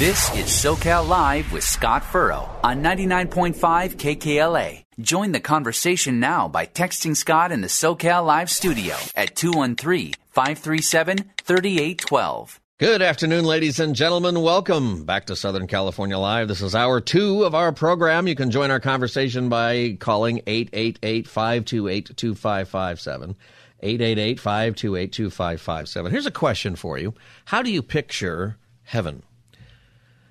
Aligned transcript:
This 0.00 0.34
is 0.34 0.46
SoCal 0.46 1.06
Live 1.06 1.52
with 1.52 1.62
Scott 1.62 2.02
Furrow 2.02 2.48
on 2.64 2.82
99.5 2.82 3.54
KKLA. 3.96 4.82
Join 4.98 5.32
the 5.32 5.40
conversation 5.40 6.18
now 6.18 6.48
by 6.48 6.64
texting 6.64 7.14
Scott 7.14 7.52
in 7.52 7.60
the 7.60 7.68
SoCal 7.68 8.24
Live 8.24 8.48
studio 8.48 8.96
at 9.14 9.36
213 9.36 10.14
537 10.30 11.32
3812. 11.42 12.60
Good 12.78 13.02
afternoon, 13.02 13.44
ladies 13.44 13.78
and 13.78 13.94
gentlemen. 13.94 14.40
Welcome 14.40 15.04
back 15.04 15.26
to 15.26 15.36
Southern 15.36 15.66
California 15.66 16.16
Live. 16.16 16.48
This 16.48 16.62
is 16.62 16.74
hour 16.74 17.02
two 17.02 17.44
of 17.44 17.54
our 17.54 17.70
program. 17.70 18.26
You 18.26 18.34
can 18.34 18.50
join 18.50 18.70
our 18.70 18.80
conversation 18.80 19.50
by 19.50 19.98
calling 20.00 20.40
888 20.46 21.28
528 21.28 22.16
2557. 22.16 23.36
888 23.82 24.40
528 24.40 25.12
2557. 25.12 26.10
Here's 26.10 26.24
a 26.24 26.30
question 26.30 26.74
for 26.74 26.96
you 26.96 27.12
How 27.44 27.60
do 27.60 27.70
you 27.70 27.82
picture 27.82 28.56
heaven? 28.84 29.24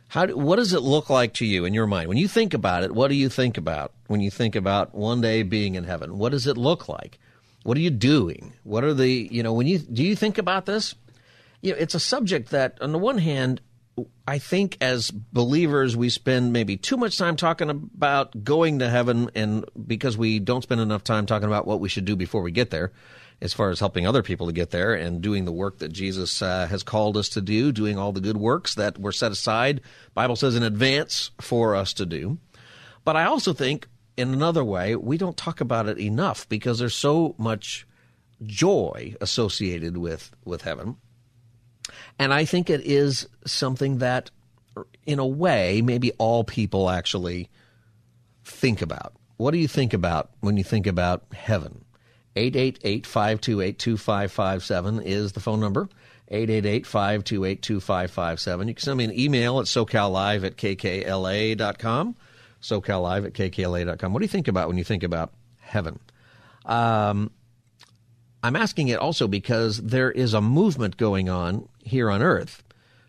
How 0.09 0.25
what 0.27 0.55
does 0.55 0.73
it 0.73 0.81
look 0.81 1.09
like 1.09 1.35
to 1.35 1.45
you 1.45 1.65
in 1.65 1.73
your 1.75 1.85
mind 1.85 2.09
when 2.09 2.17
you 2.17 2.27
think 2.27 2.55
about 2.55 2.83
it? 2.83 2.93
What 2.93 3.09
do 3.09 3.15
you 3.15 3.29
think 3.29 3.57
about 3.57 3.93
when 4.07 4.21
you 4.21 4.31
think 4.31 4.55
about 4.55 4.95
one 4.95 5.21
day 5.21 5.43
being 5.43 5.75
in 5.75 5.83
heaven? 5.83 6.17
What 6.17 6.31
does 6.31 6.47
it 6.47 6.57
look 6.57 6.89
like? 6.89 7.19
What 7.63 7.77
are 7.77 7.81
you 7.81 7.91
doing? 7.91 8.53
What 8.63 8.83
are 8.83 8.95
the 8.95 9.07
you 9.31 9.43
know 9.43 9.53
when 9.53 9.67
you 9.67 9.77
do 9.77 10.03
you 10.03 10.15
think 10.15 10.39
about 10.39 10.65
this? 10.65 10.95
You 11.61 11.73
know, 11.73 11.77
it's 11.77 11.93
a 11.93 11.99
subject 11.99 12.49
that 12.49 12.81
on 12.81 12.91
the 12.91 12.97
one 12.97 13.19
hand, 13.19 13.61
I 14.27 14.39
think 14.39 14.77
as 14.81 15.11
believers 15.11 15.95
we 15.95 16.09
spend 16.09 16.53
maybe 16.53 16.75
too 16.75 16.97
much 16.97 17.17
time 17.19 17.35
talking 17.35 17.69
about 17.69 18.43
going 18.43 18.79
to 18.79 18.89
heaven, 18.89 19.29
and 19.35 19.63
because 19.85 20.17
we 20.17 20.39
don't 20.39 20.63
spend 20.63 20.81
enough 20.81 21.03
time 21.03 21.27
talking 21.27 21.47
about 21.47 21.67
what 21.67 21.79
we 21.79 21.89
should 21.89 22.05
do 22.05 22.15
before 22.15 22.41
we 22.41 22.51
get 22.51 22.71
there 22.71 22.91
as 23.41 23.53
far 23.53 23.69
as 23.69 23.79
helping 23.79 24.05
other 24.05 24.23
people 24.23 24.47
to 24.47 24.53
get 24.53 24.71
there 24.71 24.93
and 24.93 25.21
doing 25.21 25.45
the 25.45 25.51
work 25.51 25.79
that 25.79 25.93
Jesus 25.93 26.41
uh, 26.41 26.67
has 26.67 26.83
called 26.83 27.15
us 27.15 27.29
to 27.29 27.41
do, 27.41 27.71
doing 27.71 27.97
all 27.97 28.11
the 28.11 28.21
good 28.21 28.37
works 28.37 28.75
that 28.75 28.97
were 28.97 29.11
set 29.11 29.31
aside, 29.31 29.81
Bible 30.13 30.35
says 30.35 30.55
in 30.55 30.63
advance 30.63 31.31
for 31.39 31.75
us 31.75 31.93
to 31.93 32.05
do. 32.05 32.37
But 33.05 33.15
I 33.15 33.25
also 33.25 33.53
think 33.53 33.87
in 34.17 34.33
another 34.33 34.63
way, 34.63 34.95
we 34.95 35.17
don't 35.17 35.37
talk 35.37 35.61
about 35.61 35.87
it 35.87 35.97
enough 35.97 36.47
because 36.49 36.79
there's 36.79 36.95
so 36.95 37.35
much 37.37 37.87
joy 38.45 39.15
associated 39.21 39.97
with 39.97 40.31
with 40.43 40.63
heaven. 40.63 40.97
And 42.17 42.33
I 42.33 42.45
think 42.45 42.69
it 42.69 42.81
is 42.81 43.27
something 43.45 43.99
that 43.99 44.31
in 45.05 45.19
a 45.19 45.25
way 45.25 45.81
maybe 45.81 46.11
all 46.17 46.43
people 46.43 46.89
actually 46.89 47.49
think 48.43 48.81
about. 48.81 49.13
What 49.37 49.51
do 49.51 49.57
you 49.57 49.67
think 49.67 49.93
about 49.93 50.31
when 50.41 50.57
you 50.57 50.63
think 50.63 50.85
about 50.85 51.23
heaven? 51.33 51.85
888-528-2557 52.35 55.05
is 55.05 55.33
the 55.33 55.39
phone 55.39 55.59
number. 55.59 55.87
888-528-2557. 56.31 58.67
You 58.67 58.73
can 58.75 58.83
send 58.83 58.97
me 58.97 59.05
an 59.05 59.19
email 59.19 59.59
at 59.59 59.65
socallive 59.65 60.45
at 60.45 60.57
kkla.com. 60.57 62.15
Socallive 62.61 63.25
at 63.25 63.33
kkla.com. 63.33 64.13
What 64.13 64.19
do 64.19 64.25
you 64.25 64.29
think 64.29 64.47
about 64.47 64.67
when 64.67 64.77
you 64.77 64.83
think 64.83 65.01
about 65.03 65.33
heaven? 65.59 65.99
Um, 66.65 67.31
I'm 68.43 68.55
asking 68.55 68.89
it 68.89 68.99
also 68.99 69.27
because 69.27 69.77
there 69.77 70.11
is 70.11 70.33
a 70.33 70.41
movement 70.41 70.97
going 70.97 71.29
on 71.29 71.67
here 71.83 72.11
on 72.11 72.21
earth 72.21 72.61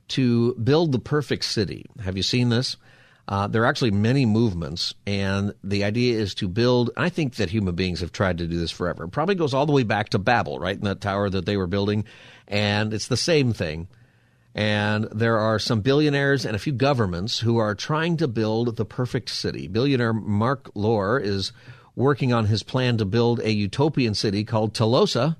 to 0.08 0.54
build 0.54 0.92
the 0.92 0.98
perfect 0.98 1.44
city. 1.44 1.84
Have 2.02 2.16
you 2.16 2.22
seen 2.22 2.48
this? 2.48 2.76
Uh, 3.30 3.46
there 3.46 3.62
are 3.62 3.66
actually 3.66 3.92
many 3.92 4.26
movements, 4.26 4.92
and 5.06 5.54
the 5.62 5.84
idea 5.84 6.18
is 6.18 6.34
to 6.34 6.48
build. 6.48 6.90
I 6.96 7.10
think 7.10 7.36
that 7.36 7.48
human 7.48 7.76
beings 7.76 8.00
have 8.00 8.10
tried 8.10 8.38
to 8.38 8.46
do 8.48 8.58
this 8.58 8.72
forever. 8.72 9.04
It 9.04 9.12
probably 9.12 9.36
goes 9.36 9.54
all 9.54 9.66
the 9.66 9.72
way 9.72 9.84
back 9.84 10.08
to 10.10 10.18
Babel, 10.18 10.58
right? 10.58 10.76
In 10.76 10.82
that 10.82 11.00
tower 11.00 11.30
that 11.30 11.46
they 11.46 11.56
were 11.56 11.68
building, 11.68 12.04
and 12.48 12.92
it's 12.92 13.06
the 13.06 13.16
same 13.16 13.52
thing. 13.52 13.86
And 14.52 15.04
there 15.12 15.38
are 15.38 15.60
some 15.60 15.80
billionaires 15.80 16.44
and 16.44 16.56
a 16.56 16.58
few 16.58 16.72
governments 16.72 17.38
who 17.38 17.58
are 17.58 17.76
trying 17.76 18.16
to 18.16 18.26
build 18.26 18.76
the 18.76 18.84
perfect 18.84 19.28
city. 19.28 19.68
Billionaire 19.68 20.12
Marc 20.12 20.68
Lore 20.74 21.20
is 21.20 21.52
working 21.94 22.32
on 22.32 22.46
his 22.46 22.64
plan 22.64 22.96
to 22.96 23.04
build 23.04 23.38
a 23.38 23.52
utopian 23.52 24.14
city 24.14 24.42
called 24.42 24.74
Telosa, 24.74 25.36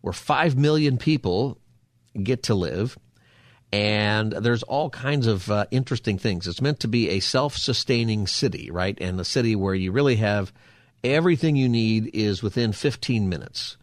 where 0.00 0.12
five 0.12 0.56
million 0.56 0.98
people 0.98 1.58
get 2.20 2.42
to 2.44 2.56
live 2.56 2.98
and 3.72 4.32
there's 4.32 4.64
all 4.64 4.90
kinds 4.90 5.26
of 5.26 5.50
uh, 5.50 5.66
interesting 5.70 6.18
things. 6.18 6.48
It's 6.48 6.60
meant 6.60 6.80
to 6.80 6.88
be 6.88 7.10
a 7.10 7.20
self-sustaining 7.20 8.26
city, 8.26 8.70
right? 8.70 8.98
And 9.00 9.20
a 9.20 9.24
city 9.24 9.54
where 9.54 9.74
you 9.74 9.92
really 9.92 10.16
have 10.16 10.52
everything 11.04 11.56
you 11.56 11.68
need 11.68 12.10
is 12.12 12.42
within 12.42 12.72
15 12.72 13.28
minutes. 13.28 13.76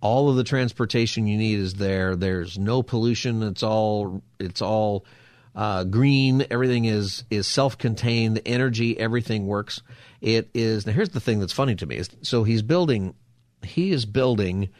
All 0.00 0.28
of 0.28 0.36
the 0.36 0.44
transportation 0.44 1.28
you 1.28 1.38
need 1.38 1.60
is 1.60 1.74
there. 1.74 2.16
There's 2.16 2.58
no 2.58 2.82
pollution. 2.82 3.44
It's 3.44 3.62
all 3.62 4.22
it's 4.40 4.60
all 4.60 5.06
uh, 5.54 5.84
green. 5.84 6.44
Everything 6.50 6.86
is 6.86 7.22
is 7.30 7.46
self-contained. 7.46 8.38
The 8.38 8.48
energy, 8.48 8.98
everything 8.98 9.46
works. 9.46 9.80
It 10.20 10.50
is. 10.54 10.86
Now 10.86 10.92
here's 10.92 11.10
the 11.10 11.20
thing 11.20 11.38
that's 11.38 11.52
funny 11.52 11.76
to 11.76 11.86
me 11.86 12.02
so 12.22 12.42
he's 12.42 12.62
building. 12.62 13.14
He 13.62 13.92
is 13.92 14.04
building 14.04 14.70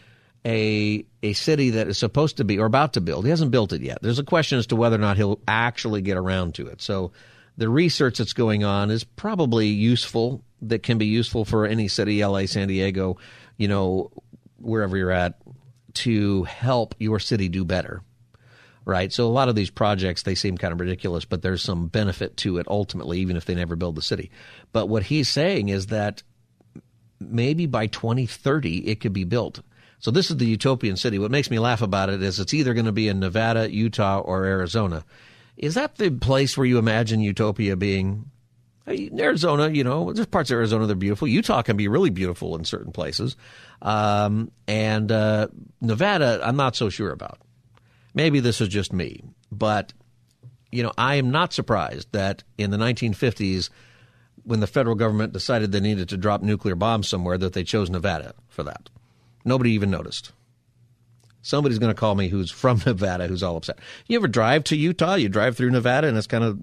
a 0.44 1.04
a 1.22 1.32
city 1.34 1.70
that 1.70 1.88
is 1.88 1.98
supposed 1.98 2.38
to 2.38 2.44
be 2.44 2.58
or 2.58 2.66
about 2.66 2.94
to 2.94 3.00
build. 3.00 3.24
He 3.24 3.30
hasn't 3.30 3.50
built 3.50 3.72
it 3.72 3.80
yet. 3.80 3.98
There's 4.02 4.18
a 4.18 4.24
question 4.24 4.58
as 4.58 4.66
to 4.68 4.76
whether 4.76 4.96
or 4.96 5.00
not 5.00 5.16
he'll 5.16 5.40
actually 5.46 6.02
get 6.02 6.16
around 6.16 6.54
to 6.56 6.66
it. 6.66 6.82
So 6.82 7.12
the 7.56 7.68
research 7.68 8.18
that's 8.18 8.32
going 8.32 8.64
on 8.64 8.90
is 8.90 9.04
probably 9.04 9.68
useful 9.68 10.42
that 10.62 10.82
can 10.82 10.98
be 10.98 11.06
useful 11.06 11.44
for 11.44 11.66
any 11.66 11.88
city, 11.88 12.24
LA, 12.24 12.46
San 12.46 12.68
Diego, 12.68 13.18
you 13.56 13.68
know, 13.68 14.10
wherever 14.58 14.96
you're 14.96 15.10
at 15.10 15.34
to 15.94 16.44
help 16.44 16.94
your 16.98 17.18
city 17.18 17.48
do 17.48 17.64
better. 17.64 18.02
Right? 18.84 19.12
So 19.12 19.28
a 19.28 19.30
lot 19.30 19.48
of 19.48 19.54
these 19.54 19.70
projects 19.70 20.24
they 20.24 20.34
seem 20.34 20.58
kind 20.58 20.72
of 20.72 20.80
ridiculous, 20.80 21.24
but 21.24 21.42
there's 21.42 21.62
some 21.62 21.86
benefit 21.86 22.36
to 22.38 22.58
it 22.58 22.66
ultimately 22.68 23.20
even 23.20 23.36
if 23.36 23.44
they 23.44 23.54
never 23.54 23.76
build 23.76 23.94
the 23.94 24.02
city. 24.02 24.32
But 24.72 24.88
what 24.88 25.04
he's 25.04 25.28
saying 25.28 25.68
is 25.68 25.86
that 25.88 26.24
maybe 27.20 27.66
by 27.66 27.86
2030 27.86 28.88
it 28.88 29.00
could 29.00 29.12
be 29.12 29.22
built 29.22 29.60
so 30.02 30.10
this 30.10 30.32
is 30.32 30.36
the 30.36 30.46
utopian 30.46 30.96
city. 30.96 31.20
What 31.20 31.30
makes 31.30 31.48
me 31.48 31.60
laugh 31.60 31.80
about 31.80 32.10
it 32.10 32.20
is 32.24 32.40
it's 32.40 32.52
either 32.52 32.74
going 32.74 32.86
to 32.86 32.92
be 32.92 33.06
in 33.06 33.20
Nevada, 33.20 33.72
Utah, 33.72 34.18
or 34.18 34.44
Arizona. 34.44 35.04
Is 35.56 35.76
that 35.76 35.94
the 35.94 36.10
place 36.10 36.58
where 36.58 36.66
you 36.66 36.78
imagine 36.78 37.20
utopia 37.20 37.76
being? 37.76 38.28
Arizona, 38.88 39.68
you 39.68 39.84
know, 39.84 40.12
there's 40.12 40.26
parts 40.26 40.50
of 40.50 40.56
Arizona 40.56 40.86
that 40.86 40.94
are 40.94 40.96
beautiful. 40.96 41.28
Utah 41.28 41.62
can 41.62 41.76
be 41.76 41.86
really 41.86 42.10
beautiful 42.10 42.56
in 42.56 42.64
certain 42.64 42.90
places. 42.90 43.36
Um, 43.80 44.50
and 44.66 45.12
uh, 45.12 45.46
Nevada, 45.80 46.40
I'm 46.42 46.56
not 46.56 46.74
so 46.74 46.88
sure 46.88 47.12
about. 47.12 47.38
Maybe 48.12 48.40
this 48.40 48.60
is 48.60 48.66
just 48.66 48.92
me, 48.92 49.22
but 49.52 49.92
you 50.72 50.82
know, 50.82 50.92
I 50.98 51.14
am 51.14 51.30
not 51.30 51.52
surprised 51.52 52.08
that 52.10 52.42
in 52.58 52.72
the 52.72 52.76
1950s, 52.76 53.70
when 54.42 54.58
the 54.58 54.66
federal 54.66 54.96
government 54.96 55.32
decided 55.32 55.70
they 55.70 55.78
needed 55.78 56.08
to 56.08 56.16
drop 56.16 56.42
nuclear 56.42 56.74
bombs 56.74 57.06
somewhere, 57.06 57.38
that 57.38 57.52
they 57.52 57.62
chose 57.62 57.88
Nevada 57.88 58.34
for 58.48 58.64
that. 58.64 58.90
Nobody 59.44 59.72
even 59.72 59.90
noticed. 59.90 60.32
Somebody's 61.42 61.78
going 61.78 61.92
to 61.92 61.98
call 61.98 62.14
me 62.14 62.28
who's 62.28 62.50
from 62.50 62.80
Nevada 62.86 63.26
who's 63.26 63.42
all 63.42 63.56
upset. 63.56 63.78
You 64.06 64.16
ever 64.18 64.28
drive 64.28 64.64
to 64.64 64.76
Utah? 64.76 65.14
You 65.14 65.28
drive 65.28 65.56
through 65.56 65.70
Nevada 65.70 66.08
and 66.08 66.16
it's 66.16 66.26
kind 66.26 66.44
of 66.44 66.58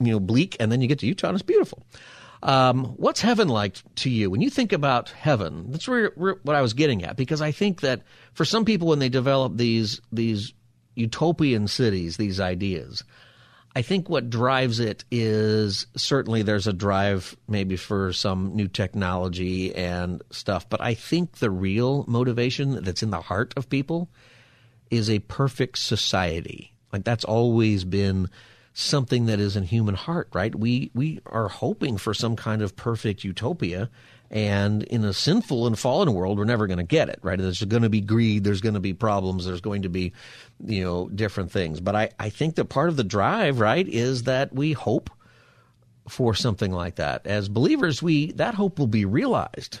you 0.00 0.12
know 0.12 0.20
bleak, 0.20 0.56
and 0.60 0.70
then 0.70 0.80
you 0.80 0.88
get 0.88 0.98
to 1.00 1.06
Utah 1.06 1.28
and 1.28 1.36
it's 1.36 1.42
beautiful. 1.42 1.82
Um, 2.42 2.84
what's 2.96 3.22
heaven 3.22 3.48
like 3.48 3.78
to 3.96 4.10
you 4.10 4.28
when 4.30 4.42
you 4.42 4.50
think 4.50 4.72
about 4.72 5.08
heaven? 5.10 5.70
That's 5.70 5.88
where, 5.88 6.12
where, 6.14 6.36
what 6.42 6.54
I 6.54 6.60
was 6.60 6.74
getting 6.74 7.02
at 7.02 7.16
because 7.16 7.40
I 7.40 7.52
think 7.52 7.80
that 7.80 8.02
for 8.34 8.44
some 8.44 8.66
people 8.66 8.88
when 8.88 8.98
they 8.98 9.08
develop 9.08 9.56
these 9.56 10.00
these 10.12 10.52
utopian 10.94 11.68
cities, 11.68 12.16
these 12.16 12.40
ideas, 12.40 13.02
I 13.76 13.82
think 13.82 14.08
what 14.08 14.30
drives 14.30 14.78
it 14.78 15.04
is 15.10 15.86
certainly 15.96 16.42
there's 16.42 16.68
a 16.68 16.72
drive 16.72 17.36
maybe 17.48 17.76
for 17.76 18.12
some 18.12 18.54
new 18.54 18.68
technology 18.68 19.74
and 19.74 20.22
stuff, 20.30 20.68
but 20.68 20.80
I 20.80 20.94
think 20.94 21.38
the 21.38 21.50
real 21.50 22.04
motivation 22.06 22.84
that's 22.84 23.02
in 23.02 23.10
the 23.10 23.20
heart 23.20 23.52
of 23.56 23.68
people 23.68 24.08
is 24.90 25.10
a 25.10 25.18
perfect 25.18 25.78
society. 25.78 26.72
Like 26.92 27.02
that's 27.02 27.24
always 27.24 27.84
been 27.84 28.30
something 28.74 29.26
that 29.26 29.40
is 29.40 29.56
in 29.56 29.64
human 29.64 29.96
heart, 29.96 30.28
right? 30.32 30.54
We 30.54 30.90
we 30.94 31.20
are 31.26 31.48
hoping 31.48 31.96
for 31.96 32.14
some 32.14 32.36
kind 32.36 32.62
of 32.62 32.76
perfect 32.76 33.24
utopia, 33.24 33.90
and 34.30 34.82
in 34.84 35.04
a 35.04 35.12
sinful 35.12 35.66
and 35.66 35.78
fallen 35.78 36.12
world, 36.12 36.38
we're 36.38 36.44
never 36.44 36.66
going 36.66 36.78
to 36.78 36.84
get 36.84 37.08
it, 37.08 37.20
right? 37.22 37.38
There's 37.38 37.62
going 37.62 37.82
to 37.82 37.90
be 37.90 38.00
greed, 38.00 38.44
there's 38.44 38.60
going 38.60 38.74
to 38.74 38.80
be 38.80 38.94
problems, 38.94 39.46
there's 39.46 39.60
going 39.60 39.82
to 39.82 39.88
be, 39.88 40.12
you 40.64 40.82
know, 40.82 41.08
different 41.08 41.52
things. 41.52 41.80
But 41.80 41.94
I, 41.94 42.10
I 42.18 42.30
think 42.30 42.56
that 42.56 42.66
part 42.66 42.88
of 42.88 42.96
the 42.96 43.04
drive, 43.04 43.60
right, 43.60 43.86
is 43.86 44.24
that 44.24 44.52
we 44.52 44.72
hope 44.72 45.10
for 46.08 46.34
something 46.34 46.72
like 46.72 46.96
that. 46.96 47.26
As 47.26 47.48
believers, 47.48 48.02
we 48.02 48.32
that 48.32 48.54
hope 48.54 48.78
will 48.78 48.86
be 48.86 49.04
realized. 49.04 49.80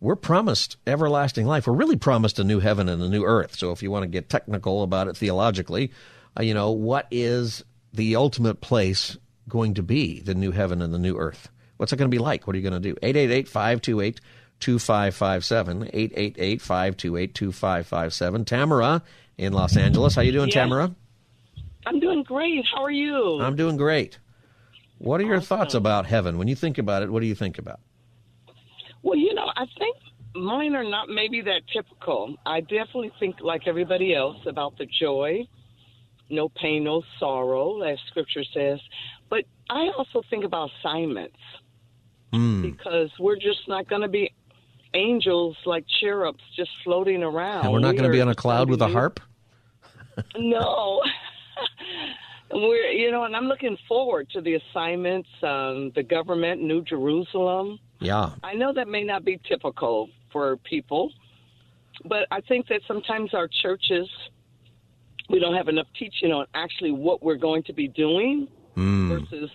We're 0.00 0.16
promised 0.16 0.76
everlasting 0.86 1.46
life. 1.46 1.66
We're 1.66 1.74
really 1.74 1.96
promised 1.96 2.38
a 2.38 2.44
new 2.44 2.60
heaven 2.60 2.88
and 2.88 3.02
a 3.02 3.08
new 3.08 3.24
earth. 3.24 3.56
So 3.56 3.72
if 3.72 3.82
you 3.82 3.90
want 3.90 4.02
to 4.02 4.08
get 4.08 4.28
technical 4.28 4.82
about 4.82 5.08
it 5.08 5.16
theologically, 5.16 5.90
uh, 6.38 6.42
you 6.42 6.54
know, 6.54 6.70
what 6.70 7.08
is 7.10 7.64
the 7.92 8.16
ultimate 8.16 8.60
place 8.60 9.16
going 9.48 9.74
to 9.74 9.82
be, 9.82 10.20
the 10.20 10.34
new 10.34 10.52
heaven 10.52 10.82
and 10.82 10.92
the 10.92 10.98
new 10.98 11.16
earth? 11.16 11.48
What's 11.76 11.92
it 11.92 11.96
going 11.96 12.10
to 12.10 12.14
be 12.14 12.22
like? 12.22 12.46
What 12.46 12.54
are 12.56 12.58
you 12.58 12.68
going 12.68 12.80
to 12.80 12.88
do? 12.88 12.96
888 13.02 13.48
528 13.48 14.20
2557. 14.60 15.82
888 15.92 16.60
528 16.62 17.34
2557. 17.34 18.44
Tamara 18.44 19.02
in 19.36 19.52
Los 19.52 19.76
Angeles. 19.76 20.14
How 20.14 20.22
are 20.22 20.24
you 20.24 20.32
doing, 20.32 20.50
Tamara? 20.50 20.94
I'm 21.86 22.00
doing 22.00 22.22
great. 22.22 22.64
How 22.74 22.82
are 22.82 22.90
you? 22.90 23.40
I'm 23.40 23.56
doing 23.56 23.76
great. 23.76 24.18
What 24.98 25.20
are 25.20 25.24
your 25.24 25.36
awesome. 25.36 25.58
thoughts 25.58 25.74
about 25.74 26.06
heaven? 26.06 26.38
When 26.38 26.48
you 26.48 26.56
think 26.56 26.78
about 26.78 27.02
it, 27.02 27.10
what 27.10 27.20
do 27.20 27.26
you 27.26 27.34
think 27.34 27.58
about? 27.58 27.80
Well, 29.02 29.16
you 29.16 29.34
know, 29.34 29.46
I 29.54 29.66
think 29.78 29.96
mine 30.34 30.74
are 30.74 30.84
not 30.84 31.08
maybe 31.08 31.42
that 31.42 31.62
typical. 31.72 32.36
I 32.44 32.60
definitely 32.60 33.12
think, 33.20 33.36
like 33.40 33.68
everybody 33.68 34.14
else, 34.14 34.38
about 34.46 34.78
the 34.78 34.86
joy, 34.86 35.46
no 36.30 36.48
pain, 36.48 36.84
no 36.84 37.02
sorrow, 37.20 37.82
as 37.82 37.98
scripture 38.08 38.44
says. 38.52 38.80
But 39.28 39.44
I 39.70 39.90
also 39.96 40.22
think 40.28 40.44
about 40.44 40.70
assignments 40.80 41.36
mm. 42.36 42.62
because 42.62 43.10
we're 43.18 43.36
just 43.36 43.68
not 43.68 43.88
going 43.88 44.02
to 44.02 44.08
be 44.08 44.30
angels 44.94 45.56
like 45.66 45.84
cherubs 46.00 46.42
just 46.56 46.70
floating 46.84 47.22
around. 47.22 47.64
And 47.64 47.72
we're 47.72 47.80
not 47.80 47.92
going 47.92 48.04
to 48.04 48.10
be 48.10 48.20
on 48.20 48.28
a 48.28 48.34
cloud 48.34 48.68
with 48.70 48.82
a 48.82 48.88
harp? 48.88 49.20
no. 50.36 51.02
we're, 52.52 52.90
you 52.90 53.10
know, 53.10 53.24
and 53.24 53.36
I'm 53.36 53.46
looking 53.46 53.76
forward 53.88 54.28
to 54.30 54.40
the 54.40 54.54
assignments, 54.54 55.28
um, 55.42 55.92
the 55.94 56.02
government, 56.02 56.62
New 56.62 56.82
Jerusalem. 56.82 57.78
Yeah. 58.00 58.30
I 58.42 58.54
know 58.54 58.72
that 58.72 58.88
may 58.88 59.04
not 59.04 59.24
be 59.24 59.40
typical 59.48 60.08
for 60.32 60.56
people, 60.58 61.12
but 62.04 62.26
I 62.30 62.40
think 62.42 62.68
that 62.68 62.80
sometimes 62.86 63.34
our 63.34 63.48
churches, 63.62 64.08
we 65.28 65.38
don't 65.38 65.54
have 65.54 65.68
enough 65.68 65.86
teaching 65.98 66.32
on 66.32 66.46
actually 66.54 66.92
what 66.92 67.22
we're 67.22 67.36
going 67.36 67.62
to 67.64 67.72
be 67.72 67.88
doing 67.88 68.48
mm. 68.76 69.08
versus, 69.08 69.50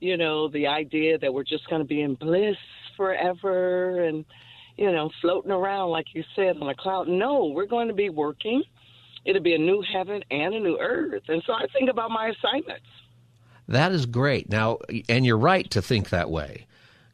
you 0.00 0.16
know, 0.16 0.48
the 0.48 0.66
idea 0.66 1.18
that 1.18 1.32
we're 1.32 1.44
just 1.44 1.68
going 1.68 1.82
to 1.82 1.88
be 1.88 2.00
in 2.00 2.14
bliss 2.14 2.56
forever 2.96 4.02
and, 4.02 4.24
you 4.76 4.90
know, 4.90 5.10
floating 5.20 5.50
around, 5.50 5.90
like 5.90 6.06
you 6.14 6.24
said, 6.34 6.56
on 6.60 6.68
a 6.68 6.74
cloud. 6.74 7.06
No, 7.08 7.46
we're 7.46 7.66
going 7.66 7.88
to 7.88 7.94
be 7.94 8.08
working. 8.08 8.62
It'll 9.24 9.42
be 9.42 9.54
a 9.54 9.58
new 9.58 9.82
heaven 9.82 10.22
and 10.30 10.54
a 10.54 10.60
new 10.60 10.78
earth. 10.78 11.24
And 11.28 11.42
so 11.46 11.52
I 11.52 11.66
think 11.72 11.90
about 11.90 12.10
my 12.10 12.28
assignments. 12.28 12.86
That 13.68 13.92
is 13.92 14.06
great. 14.06 14.48
Now, 14.48 14.78
and 15.08 15.24
you're 15.24 15.38
right 15.38 15.70
to 15.70 15.82
think 15.82 16.10
that 16.10 16.30
way. 16.30 16.66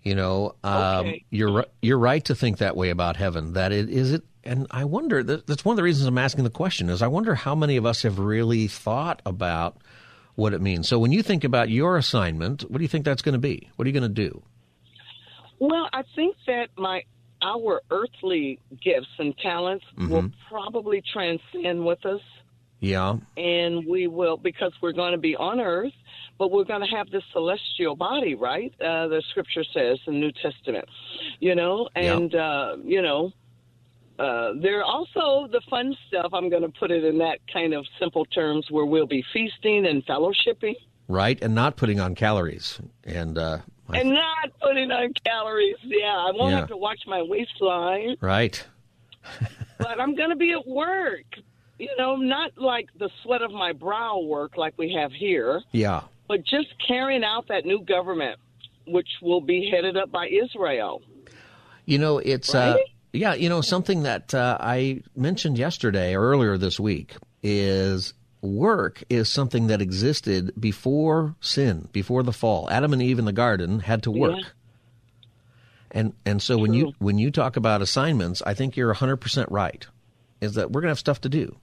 You 0.03 0.15
know, 0.15 0.55
um, 0.63 1.07
okay. 1.07 1.25
you're 1.31 1.67
you're 1.83 1.99
right 1.99 2.25
to 2.27 2.35
think 2.37 2.59
that 2.59 2.77
way 2.77 2.91
about 2.91 3.17
heaven. 3.17 3.55
That 3.55 3.73
it 3.73 3.91
is 3.91 4.13
it, 4.13 4.23
and 4.45 4.69
I 4.71 4.85
wonder. 4.85 5.25
That's 5.25 5.65
one 5.65 5.73
of 5.73 5.77
the 5.77 5.83
reasons 5.83 6.07
I'm 6.07 6.17
asking 6.17 6.45
the 6.45 6.51
question. 6.51 6.89
Is 6.91 7.03
I 7.03 7.09
wonder 7.09 7.35
how 7.35 7.57
many 7.57 7.77
of 7.77 7.85
us 7.85 8.03
have 8.03 8.21
really 8.21 8.69
thought 8.69 9.21
about 9.27 9.79
what 10.37 10.55
it 10.55 10.61
means. 10.61 10.89
So 10.89 10.99
when 10.99 11.13
you 11.13 11.23
think 11.23 11.45
about 11.45 11.69
your 11.69 11.97
assignment, 11.97 12.63
what 12.71 12.79
do 12.79 12.85
you 12.85 12.89
think 12.89 13.05
that's 13.05 13.23
going 13.23 13.35
to 13.35 13.39
be? 13.39 13.71
What 13.77 13.87
are 13.87 13.89
you 13.89 13.99
going 13.99 14.15
to 14.15 14.29
do? 14.29 14.43
Well, 15.59 15.89
I 15.93 16.03
think 16.15 16.37
that 16.47 16.69
my 16.77 17.03
our 17.43 17.83
earthly 17.91 18.59
gifts 18.83 19.09
and 19.19 19.37
talents 19.39 19.85
mm-hmm. 19.97 20.11
will 20.11 20.31
probably 20.49 21.03
transcend 21.13 21.85
with 21.85 22.05
us. 22.07 22.21
Yeah. 22.81 23.17
And 23.37 23.87
we 23.87 24.07
will, 24.07 24.37
because 24.37 24.73
we're 24.83 24.93
going 24.93 25.13
to 25.13 25.19
be 25.19 25.35
on 25.37 25.61
earth, 25.61 25.93
but 26.39 26.51
we're 26.51 26.65
going 26.65 26.83
to 26.83 26.97
have 26.97 27.11
this 27.11 27.23
celestial 27.33 27.97
body, 27.97 28.35
right? 28.35 28.73
Uh, 28.81 29.09
the 29.09 29.23
scripture 29.31 29.65
says 29.65 29.99
in 30.07 30.15
the 30.15 30.21
New 30.21 30.33
Testament, 30.33 30.87
you 31.41 31.55
know, 31.55 31.89
and, 31.95 32.33
yeah. 32.33 32.47
uh, 32.47 32.77
you 32.85 33.01
know, 33.01 33.33
uh, 34.19 34.53
there 34.61 34.81
are 34.81 34.85
also 34.85 35.47
the 35.51 35.61
fun 35.69 35.95
stuff. 36.09 36.31
I'm 36.33 36.49
going 36.49 36.63
to 36.63 36.69
put 36.71 36.91
it 36.91 37.05
in 37.05 37.19
that 37.19 37.39
kind 37.53 37.75
of 37.75 37.85
simple 37.99 38.25
terms 38.27 38.67
where 38.71 38.87
we'll 38.87 39.07
be 39.07 39.25
feasting 39.33 39.87
and 39.87 40.05
fellowshipping. 40.07 40.75
Right, 41.09 41.39
and 41.43 41.55
not 41.55 41.77
putting 41.77 42.01
on 42.01 42.15
calories. 42.15 42.81
And 43.05 43.39
uh, 43.39 43.59
and 43.93 44.11
not 44.11 44.51
putting 44.61 44.91
on 44.91 45.13
calories. 45.25 45.77
Yeah, 45.85 46.07
I 46.07 46.33
won't 46.35 46.51
Yeah. 46.51 46.59
have 46.61 46.69
to 46.69 46.77
watch 46.77 47.01
my 47.07 47.23
waistline, 47.23 48.17
right, 48.21 48.67
but 49.79 50.01
I'm 50.01 50.15
going 50.17 50.31
to 50.31 50.37
be 50.37 50.53
at 50.53 50.67
work. 50.67 51.25
You 51.79 51.91
know, 51.99 52.17
not 52.17 52.53
like 52.57 52.89
the 52.99 53.11
sweat 53.23 53.43
of 53.43 53.53
my 53.53 53.73
brow 53.73 54.19
work 54.21 54.57
like 54.57 54.75
we 54.79 54.93
have 54.95 55.13
here, 55.13 55.63
yeah, 55.73 56.01
but 56.27 56.43
just 56.45 56.69
carrying 56.87 57.23
out 57.23 57.47
that 57.49 57.65
new 57.67 57.83
government, 57.85 58.41
which 58.87 59.09
will 59.23 59.43
be 59.43 59.71
headed 59.71 59.97
up 59.97 60.11
by 60.11 60.27
Israel. 60.29 61.03
You 61.85 61.99
know, 61.99 62.19
it's 62.19 62.53
uh, 62.55 62.77
Right? 62.79 62.87
Yeah, 63.17 63.35
you 63.35 63.49
know, 63.49 63.61
something 63.61 64.03
that 64.05 64.35
uh, 64.35 64.59
I 64.61 65.03
mentioned 65.15 65.59
yesterday 65.59 66.15
or 66.15 66.23
earlier 66.23 66.59
this 66.59 66.79
week 66.79 67.17
is 67.43 68.15
work 68.43 69.03
is 69.09 69.29
something 69.29 69.69
that 69.69 69.83
existed 69.83 70.53
before 70.59 71.35
sin, 71.41 71.89
before 71.93 72.23
the 72.23 72.33
fall. 72.33 72.71
Adam 72.71 72.93
and 72.93 73.03
Eve 73.03 73.19
in 73.19 73.25
the 73.25 73.33
garden 73.33 73.81
had 73.81 74.03
to 74.05 74.11
work. 74.11 74.37
Yeah. 74.39 74.49
And 75.91 76.13
and 76.25 76.43
so 76.43 76.59
when 76.59 76.75
you 76.75 76.93
when 76.99 77.19
you 77.19 77.31
talk 77.31 77.57
about 77.57 77.81
assignments, 77.81 78.43
I 78.43 78.55
think 78.55 78.77
you're 78.77 78.93
100% 78.95 79.47
right. 79.51 79.87
Is 80.41 80.55
that 80.55 80.71
we're 80.71 80.83
going 80.83 80.89
to 80.89 80.91
have 80.91 80.99
stuff 80.99 81.23
to 81.23 81.29
do. 81.29 81.57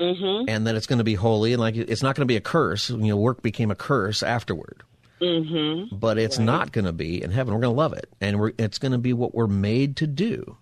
Mm-hmm. 0.00 0.48
And 0.48 0.66
that 0.66 0.76
it's 0.76 0.86
going 0.86 0.98
to 0.98 1.04
be 1.04 1.14
holy 1.14 1.52
and 1.52 1.60
like 1.60 1.76
it's 1.76 2.02
not 2.02 2.14
going 2.14 2.22
to 2.22 2.32
be 2.32 2.36
a 2.36 2.40
curse. 2.40 2.88
You 2.88 2.96
know, 2.96 3.16
work 3.16 3.42
became 3.42 3.70
a 3.70 3.74
curse 3.74 4.22
afterward. 4.22 4.82
Mm-hmm. 5.20 5.96
But 5.96 6.18
it's 6.18 6.38
not 6.38 6.72
going 6.72 6.84
to 6.84 6.92
be 6.92 7.22
in 7.22 7.30
heaven. 7.30 7.52
We're 7.54 7.60
going 7.60 7.74
to 7.74 7.78
love 7.78 7.92
it, 7.92 8.08
and 8.20 8.38
we're, 8.38 8.52
it's 8.58 8.78
going 8.78 8.92
to 8.92 8.98
be 8.98 9.12
what 9.12 9.34
we're 9.34 9.46
made 9.48 9.96
to 9.96 10.06
do. 10.06 10.56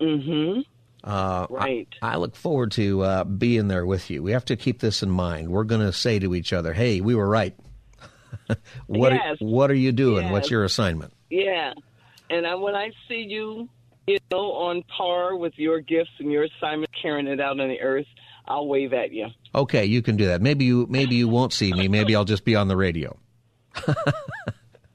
Mm-hmm. 0.00 0.60
Uh, 1.04 1.46
Right. 1.50 1.88
I, 2.00 2.12
I 2.12 2.16
look 2.16 2.36
forward 2.36 2.72
to 2.72 3.02
uh, 3.02 3.24
being 3.24 3.68
there 3.68 3.84
with 3.86 4.10
you. 4.10 4.22
We 4.22 4.32
have 4.32 4.44
to 4.46 4.56
keep 4.56 4.80
this 4.80 5.02
in 5.02 5.10
mind. 5.10 5.48
We're 5.50 5.64
going 5.64 5.80
to 5.80 5.92
say 5.92 6.18
to 6.18 6.34
each 6.34 6.52
other, 6.52 6.72
"Hey, 6.72 7.00
we 7.00 7.14
were 7.14 7.28
right." 7.28 7.54
what 8.86 9.12
Yes. 9.12 9.22
are, 9.40 9.44
What 9.44 9.70
are 9.70 9.74
you 9.74 9.92
doing? 9.92 10.30
What's 10.30 10.50
your 10.50 10.64
assignment? 10.64 11.12
Yeah. 11.30 11.72
And 12.30 12.46
I, 12.46 12.54
when 12.54 12.74
I 12.74 12.90
see 13.08 13.26
you, 13.28 13.68
you 14.06 14.18
know, 14.30 14.52
on 14.52 14.82
par 14.96 15.36
with 15.36 15.52
your 15.56 15.80
gifts 15.80 16.10
and 16.18 16.30
your 16.32 16.44
assignment, 16.44 16.90
carrying 17.00 17.26
it 17.26 17.40
out 17.40 17.60
on 17.60 17.68
the 17.68 17.80
earth, 17.80 18.06
I'll 18.46 18.66
wave 18.66 18.92
at 18.92 19.12
you. 19.12 19.26
Okay, 19.54 19.84
you 19.84 20.02
can 20.02 20.16
do 20.16 20.26
that. 20.26 20.40
Maybe 20.40 20.64
you 20.64 20.86
maybe 20.88 21.16
you 21.16 21.28
won't 21.28 21.52
see 21.52 21.72
me. 21.72 21.88
Maybe 21.88 22.16
I'll 22.16 22.24
just 22.24 22.44
be 22.44 22.56
on 22.56 22.68
the 22.68 22.76
radio. 22.76 23.16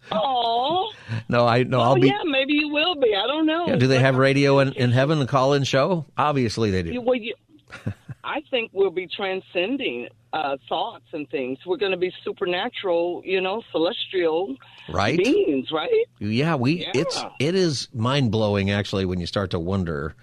Oh, 0.10 0.90
No, 1.28 1.46
I 1.46 1.64
no, 1.64 1.82
I'll 1.82 1.92
oh 1.92 1.96
be. 1.96 2.08
yeah, 2.08 2.22
maybe 2.24 2.54
you 2.54 2.70
will 2.70 2.96
be. 2.96 3.14
I 3.14 3.28
don't 3.28 3.46
know. 3.46 3.68
Yeah, 3.68 3.76
do 3.76 3.88
they 3.88 4.00
have 4.00 4.16
radio 4.30 4.60
in, 4.60 4.72
in 4.74 4.92
heaven, 4.92 5.20
The 5.20 5.26
call-in 5.28 5.66
show? 5.66 6.06
Obviously, 6.18 6.72
they 6.72 6.78
You, 6.78 6.94
do. 6.94 7.02
well, 7.02 7.16
you, 7.16 7.36
I 8.24 8.42
think 8.50 8.72
we'll 8.74 8.90
be 8.90 9.06
transcending 9.08 10.08
uh, 10.32 10.56
thoughts 10.70 11.04
and 11.12 11.30
things. 11.30 11.60
We're 11.66 11.76
going 11.78 11.92
to 11.92 11.98
be 11.98 12.14
supernatural, 12.24 13.22
you 13.26 13.42
know, 13.42 13.62
celestial 13.72 14.56
Right? 14.90 15.18
beings, 15.18 15.72
right? 15.74 16.06
Yeah, 16.20 16.56
we. 16.56 16.82
Yeah. 16.84 16.92
It's 16.94 17.26
it 17.42 17.56
is 17.56 17.90
mind 17.94 18.32
blowing 18.32 18.72
actually 18.72 19.04
when 19.04 19.20
you 19.20 19.28
start 19.28 19.52
to 19.52 19.60
wonder 19.60 20.16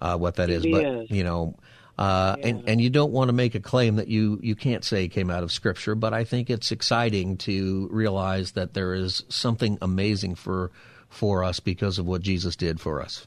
uh, 0.00 0.16
what 0.16 0.36
that 0.36 0.50
is. 0.50 0.64
It 0.64 0.70
but 0.72 0.84
is. 0.84 1.10
you 1.10 1.24
know, 1.24 1.56
uh, 1.98 2.36
and 2.42 2.64
and 2.66 2.80
you 2.80 2.90
don't 2.90 3.12
want 3.12 3.28
to 3.28 3.32
make 3.32 3.54
a 3.54 3.60
claim 3.60 3.96
that 3.96 4.08
you 4.08 4.38
you 4.42 4.54
can't 4.54 4.84
say 4.84 5.08
came 5.08 5.30
out 5.30 5.42
of 5.42 5.52
Scripture. 5.52 5.94
But 5.94 6.14
I 6.14 6.24
think 6.24 6.50
it's 6.50 6.72
exciting 6.72 7.36
to 7.38 7.88
realize 7.90 8.52
that 8.52 8.74
there 8.74 8.94
is 8.94 9.24
something 9.28 9.78
amazing 9.82 10.34
for 10.34 10.70
for 11.08 11.44
us 11.44 11.60
because 11.60 11.98
of 11.98 12.06
what 12.06 12.22
Jesus 12.22 12.56
did 12.56 12.80
for 12.80 13.02
us. 13.02 13.26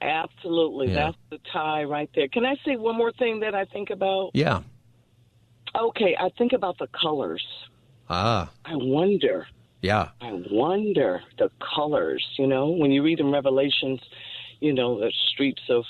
Absolutely. 0.00 0.88
Yeah. 0.88 0.94
That's 0.94 1.16
the 1.30 1.38
tie 1.52 1.84
right 1.84 2.08
there. 2.14 2.28
Can 2.28 2.44
I 2.44 2.54
say 2.64 2.76
one 2.76 2.96
more 2.96 3.12
thing 3.12 3.40
that 3.40 3.54
I 3.54 3.64
think 3.64 3.90
about? 3.90 4.30
Yeah. 4.34 4.62
Okay, 5.74 6.16
I 6.18 6.30
think 6.38 6.52
about 6.52 6.78
the 6.78 6.86
colors. 6.88 7.44
Ah. 8.08 8.50
I 8.64 8.76
wonder. 8.76 9.46
Yeah. 9.82 10.10
I 10.20 10.40
wonder 10.50 11.22
the 11.38 11.50
colors. 11.74 12.24
You 12.38 12.46
know, 12.46 12.68
when 12.68 12.92
you 12.92 13.02
read 13.02 13.20
in 13.20 13.30
Revelations, 13.30 14.00
you 14.60 14.72
know 14.72 14.98
the 14.98 15.12
streets 15.32 15.62
of 15.68 15.84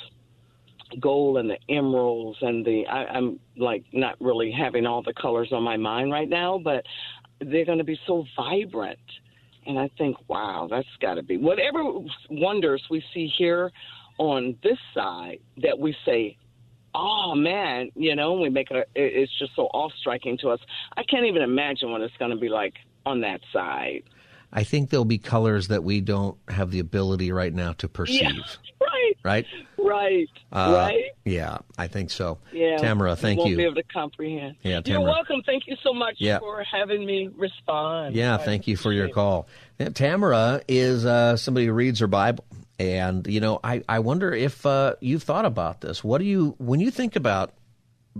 gold 1.00 1.38
and 1.38 1.50
the 1.50 1.58
emeralds 1.68 2.38
and 2.40 2.64
the. 2.64 2.86
I, 2.86 3.04
I'm 3.06 3.38
like 3.56 3.84
not 3.92 4.16
really 4.20 4.50
having 4.50 4.86
all 4.86 5.02
the 5.02 5.14
colors 5.14 5.48
on 5.52 5.62
my 5.62 5.76
mind 5.76 6.12
right 6.12 6.28
now, 6.28 6.58
but 6.62 6.84
they're 7.40 7.64
going 7.64 7.78
to 7.78 7.84
be 7.84 7.98
so 8.06 8.24
vibrant. 8.36 8.98
And 9.66 9.78
I 9.78 9.90
think, 9.98 10.16
wow, 10.28 10.68
that's 10.70 10.86
got 11.00 11.14
to 11.14 11.22
be 11.22 11.36
whatever 11.36 11.82
wonders 12.30 12.82
we 12.88 13.02
see 13.12 13.26
here 13.36 13.72
on 14.18 14.56
this 14.62 14.78
side 14.94 15.40
that 15.62 15.78
we 15.78 15.94
say, 16.04 16.36
oh 16.94 17.34
man, 17.34 17.90
you 17.94 18.14
know, 18.14 18.34
we 18.34 18.48
make 18.48 18.70
it. 18.70 18.88
It's 18.94 19.32
just 19.38 19.52
so 19.54 19.62
awe 19.74 19.90
striking 20.00 20.38
to 20.38 20.50
us. 20.50 20.60
I 20.96 21.02
can't 21.02 21.26
even 21.26 21.42
imagine 21.42 21.90
what 21.90 22.00
it's 22.00 22.16
going 22.18 22.30
to 22.30 22.36
be 22.36 22.48
like 22.48 22.74
on 23.04 23.20
that 23.20 23.40
side. 23.52 24.02
I 24.56 24.64
think 24.64 24.90
there'll 24.90 25.04
be 25.04 25.18
colors 25.18 25.68
that 25.68 25.84
we 25.84 26.00
don't 26.00 26.36
have 26.48 26.70
the 26.72 26.78
ability 26.80 27.30
right 27.30 27.52
now 27.54 27.74
to 27.74 27.88
perceive. 27.88 28.22
Yeah, 28.22 28.30
right. 28.80 29.14
Right. 29.22 29.46
Right. 29.78 30.28
Uh, 30.50 30.72
right. 30.74 31.04
Yeah, 31.24 31.58
I 31.78 31.86
think 31.86 32.10
so. 32.10 32.38
Yeah. 32.52 32.78
Tamara, 32.78 33.14
thank 33.16 33.38
won't 33.38 33.50
you. 33.50 33.56
Be 33.58 33.64
able 33.64 33.74
to 33.76 33.82
comprehend. 33.84 34.56
Yeah, 34.62 34.80
Tamara. 34.80 35.02
You're 35.02 35.10
welcome. 35.12 35.42
Thank 35.46 35.66
you 35.68 35.76
so 35.82 35.92
much 35.94 36.16
Yeah. 36.18 36.38
for 36.40 36.64
having 36.64 37.04
me 37.06 37.28
respond. 37.36 38.16
Yeah, 38.16 38.34
I 38.34 38.38
thank 38.38 38.66
you 38.66 38.76
for 38.76 38.92
your 38.92 39.06
it. 39.06 39.12
call. 39.14 39.46
Yeah, 39.78 39.90
Tamara 39.90 40.62
is 40.66 41.04
uh, 41.06 41.36
somebody 41.36 41.66
who 41.66 41.72
reads 41.72 42.00
her 42.00 42.06
Bible, 42.08 42.44
and 42.80 43.26
you 43.26 43.40
know, 43.40 43.60
I 43.62 43.82
I 43.88 43.98
wonder 44.00 44.32
if 44.32 44.64
uh, 44.66 44.94
you've 45.00 45.22
thought 45.22 45.44
about 45.44 45.82
this. 45.82 46.02
What 46.02 46.18
do 46.18 46.24
you 46.24 46.54
when 46.58 46.80
you 46.80 46.90
think 46.90 47.14
about 47.14 47.52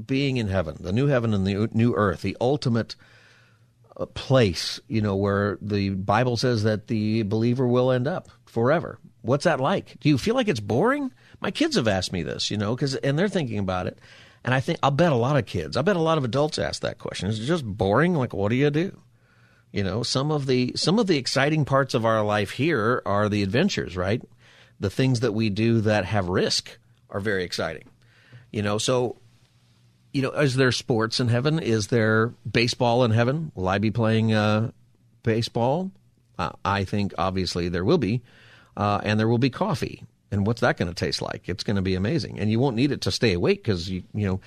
being 0.06 0.36
in 0.36 0.48
heaven, 0.48 0.76
the 0.78 0.92
new 0.92 1.06
heaven 1.06 1.32
and 1.34 1.46
the 1.46 1.68
new 1.72 1.94
earth, 1.94 2.20
the 2.22 2.36
ultimate 2.40 2.94
place, 4.04 4.78
you 4.88 5.00
know, 5.00 5.16
where 5.16 5.56
the 5.62 5.90
Bible 5.90 6.36
says 6.36 6.64
that 6.64 6.88
the 6.88 7.22
believer 7.22 7.66
will 7.66 7.90
end 7.90 8.06
up 8.06 8.28
forever. 8.44 8.98
What's 9.22 9.44
that 9.44 9.60
like? 9.60 9.98
Do 10.00 10.10
you 10.10 10.18
feel 10.18 10.34
like 10.34 10.48
it's 10.48 10.60
boring? 10.60 11.12
My 11.40 11.50
kids 11.50 11.76
have 11.76 11.88
asked 11.88 12.12
me 12.12 12.22
this, 12.22 12.50
you 12.50 12.58
know, 12.58 12.74
because 12.74 12.94
and 12.96 13.18
they're 13.18 13.28
thinking 13.28 13.58
about 13.58 13.86
it, 13.86 13.98
and 14.44 14.52
I 14.52 14.60
think 14.60 14.78
I'll 14.82 14.90
bet 14.90 15.12
a 15.12 15.16
lot 15.16 15.36
of 15.36 15.46
kids, 15.46 15.76
I 15.76 15.82
bet 15.82 15.96
a 15.96 16.00
lot 16.00 16.18
of 16.18 16.24
adults 16.24 16.58
ask 16.58 16.82
that 16.82 16.98
question. 16.98 17.28
Is 17.28 17.40
it 17.40 17.46
just 17.46 17.64
boring? 17.64 18.14
Like, 18.14 18.34
what 18.34 18.50
do 18.50 18.56
you 18.56 18.70
do? 18.70 19.00
You 19.72 19.82
know, 19.82 20.02
some 20.02 20.30
of 20.30 20.46
the 20.46 20.72
some 20.76 20.98
of 20.98 21.06
the 21.06 21.18
exciting 21.18 21.64
parts 21.64 21.94
of 21.94 22.04
our 22.04 22.22
life 22.22 22.50
here 22.50 23.02
are 23.06 23.28
the 23.28 23.42
adventures, 23.42 23.96
right? 23.96 24.22
The 24.78 24.90
things 24.90 25.20
that 25.20 25.32
we 25.32 25.50
do 25.50 25.80
that 25.82 26.04
have 26.04 26.28
risk 26.28 26.78
are 27.08 27.20
very 27.20 27.44
exciting. 27.44 27.88
You 28.50 28.62
know, 28.62 28.78
so 28.78 29.16
you 30.16 30.22
know, 30.22 30.30
is 30.30 30.56
there 30.56 30.72
sports 30.72 31.20
in 31.20 31.28
heaven? 31.28 31.58
Is 31.58 31.88
there 31.88 32.32
baseball 32.50 33.04
in 33.04 33.10
heaven? 33.10 33.52
Will 33.54 33.68
I 33.68 33.76
be 33.76 33.90
playing 33.90 34.32
uh, 34.32 34.70
baseball? 35.22 35.90
Uh, 36.38 36.52
I 36.64 36.84
think 36.84 37.12
obviously 37.18 37.68
there 37.68 37.84
will 37.84 37.98
be, 37.98 38.22
uh, 38.78 39.02
and 39.04 39.20
there 39.20 39.28
will 39.28 39.36
be 39.36 39.50
coffee. 39.50 40.04
And 40.30 40.46
what's 40.46 40.62
that 40.62 40.78
going 40.78 40.88
to 40.88 40.94
taste 40.94 41.20
like? 41.20 41.50
It's 41.50 41.64
going 41.64 41.76
to 41.76 41.82
be 41.82 41.94
amazing, 41.94 42.40
and 42.40 42.50
you 42.50 42.58
won't 42.58 42.76
need 42.76 42.92
it 42.92 43.02
to 43.02 43.12
stay 43.12 43.34
awake 43.34 43.62
because 43.62 43.90
you 43.90 44.04
you 44.14 44.26
know. 44.26 44.40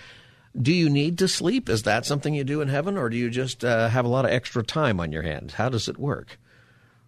Do 0.59 0.73
you 0.73 0.89
need 0.89 1.19
to 1.19 1.27
sleep? 1.27 1.69
Is 1.69 1.83
that 1.83 2.07
something 2.07 2.33
you 2.33 2.43
do 2.43 2.61
in 2.61 2.69
heaven, 2.69 2.97
or 2.97 3.09
do 3.09 3.15
you 3.15 3.29
just 3.29 3.63
uh, 3.63 3.87
have 3.87 4.03
a 4.03 4.09
lot 4.09 4.25
of 4.25 4.31
extra 4.31 4.63
time 4.63 4.99
on 4.99 5.11
your 5.11 5.21
hands? 5.21 5.53
How 5.53 5.69
does 5.69 5.87
it 5.87 5.99
work? 5.99 6.39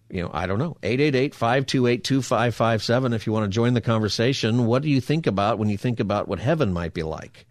You 0.08 0.22
know, 0.22 0.30
I 0.32 0.46
don't 0.46 0.60
know. 0.60 0.76
888-528-2557 0.82 3.14
if 3.14 3.26
you 3.26 3.32
want 3.32 3.42
to 3.44 3.50
join 3.50 3.74
the 3.74 3.80
conversation. 3.80 4.66
What 4.66 4.82
do 4.82 4.88
you 4.88 5.00
think 5.00 5.26
about 5.26 5.58
when 5.58 5.68
you 5.68 5.76
think 5.76 5.98
about 5.98 6.28
what 6.28 6.38
heaven 6.38 6.72
might 6.72 6.94
be 6.94 7.02
like? 7.02 7.46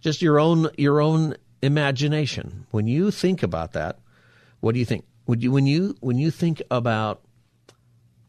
Just 0.00 0.22
your 0.22 0.38
own 0.38 0.68
your 0.76 1.00
own 1.00 1.36
imagination. 1.62 2.66
When 2.70 2.86
you 2.86 3.10
think 3.10 3.42
about 3.42 3.72
that, 3.72 3.98
what 4.60 4.72
do 4.72 4.78
you 4.78 4.84
think? 4.84 5.04
Would 5.26 5.42
you 5.42 5.50
when 5.50 5.66
you 5.66 5.96
when 6.00 6.18
you 6.18 6.30
think 6.30 6.62
about 6.70 7.22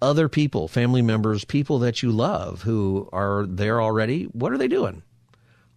other 0.01 0.29
people, 0.29 0.67
family 0.67 1.01
members, 1.01 1.43
people 1.45 1.79
that 1.79 2.03
you 2.03 2.11
love 2.11 2.61
who 2.61 3.09
are 3.11 3.45
there 3.47 3.81
already, 3.81 4.25
what 4.25 4.51
are 4.51 4.57
they 4.57 4.67
doing? 4.67 5.03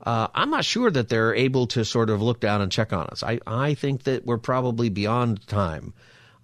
Uh, 0.03 0.29
I'm 0.35 0.51
not 0.51 0.65
sure 0.65 0.91
that 0.91 1.09
they're 1.09 1.35
able 1.35 1.67
to 1.69 1.85
sort 1.85 2.09
of 2.09 2.23
look 2.23 2.41
down 2.41 2.63
and 2.63 2.73
check 2.73 2.93
on 2.93 3.07
us. 3.09 3.23
I, 3.23 3.39
I 3.47 3.75
think 3.75 4.05
that 4.05 4.25
we're 4.25 4.39
probably 4.39 4.89
beyond 4.89 5.47
time. 5.47 5.93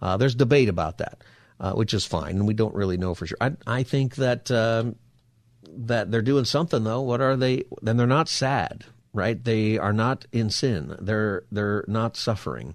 Uh, 0.00 0.16
there's 0.18 0.34
debate 0.34 0.68
about 0.68 0.98
that, 0.98 1.22
uh, 1.58 1.72
which 1.72 1.94
is 1.94 2.04
fine, 2.04 2.36
and 2.36 2.46
we 2.46 2.52
don't 2.52 2.74
really 2.74 2.98
know 2.98 3.14
for 3.14 3.26
sure. 3.26 3.38
I, 3.40 3.52
I 3.66 3.82
think 3.82 4.16
that 4.16 4.50
um, 4.50 4.96
that 5.68 6.10
they're 6.10 6.20
doing 6.20 6.44
something 6.44 6.84
though. 6.84 7.00
What 7.00 7.22
are 7.22 7.34
they? 7.36 7.64
Then 7.80 7.96
they're 7.96 8.06
not 8.06 8.28
sad, 8.28 8.84
right? 9.16 9.42
They 9.42 9.78
are 9.78 9.92
not 9.92 10.26
in 10.32 10.50
sin. 10.50 10.96
They're 11.00 11.42
they're 11.50 11.84
not 11.88 12.16
suffering. 12.16 12.74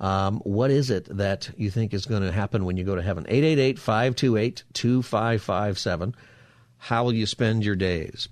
Um, 0.00 0.40
what 0.40 0.70
is 0.70 0.90
it 0.90 1.06
that 1.16 1.50
you 1.56 1.70
think 1.70 1.94
is 1.94 2.04
going 2.04 2.22
to 2.22 2.32
happen 2.32 2.64
when 2.64 2.76
you 2.76 2.84
go 2.84 2.96
to 2.96 3.02
heaven? 3.02 3.24
888 3.28 3.78
528 3.78 4.64
2557. 4.72 6.14
How 6.78 7.04
will 7.04 7.14
you 7.14 7.26
spend 7.26 7.64
your 7.64 7.76
days? 7.76 8.28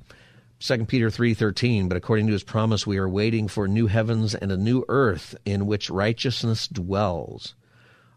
2 0.61 0.87
Peter 0.87 1.11
3:13 1.11 1.89
but 1.89 1.97
according 1.97 2.27
to 2.27 2.33
his 2.33 2.43
promise 2.43 2.87
we 2.87 2.97
are 2.97 3.09
waiting 3.09 3.49
for 3.49 3.69
new 3.69 3.87
heavens 3.87 4.35
and 4.35 4.51
a 4.51 4.57
new 4.57 4.85
earth 4.89 5.35
in 5.45 5.67
which 5.67 5.91
righteousness 5.91 6.69
dwells. 6.69 7.55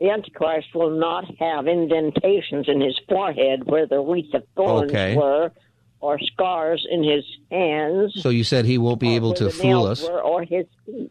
the 0.00 0.10
Antichrist 0.10 0.68
will 0.74 0.98
not 0.98 1.24
have 1.38 1.66
indentations 1.66 2.68
in 2.68 2.80
his 2.80 2.98
forehead 3.08 3.64
where 3.64 3.86
the 3.86 3.98
wreath 4.00 4.32
of 4.34 4.44
thorns 4.54 4.90
Okay. 4.90 5.16
were 5.16 5.52
or 6.00 6.18
scars 6.20 6.86
in 6.90 7.02
his 7.02 7.24
hands. 7.50 8.14
So 8.20 8.28
you 8.28 8.44
said 8.44 8.64
he 8.66 8.78
won't 8.78 9.00
be 9.00 9.08
uh, 9.08 9.16
able 9.16 9.34
to 9.34 9.50
fool 9.50 9.86
us. 9.86 10.02
Were, 10.02 10.20
or 10.20 10.42
his 10.42 10.66
feet. 10.84 11.10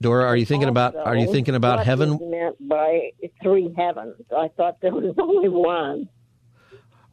Dora, 0.00 0.24
are 0.24 0.36
you 0.36 0.46
thinking 0.46 0.68
about 0.68 0.96
are 0.96 1.14
you 1.16 1.30
thinking 1.30 1.54
about 1.54 1.84
heaven? 1.84 2.18
meant 2.30 2.56
by 2.68 3.10
three 3.42 3.72
heavens? 3.76 4.16
I 4.36 4.48
thought 4.48 4.80
there 4.80 4.92
was 4.94 5.14
only 5.18 5.48
one. 5.48 6.08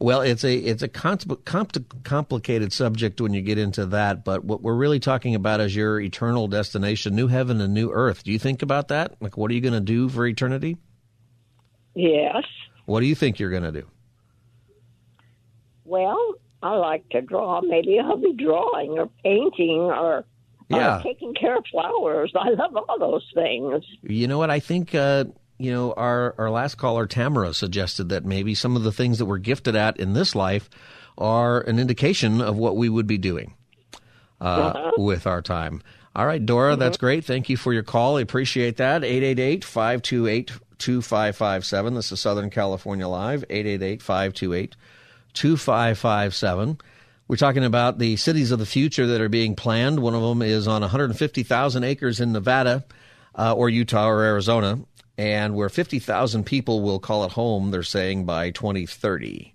Well, 0.00 0.20
it's 0.20 0.44
a 0.44 0.54
it's 0.56 0.82
a 0.82 0.88
compl- 0.88 1.42
compl- 1.42 2.04
complicated 2.04 2.72
subject 2.72 3.20
when 3.20 3.34
you 3.34 3.42
get 3.42 3.58
into 3.58 3.84
that, 3.86 4.24
but 4.24 4.44
what 4.44 4.62
we're 4.62 4.74
really 4.76 5.00
talking 5.00 5.34
about 5.34 5.60
is 5.60 5.74
your 5.74 6.00
eternal 6.00 6.46
destination, 6.48 7.14
new 7.16 7.26
heaven 7.26 7.60
and 7.60 7.74
new 7.74 7.90
earth. 7.90 8.22
Do 8.22 8.32
you 8.32 8.38
think 8.38 8.62
about 8.62 8.88
that? 8.88 9.16
Like 9.20 9.36
what 9.36 9.50
are 9.50 9.54
you 9.54 9.60
going 9.60 9.74
to 9.74 9.80
do 9.80 10.08
for 10.08 10.26
eternity? 10.26 10.76
Yes. 11.98 12.44
What 12.86 13.00
do 13.00 13.06
you 13.06 13.14
think 13.16 13.40
you're 13.40 13.50
going 13.50 13.64
to 13.64 13.72
do? 13.72 13.86
Well, 15.84 16.34
I 16.62 16.74
like 16.74 17.08
to 17.10 17.20
draw. 17.22 17.60
Maybe 17.60 17.98
I'll 17.98 18.16
be 18.16 18.32
drawing 18.34 18.98
or 18.98 19.08
painting 19.24 19.80
or 19.80 20.24
Yeah. 20.70 20.96
uh, 20.96 21.02
taking 21.02 21.34
care 21.34 21.56
of 21.56 21.64
flowers. 21.70 22.32
I 22.36 22.50
love 22.50 22.76
all 22.76 22.98
those 22.98 23.26
things. 23.34 23.84
You 24.02 24.28
know 24.28 24.38
what? 24.38 24.50
I 24.50 24.60
think 24.60 24.94
uh, 24.94 25.24
you 25.58 25.72
know 25.72 25.92
our 25.96 26.34
our 26.38 26.50
last 26.50 26.76
caller 26.76 27.06
Tamara 27.06 27.52
suggested 27.54 28.10
that 28.10 28.24
maybe 28.24 28.54
some 28.54 28.76
of 28.76 28.82
the 28.82 28.92
things 28.92 29.18
that 29.18 29.26
we're 29.26 29.38
gifted 29.38 29.74
at 29.74 29.98
in 29.98 30.12
this 30.12 30.34
life 30.34 30.68
are 31.16 31.62
an 31.62 31.78
indication 31.78 32.40
of 32.40 32.56
what 32.56 32.76
we 32.76 32.88
would 32.88 33.06
be 33.06 33.18
doing 33.18 33.54
uh, 34.40 34.92
with 34.98 35.26
our 35.26 35.42
time. 35.42 35.82
All 36.14 36.26
right, 36.26 36.44
Dora, 36.44 36.76
that's 36.76 36.96
great. 36.96 37.24
Thank 37.24 37.48
you 37.48 37.56
for 37.56 37.72
your 37.72 37.82
call. 37.82 38.18
I 38.18 38.20
appreciate 38.22 38.76
that. 38.76 39.04
888 39.04 39.64
528 39.64 40.52
2557. 40.78 41.94
This 41.94 42.12
is 42.12 42.20
Southern 42.20 42.50
California 42.50 43.08
Live. 43.08 43.44
888 43.50 44.02
528 44.02 44.76
2557. 45.34 46.78
We're 47.28 47.36
talking 47.36 47.64
about 47.64 47.98
the 47.98 48.16
cities 48.16 48.52
of 48.52 48.58
the 48.58 48.66
future 48.66 49.06
that 49.08 49.20
are 49.20 49.28
being 49.28 49.54
planned. 49.54 50.00
One 50.00 50.14
of 50.14 50.22
them 50.22 50.40
is 50.40 50.66
on 50.66 50.80
150,000 50.80 51.84
acres 51.84 52.20
in 52.20 52.32
Nevada 52.32 52.84
uh, 53.34 53.52
or 53.54 53.68
Utah 53.68 54.08
or 54.08 54.22
Arizona, 54.24 54.80
and 55.18 55.54
where 55.54 55.68
50,000 55.68 56.44
people 56.44 56.80
will 56.80 56.98
call 56.98 57.24
it 57.24 57.32
home, 57.32 57.70
they're 57.70 57.82
saying, 57.82 58.24
by 58.24 58.50
2030. 58.50 59.54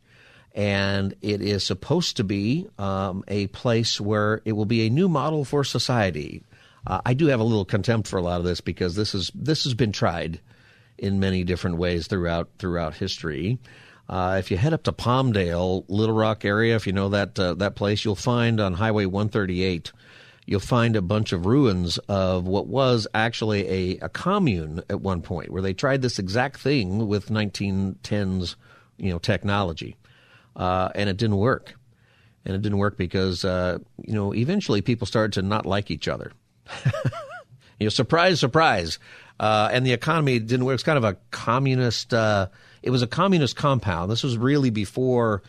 And 0.54 1.16
it 1.22 1.42
is 1.42 1.66
supposed 1.66 2.18
to 2.18 2.24
be 2.24 2.68
um, 2.78 3.24
a 3.28 3.48
place 3.48 4.00
where 4.00 4.42
it 4.46 4.52
will 4.52 4.66
be 4.66 4.86
a 4.86 4.92
new 4.92 5.10
model 5.10 5.44
for 5.44 5.64
society. 5.64 6.44
Uh, 6.86 7.02
I 7.04 7.16
do 7.16 7.26
have 7.28 7.40
a 7.40 7.44
little 7.44 7.66
contempt 7.66 8.08
for 8.08 8.18
a 8.18 8.22
lot 8.22 8.40
of 8.40 8.46
this 8.46 8.62
because 8.62 8.96
this 8.96 9.16
is 9.16 9.32
this 9.34 9.64
has 9.64 9.74
been 9.74 9.92
tried 9.92 10.40
in 10.98 11.20
many 11.20 11.44
different 11.44 11.78
ways 11.78 12.08
throughout 12.08 12.50
throughout 12.60 12.96
history. 12.96 13.60
Uh, 14.10 14.36
if 14.38 14.52
you 14.52 14.58
head 14.58 14.74
up 14.74 14.84
to 14.84 14.92
Palmdale, 14.92 15.88
Littlerock 15.88 16.44
area, 16.44 16.76
if 16.76 16.86
you 16.86 16.94
know 16.94 17.10
that 17.10 17.40
uh, 17.40 17.54
that 17.56 17.76
place, 17.76 18.04
you'll 18.04 18.16
find 18.16 18.60
on 18.60 18.74
Highway 18.74 19.06
138 19.06 19.92
you'll 20.46 20.60
find 20.60 20.96
a 20.96 21.02
bunch 21.02 21.32
of 21.32 21.46
ruins 21.46 21.98
of 22.10 22.46
what 22.48 22.68
was 22.68 23.08
actually 23.14 23.68
a, 23.68 23.98
a 24.00 24.10
commune 24.10 24.82
at 24.90 25.02
one 25.02 25.22
point, 25.22 25.52
where 25.52 25.62
they 25.62 25.74
tried 25.74 26.02
this 26.02 26.20
exact 26.20 26.60
thing 26.60 27.08
with 27.08 27.30
1910s, 27.30 28.56
you 28.98 29.12
know, 29.12 29.20
technology, 29.20 29.96
uh, 30.56 30.90
and 30.96 31.10
it 31.10 31.18
didn't 31.18 31.38
work. 31.38 31.76
And 32.46 32.56
it 32.56 32.62
didn't 32.62 32.78
work 32.78 32.98
because, 32.98 33.46
uh, 33.46 33.80
you 34.06 34.14
know, 34.14 34.34
eventually 34.34 34.82
people 34.82 35.08
started 35.08 35.32
to 35.34 35.42
not 35.42 35.66
like 35.66 35.90
each 35.90 36.10
other. 36.10 36.34
you 37.80 37.86
know, 37.86 37.90
surprise, 37.90 38.42
surprise. 38.42 39.00
Uh, 39.40 39.70
and 39.72 39.86
the 39.86 39.94
economy 39.94 40.40
didn't 40.40 40.66
work. 40.66 40.76
It's 40.76 40.84
kind 40.84 40.98
of 40.98 41.04
a 41.04 41.18
communist. 41.32 42.14
Uh, 42.14 42.48
it 42.82 42.92
was 42.92 43.02
a 43.02 43.08
communist 43.08 43.56
compound. 43.56 44.12
This 44.12 44.24
was 44.24 44.38
really 44.38 44.70
before 44.70 45.42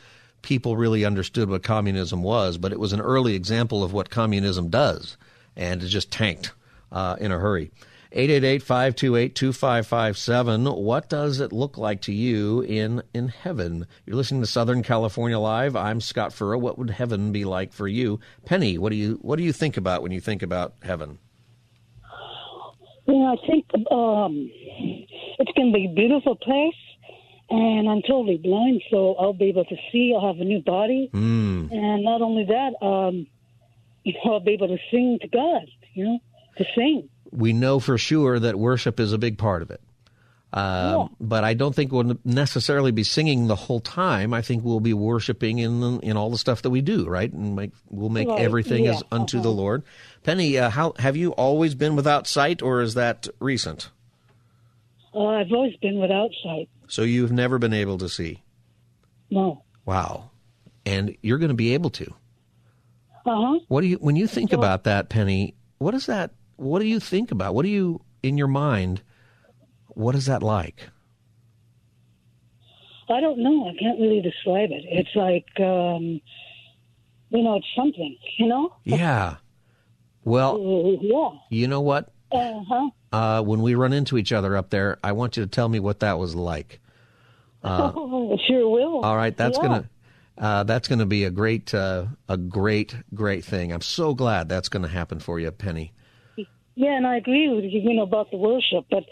people 0.43 0.77
really 0.77 1.05
understood 1.05 1.49
what 1.49 1.63
communism 1.63 2.23
was, 2.23 2.59
but 2.59 2.73
it 2.73 2.79
was 2.79 2.93
an 2.93 3.01
early 3.01 3.35
example 3.35 3.83
of 3.83 3.93
what 3.93 4.11
communism 4.11 4.69
does, 4.69 5.17
and 5.57 5.83
it 5.83 5.89
just 5.89 6.13
tanked 6.13 6.53
uh, 6.93 7.17
in 7.19 7.33
a 7.33 7.39
hurry. 7.39 7.71
888-528-2557. 8.15 10.81
What 10.81 11.09
does 11.09 11.41
it 11.41 11.53
look 11.53 11.77
like 11.77 12.03
to 12.03 12.13
you 12.13 12.61
in 12.61 13.03
in 13.13 13.27
heaven? 13.27 13.89
You're 14.07 14.15
listening 14.15 14.43
to 14.43 14.47
Southern 14.47 14.85
California 14.85 15.37
Live. 15.39 15.75
I'm 15.75 16.01
Scott 16.01 16.33
Furrow. 16.33 16.59
What 16.59 16.79
would 16.79 16.91
heaven 16.91 17.33
be 17.33 17.45
like 17.45 17.73
for 17.73 17.89
you? 17.89 18.21
Penny, 18.45 18.79
what 18.79 18.91
do 18.91 18.97
you 18.97 19.19
what 19.23 19.35
do 19.37 19.43
you 19.43 19.53
think 19.53 19.77
about 19.77 20.03
when 20.03 20.13
you 20.13 20.21
think 20.21 20.45
about 20.45 20.75
heaven? 20.83 21.19
Well, 23.07 23.37
I 23.39 23.47
think 23.47 23.67
um, 23.91 24.51
it's 25.39 25.53
going 25.53 25.73
to 25.73 25.75
be 25.75 25.87
a 25.91 25.95
beautiful 25.95 26.37
place 26.37 26.75
and 27.51 27.89
I'm 27.89 28.03
totally 28.03 28.39
blind, 28.39 28.83
so 28.91 29.15
I'll 29.15 29.33
be 29.33 29.47
able 29.47 29.65
to 29.65 29.77
see. 29.93 30.15
I'll 30.15 30.27
have 30.27 30.41
a 30.41 30.45
new 30.45 30.63
body, 30.63 31.11
mm. 31.13 31.71
and 31.71 32.03
not 32.03 32.23
only 32.23 32.45
that, 32.45 32.85
um, 32.85 33.27
you 34.03 34.15
know, 34.15 34.35
I'll 34.35 34.41
be 34.41 34.53
able 34.53 34.69
to 34.69 34.79
sing 34.91 35.19
to 35.21 35.29
God. 35.29 35.67
You 35.95 36.05
know, 36.05 36.19
to 36.59 36.65
sing. 36.75 37.09
We 37.31 37.53
know 37.53 37.81
for 37.81 37.99
sure 37.99 38.39
that 38.39 38.59
worship 38.59 38.99
is 38.99 39.13
a 39.13 39.19
big 39.19 39.39
part 39.39 39.63
of 39.63 39.71
it. 39.71 39.81
Uh, 40.55 41.09
yeah. 41.11 41.17
But 41.21 41.43
I 41.43 41.55
don't 41.55 41.75
think 41.75 41.91
we'll 41.91 42.17
necessarily 42.25 42.93
be 42.93 43.03
singing 43.03 43.49
the 43.49 43.57
whole 43.57 43.81
time. 43.81 44.33
I 44.33 44.41
think 44.41 44.63
we'll 44.63 44.79
be 44.79 44.95
worshiping 44.95 45.59
in 45.59 45.99
in 46.01 46.17
all 46.17 46.31
the 46.31 46.39
stuff 46.39 46.63
that 46.63 46.71
we 46.71 46.81
do, 46.81 47.07
right? 47.07 47.31
And 47.31 47.57
make, 47.57 47.73
we'll 47.91 48.09
make 48.09 48.29
right. 48.29 48.41
everything 48.41 48.85
yeah. 48.85 48.93
as 48.93 49.03
unto 49.11 49.39
uh-huh. 49.39 49.43
the 49.43 49.51
Lord. 49.51 49.83
Penny, 50.23 50.57
uh, 50.57 50.71
how 50.71 50.95
have 51.01 51.17
you 51.17 51.33
always 51.33 51.75
been 51.75 51.97
without 51.97 52.29
sight, 52.29 52.63
or 52.63 52.83
is 52.83 52.95
that 52.95 53.27
recent? 53.41 53.91
Uh, 55.13 55.27
I've 55.27 55.51
always 55.51 55.75
been 55.79 55.99
without 55.99 56.31
sight. 56.45 56.69
So 56.87 57.03
you've 57.03 57.33
never 57.33 57.59
been 57.59 57.75
able 57.75 57.99
to 57.99 58.09
see? 58.09 58.41
No. 59.31 59.65
Wow. 59.85 60.31
And 60.87 61.17
you're 61.21 61.39
going 61.39 61.49
to 61.49 61.55
be 61.55 61.75
able 61.75 61.91
to. 61.91 62.15
Uh-huh. 63.27 63.59
What 63.67 63.81
do 63.81 63.89
you 63.89 63.97
when 63.97 64.15
you 64.15 64.29
think 64.29 64.53
about 64.53 64.85
that, 64.85 65.09
Penny, 65.09 65.57
what 65.79 65.95
is 65.95 66.07
that 66.07 66.31
what 66.57 66.79
do 66.79 66.87
you 66.87 67.01
think 67.01 67.33
about? 67.33 67.57
What 67.57 67.65
do 67.65 67.71
you 67.71 68.03
in 68.23 68.39
your 68.39 68.47
mind 68.47 69.03
what 69.95 70.15
is 70.15 70.27
that 70.27 70.43
like? 70.43 70.89
I 73.09 73.21
don't 73.21 73.39
know. 73.39 73.69
I 73.69 73.77
can't 73.79 74.01
really 74.01 74.21
describe 74.21 74.71
it. 74.71 74.85
It's 74.87 75.15
like 75.15 75.49
um 75.61 76.21
you 77.31 77.43
know, 77.43 77.57
it's 77.57 77.67
something, 77.75 78.17
you 78.39 78.47
know? 78.47 78.77
Yeah. 78.85 79.37
Well, 80.25 80.55
uh, 80.57 80.99
yeah. 81.01 81.31
You 81.51 81.69
know 81.69 81.81
what? 81.81 82.13
Uh-huh 82.31 82.91
uh, 83.15 83.41
when 83.41 83.63
we 83.63 83.77
run 83.77 83.93
into 83.93 84.19
each 84.19 84.33
other 84.33 84.57
up 84.57 84.71
there, 84.71 84.99
I 85.05 85.13
want 85.13 85.37
you 85.37 85.45
to 85.45 85.49
tell 85.49 85.69
me 85.69 85.79
what 85.79 86.01
that 86.01 86.19
was 86.19 86.35
like. 86.35 86.81
Uh, 87.65 87.93
sure 88.47 88.69
will. 88.69 89.01
All 89.01 89.17
right, 89.17 89.35
that's 89.35 89.57
yeah. 89.57 89.63
gonna 89.63 89.91
uh, 90.37 90.65
that's 90.65 90.87
gonna 90.87 91.07
be 91.07 91.25
a 91.25 91.31
great 91.31 91.73
uh, 91.73 92.05
a 92.29 92.37
great 92.37 92.95
great 93.15 93.43
thing. 93.43 93.73
I'm 93.73 93.81
so 93.81 94.13
glad 94.13 94.51
that's 94.51 94.69
gonna 94.69 94.89
happen 94.89 95.19
for 95.19 95.41
you, 95.41 95.51
Penny. 95.51 95.95
Yeah, 96.75 96.95
and 96.95 97.07
I 97.07 97.17
agree 97.17 97.49
with 97.49 97.65
you, 97.65 97.81
you 97.81 97.95
know, 97.95 98.03
about 98.03 98.31
the 98.31 98.37
worship. 98.37 98.85
But 98.91 99.05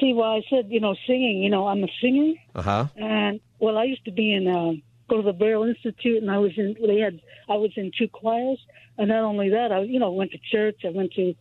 see, 0.00 0.12
why 0.12 0.36
I 0.36 0.42
said 0.50 0.66
you 0.68 0.80
know 0.80 0.94
singing. 1.06 1.42
You 1.42 1.50
know, 1.50 1.66
I'm 1.66 1.84
a 1.84 1.88
singer. 2.00 2.34
Uh 2.54 2.62
huh. 2.62 2.86
And 2.96 3.40
well, 3.58 3.78
I 3.78 3.84
used 3.84 4.04
to 4.04 4.12
be 4.12 4.32
in 4.32 4.48
uh, 4.48 4.72
go 5.08 5.16
to 5.16 5.22
the 5.22 5.32
Braille 5.32 5.64
Institute, 5.64 6.22
and 6.22 6.30
I 6.30 6.38
was 6.38 6.52
in. 6.56 6.76
They 6.86 7.00
had 7.00 7.20
I 7.48 7.54
was 7.54 7.72
in 7.76 7.92
two 7.96 8.08
choirs, 8.08 8.58
and 8.98 9.08
not 9.08 9.22
only 9.22 9.50
that, 9.50 9.72
I 9.72 9.80
you 9.82 9.98
know 9.98 10.12
went 10.12 10.32
to 10.32 10.38
church. 10.50 10.80
I 10.84 10.90
went 10.90 11.12
to 11.14 11.34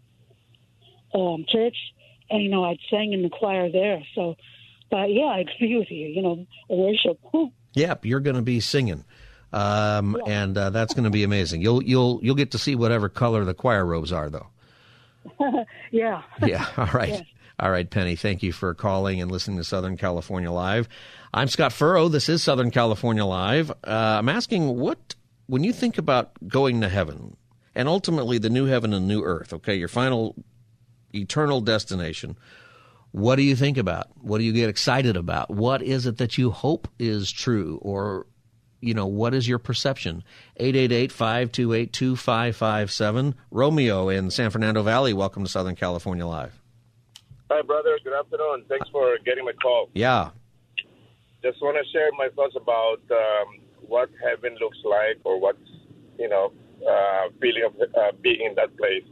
um, 1.14 1.46
church 1.48 1.78
and 2.30 2.44
you 2.44 2.50
know, 2.50 2.64
I'd 2.64 2.80
sang 2.90 3.14
in 3.14 3.22
the 3.22 3.30
choir 3.30 3.72
there. 3.72 4.04
So, 4.16 4.36
but 4.90 5.12
yeah, 5.12 5.26
I 5.26 5.40
agree 5.40 5.78
with 5.78 5.92
you. 5.92 6.08
You 6.08 6.22
know, 6.22 6.48
worship. 6.70 7.20
Yep, 7.74 8.06
you're 8.06 8.20
going 8.20 8.36
to 8.36 8.42
be 8.42 8.60
singing. 8.60 9.04
Um, 9.52 10.18
yeah. 10.26 10.42
and 10.42 10.58
uh, 10.58 10.70
that's 10.72 10.96
going 10.96 11.04
to 11.04 11.12
be 11.12 11.24
amazing. 11.24 11.62
You'll 11.62 11.84
you'll 11.84 12.20
you'll 12.24 12.36
get 12.36 12.52
to 12.52 12.58
see 12.58 12.76
whatever 12.76 13.08
color 13.08 13.46
the 13.46 13.54
choir 13.54 13.86
robes 13.86 14.12
are, 14.12 14.30
though. 14.30 14.48
yeah. 15.92 16.24
yeah. 16.44 16.66
All 16.78 16.90
right. 16.94 17.24
All 17.60 17.70
right, 17.70 17.90
Penny. 17.90 18.16
Thank 18.16 18.42
you 18.42 18.52
for 18.52 18.74
calling 18.74 19.22
and 19.22 19.32
listening 19.32 19.58
to 19.58 19.64
Southern 19.64 19.96
California 19.96 20.52
Live. 20.52 20.90
I'm 21.34 21.48
Scott 21.48 21.72
Furrow. 21.72 22.10
This 22.10 22.28
is 22.28 22.42
Southern 22.42 22.72
California 22.72 23.26
Live. 23.26 23.70
Uh, 23.72 24.18
I'm 24.20 24.30
asking 24.30 24.80
what 24.80 25.14
when 25.46 25.64
you 25.64 25.72
think 25.72 26.00
about 26.00 26.32
going 26.48 26.82
to 26.82 26.90
heaven 26.90 27.38
and 27.76 27.88
ultimately 27.88 28.40
the 28.40 28.50
new 28.50 28.66
heaven 28.66 28.92
and 28.94 29.08
new 29.08 29.24
earth. 29.24 29.54
Okay, 29.54 29.76
your 29.76 29.88
final 29.88 30.36
eternal 31.14 31.62
destination. 31.62 32.38
What 33.12 33.36
do 33.36 33.44
you 33.44 33.56
think 33.56 33.78
about? 33.78 34.08
What 34.20 34.40
do 34.40 34.44
you 34.44 34.54
get 34.54 34.70
excited 34.70 35.16
about? 35.16 35.52
What 35.52 35.84
is 35.84 36.08
it 36.08 36.18
that 36.18 36.40
you 36.40 36.50
hope 36.50 36.88
is 36.98 37.32
true? 37.32 37.78
Or, 37.84 38.26
you 38.82 38.96
know, 38.96 39.06
what 39.06 39.36
is 39.36 39.48
your 39.48 39.60
perception? 39.60 40.24
888-528-2557. 40.60 43.36
Romeo 43.52 44.10
in 44.10 44.32
San 44.32 44.50
Fernando 44.50 44.82
Valley, 44.82 45.14
welcome 45.14 45.44
to 45.44 45.50
Southern 45.50 45.76
California 45.76 46.26
Live. 46.26 46.60
Hi, 47.52 47.62
brother. 47.62 48.00
Good 48.04 48.14
afternoon. 48.14 48.66
Thanks 48.70 48.90
for 48.90 49.18
getting 49.26 49.46
my 49.46 49.52
call. 49.62 49.90
Yeah. 49.94 50.30
Just 51.44 51.62
want 51.62 51.78
to 51.78 51.92
share 51.92 52.10
my 52.18 52.30
thoughts 52.36 52.56
about 52.56 53.02
um, 53.12 53.60
what 53.86 54.10
heaven 54.24 54.56
looks 54.62 54.78
like 54.86 55.20
or 55.24 55.40
what's, 55.40 55.60
you 56.18 56.30
know, 56.30 56.54
uh, 56.88 57.30
feeling 57.42 57.64
of 57.66 57.76
uh, 57.82 58.12
being 58.22 58.48
in 58.48 58.56
that 58.56 58.76
place. 58.78 59.04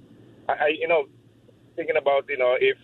I, 0.48 0.54
I 0.54 0.68
you 0.80 0.88
know, 0.88 1.06
thinking 1.76 1.98
about 1.98 2.26
you 2.30 2.38
know 2.38 2.56
if 2.60 2.78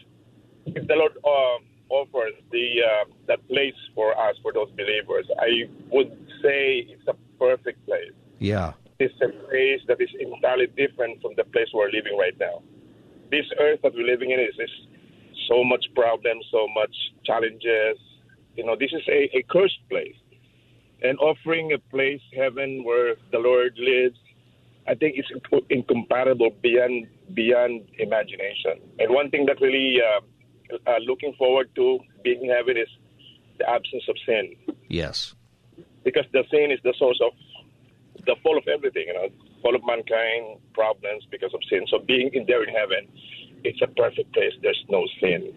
if 0.65 0.87
the 0.87 0.95
Lord 0.95 1.13
um, 1.25 1.65
offers 1.89 2.33
the 2.51 2.67
uh, 2.83 3.05
that 3.27 3.45
place 3.47 3.75
for 3.95 4.17
us 4.17 4.35
for 4.41 4.53
those 4.53 4.69
believers, 4.71 5.25
I 5.39 5.69
would 5.91 6.11
say 6.41 6.87
it's 6.89 7.07
a 7.07 7.15
perfect 7.39 7.85
place. 7.85 8.13
Yeah, 8.39 8.73
it's 8.99 9.15
a 9.21 9.29
place 9.47 9.81
that 9.87 10.01
is 10.01 10.09
entirely 10.19 10.67
different 10.75 11.21
from 11.21 11.33
the 11.35 11.43
place 11.45 11.67
we're 11.73 11.91
living 11.91 12.17
right 12.17 12.37
now. 12.39 12.61
This 13.31 13.45
earth 13.59 13.79
that 13.83 13.93
we're 13.93 14.07
living 14.07 14.31
in 14.31 14.39
is, 14.39 14.55
is 14.59 14.71
so 15.47 15.63
much 15.63 15.85
problems, 15.95 16.45
so 16.51 16.67
much 16.73 16.95
challenges. 17.25 17.97
You 18.55 18.65
know, 18.65 18.75
this 18.79 18.91
is 18.91 19.01
a, 19.07 19.37
a 19.37 19.43
cursed 19.49 19.79
place, 19.89 20.15
and 21.01 21.17
offering 21.19 21.73
a 21.73 21.77
place, 21.77 22.21
heaven, 22.35 22.83
where 22.83 23.15
the 23.31 23.39
Lord 23.39 23.77
lives, 23.77 24.17
I 24.87 24.95
think 24.95 25.15
it's 25.17 25.31
incomparable 25.69 26.51
beyond 26.61 27.07
beyond 27.33 27.87
imagination. 27.99 28.81
And 28.99 29.13
one 29.13 29.29
thing 29.29 29.45
that 29.47 29.61
really 29.61 29.97
uh, 30.01 30.21
uh, 30.87 30.99
looking 31.05 31.33
forward 31.37 31.69
to 31.75 31.99
being 32.23 32.43
in 32.43 32.49
heaven 32.49 32.77
is 32.77 32.87
the 33.59 33.69
absence 33.69 34.03
of 34.07 34.15
sin. 34.25 34.55
Yes. 34.87 35.35
Because 36.03 36.25
the 36.31 36.43
sin 36.49 36.71
is 36.71 36.79
the 36.83 36.93
source 36.97 37.19
of 37.21 37.33
the 38.25 38.35
fall 38.43 38.57
of 38.57 38.67
everything, 38.67 39.05
you 39.07 39.13
know, 39.13 39.27
fall 39.61 39.75
of 39.75 39.81
mankind, 39.85 40.59
problems 40.73 41.25
because 41.31 41.53
of 41.53 41.61
sin. 41.69 41.85
So 41.89 41.99
being 41.99 42.29
in 42.33 42.45
there 42.45 42.63
in 42.63 42.73
heaven, 42.73 43.07
it's 43.63 43.81
a 43.81 43.87
perfect 43.87 44.33
place. 44.33 44.53
There's 44.61 44.83
no 44.89 45.05
sin. 45.19 45.53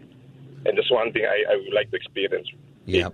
And 0.66 0.76
that's 0.76 0.90
one 0.90 1.12
thing 1.12 1.24
I, 1.24 1.52
I 1.52 1.56
would 1.56 1.72
like 1.72 1.90
to 1.90 1.96
experience. 1.96 2.48
Yeah. 2.84 3.08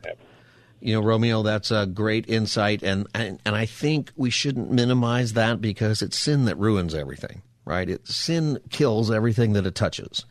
You 0.80 0.94
know, 0.94 1.00
Romeo, 1.00 1.42
that's 1.42 1.70
a 1.70 1.86
great 1.86 2.28
insight, 2.28 2.82
and, 2.82 3.06
and 3.14 3.40
and 3.46 3.56
I 3.56 3.64
think 3.64 4.12
we 4.14 4.28
shouldn't 4.28 4.70
minimize 4.70 5.32
that 5.32 5.60
because 5.60 6.02
it's 6.02 6.18
sin 6.18 6.44
that 6.44 6.58
ruins 6.58 6.94
everything 6.94 7.40
right? 7.66 7.90
It, 7.90 8.08
sin 8.08 8.58
kills 8.70 9.10
everything 9.10 9.52
that 9.52 9.66
it 9.66 9.74
touches. 9.74 10.24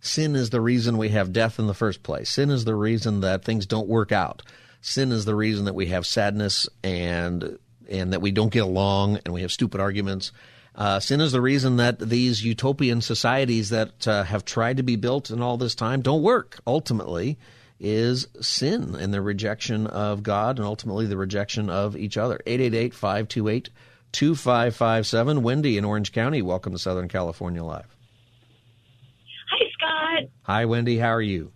Sin 0.00 0.34
is 0.34 0.50
the 0.50 0.60
reason 0.60 0.98
we 0.98 1.10
have 1.10 1.32
death 1.32 1.60
in 1.60 1.68
the 1.68 1.74
first 1.74 2.02
place. 2.02 2.30
Sin 2.30 2.50
is 2.50 2.64
the 2.64 2.74
reason 2.74 3.20
that 3.20 3.44
things 3.44 3.66
don't 3.66 3.86
work 3.86 4.10
out. 4.10 4.42
Sin 4.80 5.12
is 5.12 5.24
the 5.24 5.34
reason 5.34 5.66
that 5.66 5.74
we 5.74 5.86
have 5.86 6.06
sadness 6.06 6.68
and 6.82 7.58
and 7.88 8.12
that 8.12 8.20
we 8.20 8.30
don't 8.30 8.52
get 8.52 8.64
along 8.64 9.18
and 9.24 9.32
we 9.32 9.42
have 9.42 9.52
stupid 9.52 9.80
arguments. 9.80 10.30
Uh, 10.78 11.00
sin 11.00 11.20
is 11.20 11.32
the 11.32 11.40
reason 11.40 11.76
that 11.76 11.98
these 11.98 12.44
utopian 12.44 13.00
societies 13.00 13.70
that 13.70 14.06
uh, 14.06 14.22
have 14.22 14.44
tried 14.44 14.76
to 14.76 14.84
be 14.84 14.94
built 14.94 15.28
in 15.28 15.42
all 15.42 15.56
this 15.56 15.74
time 15.74 16.00
don't 16.00 16.22
work. 16.22 16.60
Ultimately, 16.68 17.36
is 17.80 18.28
sin 18.40 18.94
and 18.94 19.12
the 19.12 19.20
rejection 19.20 19.88
of 19.88 20.22
God 20.22 20.56
and 20.56 20.64
ultimately 20.64 21.06
the 21.06 21.16
rejection 21.16 21.68
of 21.68 21.96
each 21.96 22.16
other. 22.16 22.38
888 22.46 22.94
528 22.94 23.70
2557. 24.12 25.42
Wendy 25.42 25.78
in 25.78 25.84
Orange 25.84 26.12
County, 26.12 26.42
welcome 26.42 26.72
to 26.72 26.78
Southern 26.78 27.08
California 27.08 27.62
Live. 27.62 27.96
Hi, 29.50 29.66
Scott. 29.72 30.30
Hi, 30.42 30.64
Wendy. 30.64 30.98
How 30.98 31.10
are 31.10 31.20
you? 31.20 31.50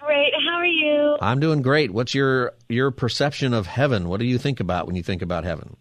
Great. 0.00 0.32
How 0.46 0.56
are 0.56 0.66
you? 0.66 1.18
I'm 1.20 1.40
doing 1.40 1.60
great. 1.60 1.92
What's 1.92 2.14
your 2.14 2.54
your 2.70 2.90
perception 2.90 3.52
of 3.52 3.66
heaven? 3.66 4.08
What 4.08 4.18
do 4.18 4.26
you 4.26 4.38
think 4.38 4.60
about 4.60 4.86
when 4.86 4.96
you 4.96 5.02
think 5.02 5.20
about 5.20 5.44
heaven? 5.44 5.76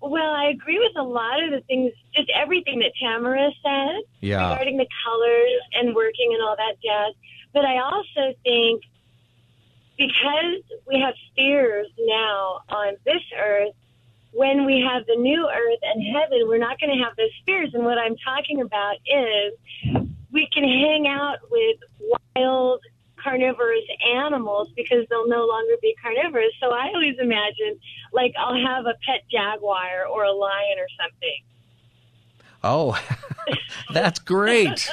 Well, 0.00 0.32
I 0.34 0.46
agree 0.46 0.78
with 0.78 0.96
a 0.96 1.02
lot 1.02 1.42
of 1.42 1.50
the 1.50 1.60
things, 1.62 1.92
just 2.14 2.30
everything 2.34 2.78
that 2.80 2.92
Tamara 3.00 3.50
said 3.62 4.02
Yeah. 4.20 4.50
regarding 4.50 4.76
the 4.76 4.86
colors 5.04 5.60
and 5.74 5.94
working 5.94 6.32
and 6.34 6.42
all 6.42 6.56
that 6.56 6.76
jazz. 6.82 7.14
But 7.52 7.64
I 7.64 7.78
also 7.78 8.34
think 8.44 8.82
because 9.96 10.62
we 10.86 11.00
have 11.00 11.14
spheres 11.30 11.88
now 11.98 12.60
on 12.68 12.94
this 13.04 13.22
earth, 13.36 13.74
when 14.32 14.64
we 14.66 14.80
have 14.80 15.06
the 15.06 15.16
new 15.16 15.48
earth 15.48 15.78
and 15.82 16.02
heaven, 16.14 16.46
we're 16.46 16.58
not 16.58 16.78
going 16.78 16.96
to 16.96 17.02
have 17.02 17.16
those 17.16 17.30
spheres. 17.40 17.70
And 17.74 17.84
what 17.84 17.98
I'm 17.98 18.16
talking 18.16 18.60
about 18.60 18.96
is 19.06 19.54
we 20.30 20.48
can 20.52 20.62
hang 20.64 21.08
out 21.08 21.38
with 21.50 21.78
wild 22.36 22.80
carnivorous 23.22 23.84
animals 24.14 24.68
because 24.76 25.06
they'll 25.10 25.28
no 25.28 25.44
longer 25.44 25.74
be 25.80 25.94
carnivorous. 26.02 26.52
So 26.60 26.70
I 26.70 26.88
always 26.94 27.16
imagine 27.18 27.78
like 28.12 28.32
I'll 28.38 28.56
have 28.56 28.86
a 28.86 28.94
pet 29.06 29.24
jaguar 29.30 30.06
or 30.10 30.24
a 30.24 30.32
lion 30.32 30.78
or 30.78 30.88
something. 31.00 31.42
Oh, 32.62 33.00
that's 33.92 34.18
great. 34.18 34.90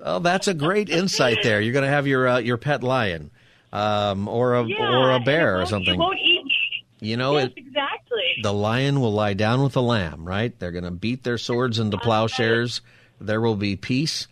Oh, 0.00 0.18
that's 0.20 0.48
a 0.48 0.54
great 0.54 0.88
insight 0.88 1.38
there. 1.42 1.60
You're 1.60 1.72
going 1.72 1.84
to 1.84 1.90
have 1.90 2.06
your 2.06 2.28
uh, 2.28 2.38
your 2.38 2.56
pet 2.56 2.82
lion, 2.82 3.30
um, 3.72 4.28
or 4.28 4.54
a 4.54 4.64
Yeah, 4.64 4.96
or 4.96 5.12
a 5.12 5.20
bear 5.20 5.60
or 5.60 5.66
something. 5.66 5.94
It 5.94 5.98
won't 5.98 6.18
eat 6.18 6.44
me. 6.44 6.52
You 7.00 7.16
know, 7.16 7.36
yes, 7.38 7.46
it, 7.48 7.54
exactly. 7.56 8.22
the 8.42 8.52
lion 8.52 9.00
will 9.00 9.12
lie 9.12 9.34
down 9.34 9.62
with 9.62 9.72
the 9.72 9.82
lamb. 9.82 10.24
Right? 10.26 10.56
They're 10.58 10.72
going 10.72 10.84
to 10.84 10.90
beat 10.90 11.24
their 11.24 11.38
swords 11.38 11.78
into 11.78 11.98
plowshares. 11.98 12.80
There 13.20 13.40
will 13.40 13.56
be 13.56 13.76
peace, 13.76 14.28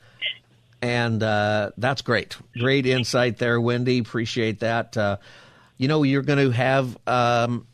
and 0.80 1.22
uh, 1.22 1.70
that's 1.76 2.02
great. 2.02 2.36
Great 2.56 2.86
insight 2.86 3.38
there, 3.38 3.60
Wendy. 3.60 3.98
Appreciate 3.98 4.60
that. 4.60 4.96
Uh, 4.96 5.16
you 5.76 5.88
know, 5.88 6.02
you're 6.02 6.22
going 6.22 6.38
to 6.38 6.50
have 6.50 6.96
um, 7.06 7.66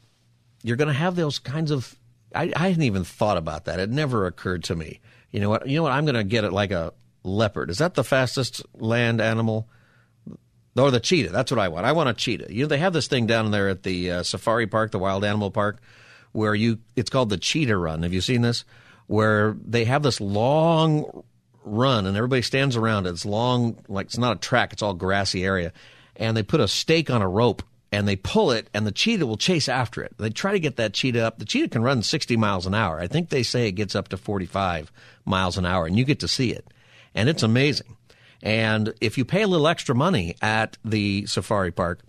you're 0.62 0.76
going 0.76 0.88
to 0.88 0.94
have 0.94 1.16
those 1.16 1.38
kinds 1.38 1.70
of. 1.70 1.94
I, 2.34 2.52
I 2.56 2.68
hadn't 2.68 2.82
even 2.82 3.04
thought 3.04 3.36
about 3.36 3.66
that. 3.66 3.78
It 3.78 3.90
never 3.90 4.26
occurred 4.26 4.64
to 4.64 4.74
me. 4.74 5.00
You 5.30 5.40
know 5.40 5.50
what? 5.50 5.68
You 5.68 5.76
know 5.76 5.84
what? 5.84 5.92
I'm 5.92 6.04
going 6.04 6.16
to 6.16 6.24
get 6.24 6.44
it 6.44 6.52
like 6.52 6.70
a 6.70 6.92
leopard. 7.22 7.70
Is 7.70 7.78
that 7.78 7.94
the 7.94 8.04
fastest 8.04 8.62
land 8.74 9.20
animal? 9.20 9.68
Or 10.76 10.90
the 10.90 10.98
cheetah. 10.98 11.30
That's 11.30 11.52
what 11.52 11.60
I 11.60 11.68
want. 11.68 11.86
I 11.86 11.92
want 11.92 12.08
a 12.08 12.14
cheetah. 12.14 12.52
You 12.52 12.62
know, 12.62 12.68
they 12.68 12.78
have 12.78 12.92
this 12.92 13.06
thing 13.06 13.28
down 13.28 13.52
there 13.52 13.68
at 13.68 13.84
the 13.84 14.10
uh, 14.10 14.22
safari 14.24 14.66
park, 14.66 14.90
the 14.90 14.98
wild 14.98 15.24
animal 15.24 15.52
park, 15.52 15.80
where 16.32 16.52
you, 16.52 16.78
it's 16.96 17.10
called 17.10 17.30
the 17.30 17.36
cheetah 17.36 17.76
run. 17.76 18.02
Have 18.02 18.12
you 18.12 18.20
seen 18.20 18.42
this? 18.42 18.64
Where 19.06 19.56
they 19.64 19.84
have 19.84 20.02
this 20.02 20.20
long 20.20 21.22
run 21.64 22.06
and 22.06 22.16
everybody 22.16 22.42
stands 22.42 22.76
around 22.76 23.06
it. 23.06 23.10
It's 23.10 23.26
long, 23.26 23.78
like 23.88 24.06
it's 24.06 24.18
not 24.18 24.36
a 24.36 24.40
track, 24.40 24.72
it's 24.72 24.82
all 24.82 24.94
grassy 24.94 25.44
area. 25.44 25.72
And 26.16 26.36
they 26.36 26.42
put 26.42 26.60
a 26.60 26.68
stake 26.68 27.10
on 27.10 27.22
a 27.22 27.28
rope 27.28 27.62
and 27.90 28.06
they 28.06 28.16
pull 28.16 28.50
it 28.50 28.68
and 28.74 28.86
the 28.86 28.92
cheetah 28.92 29.26
will 29.26 29.36
chase 29.36 29.68
after 29.68 30.02
it. 30.02 30.14
They 30.18 30.30
try 30.30 30.52
to 30.52 30.60
get 30.60 30.76
that 30.76 30.94
cheetah 30.94 31.24
up. 31.24 31.38
The 31.38 31.44
cheetah 31.44 31.68
can 31.68 31.82
run 31.82 32.02
60 32.02 32.36
miles 32.36 32.66
an 32.66 32.74
hour. 32.74 33.00
I 33.00 33.06
think 33.06 33.28
they 33.28 33.42
say 33.42 33.66
it 33.66 33.72
gets 33.72 33.94
up 33.94 34.08
to 34.08 34.16
45 34.16 34.92
miles 35.24 35.58
an 35.58 35.66
hour 35.66 35.86
and 35.86 35.98
you 35.98 36.04
get 36.04 36.20
to 36.20 36.28
see 36.28 36.52
it. 36.52 36.66
And 37.14 37.28
it's 37.28 37.42
amazing. 37.42 37.96
And 38.42 38.92
if 39.00 39.16
you 39.16 39.24
pay 39.24 39.42
a 39.42 39.48
little 39.48 39.68
extra 39.68 39.94
money 39.94 40.36
at 40.42 40.76
the 40.84 41.26
safari 41.26 41.70
park, 41.70 42.00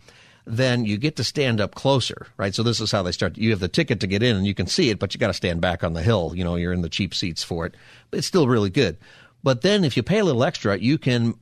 then 0.46 0.86
you 0.86 0.98
get 0.98 1.16
to 1.16 1.24
stand 1.24 1.60
up 1.60 1.74
closer, 1.74 2.28
right? 2.38 2.54
So 2.54 2.62
this 2.62 2.80
is 2.80 2.92
how 2.92 3.04
they 3.04 3.12
start. 3.12 3.38
You 3.38 3.52
have 3.52 3.60
the 3.60 3.68
ticket 3.68 4.00
to 4.02 4.08
get 4.08 4.22
in 4.22 4.36
and 4.36 4.46
you 4.46 4.54
can 4.54 4.68
see 4.68 4.90
it, 4.90 5.00
but 5.00 5.14
you 5.14 5.20
got 5.20 5.28
to 5.28 5.34
stand 5.34 5.62
back 5.62 5.84
on 5.84 5.94
the 5.94 6.04
hill. 6.04 6.34
You 6.36 6.44
know, 6.44 6.56
you're 6.56 6.74
in 6.74 6.82
the 6.82 6.90
cheap 6.90 7.16
seats 7.16 7.44
for 7.44 7.66
it. 7.66 7.76
But 8.12 8.20
it's 8.20 8.28
still 8.28 8.48
really 8.48 8.70
good. 8.70 8.98
But 9.46 9.62
then 9.62 9.84
if 9.84 9.96
you 9.96 10.02
pay 10.02 10.18
a 10.18 10.26
little 10.26 10.44
extra, 10.44 10.76
you 10.76 10.98
can 10.98 11.36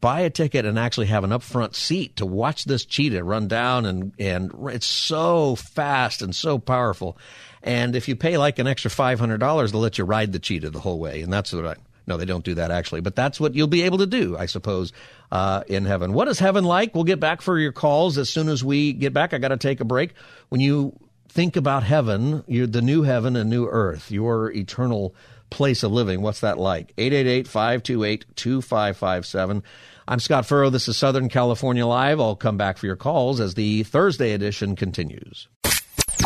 buy 0.00 0.20
a 0.20 0.30
ticket 0.30 0.64
and 0.64 0.78
actually 0.78 1.08
have 1.08 1.24
an 1.24 1.30
upfront 1.30 1.74
seat 1.74 2.14
to 2.18 2.24
watch 2.24 2.64
this 2.64 2.84
cheetah 2.84 3.24
run 3.24 3.48
down 3.48 3.84
and 3.84 4.12
and 4.16 4.52
it's 4.68 4.86
so 4.86 5.56
fast 5.56 6.22
and 6.22 6.36
so 6.36 6.60
powerful. 6.60 7.18
And 7.60 7.96
if 7.96 8.06
you 8.06 8.14
pay 8.14 8.38
like 8.38 8.60
an 8.60 8.68
extra 8.68 8.92
five 8.92 9.18
hundred 9.18 9.38
dollars, 9.38 9.72
they'll 9.72 9.80
let 9.80 9.98
you 9.98 10.04
ride 10.04 10.32
the 10.32 10.38
cheetah 10.38 10.70
the 10.70 10.78
whole 10.78 11.00
way. 11.00 11.20
And 11.20 11.32
that's 11.32 11.52
what 11.52 11.66
I 11.66 11.74
no, 12.06 12.16
they 12.16 12.26
don't 12.26 12.44
do 12.44 12.54
that 12.54 12.70
actually, 12.70 13.00
but 13.00 13.16
that's 13.16 13.40
what 13.40 13.56
you'll 13.56 13.66
be 13.66 13.82
able 13.82 13.98
to 13.98 14.06
do, 14.06 14.38
I 14.38 14.46
suppose, 14.46 14.92
uh, 15.32 15.64
in 15.66 15.84
heaven. 15.84 16.12
What 16.12 16.28
is 16.28 16.38
heaven 16.38 16.62
like? 16.62 16.94
We'll 16.94 17.02
get 17.02 17.18
back 17.18 17.42
for 17.42 17.58
your 17.58 17.72
calls 17.72 18.18
as 18.18 18.30
soon 18.30 18.48
as 18.48 18.62
we 18.62 18.92
get 18.92 19.12
back. 19.12 19.34
I 19.34 19.38
got 19.38 19.48
to 19.48 19.56
take 19.56 19.80
a 19.80 19.84
break. 19.84 20.14
When 20.48 20.60
you 20.60 20.96
think 21.28 21.56
about 21.56 21.82
heaven, 21.82 22.44
you're 22.46 22.66
the 22.66 22.82
new 22.82 23.02
heaven 23.02 23.36
and 23.36 23.48
new 23.48 23.66
earth, 23.66 24.10
your 24.10 24.52
eternal 24.52 25.14
place 25.50 25.82
of 25.82 25.92
living. 25.92 26.20
What's 26.22 26.40
that 26.40 26.58
like? 26.58 26.94
888-528-2557. 26.96 29.62
I'm 30.06 30.20
Scott 30.20 30.44
Furrow. 30.46 30.70
This 30.70 30.88
is 30.88 30.96
Southern 30.96 31.28
California 31.28 31.86
Live. 31.86 32.20
I'll 32.20 32.36
come 32.36 32.56
back 32.56 32.78
for 32.78 32.86
your 32.86 32.96
calls 32.96 33.40
as 33.40 33.54
the 33.54 33.82
Thursday 33.84 34.32
edition 34.32 34.74
continues. 34.76 35.48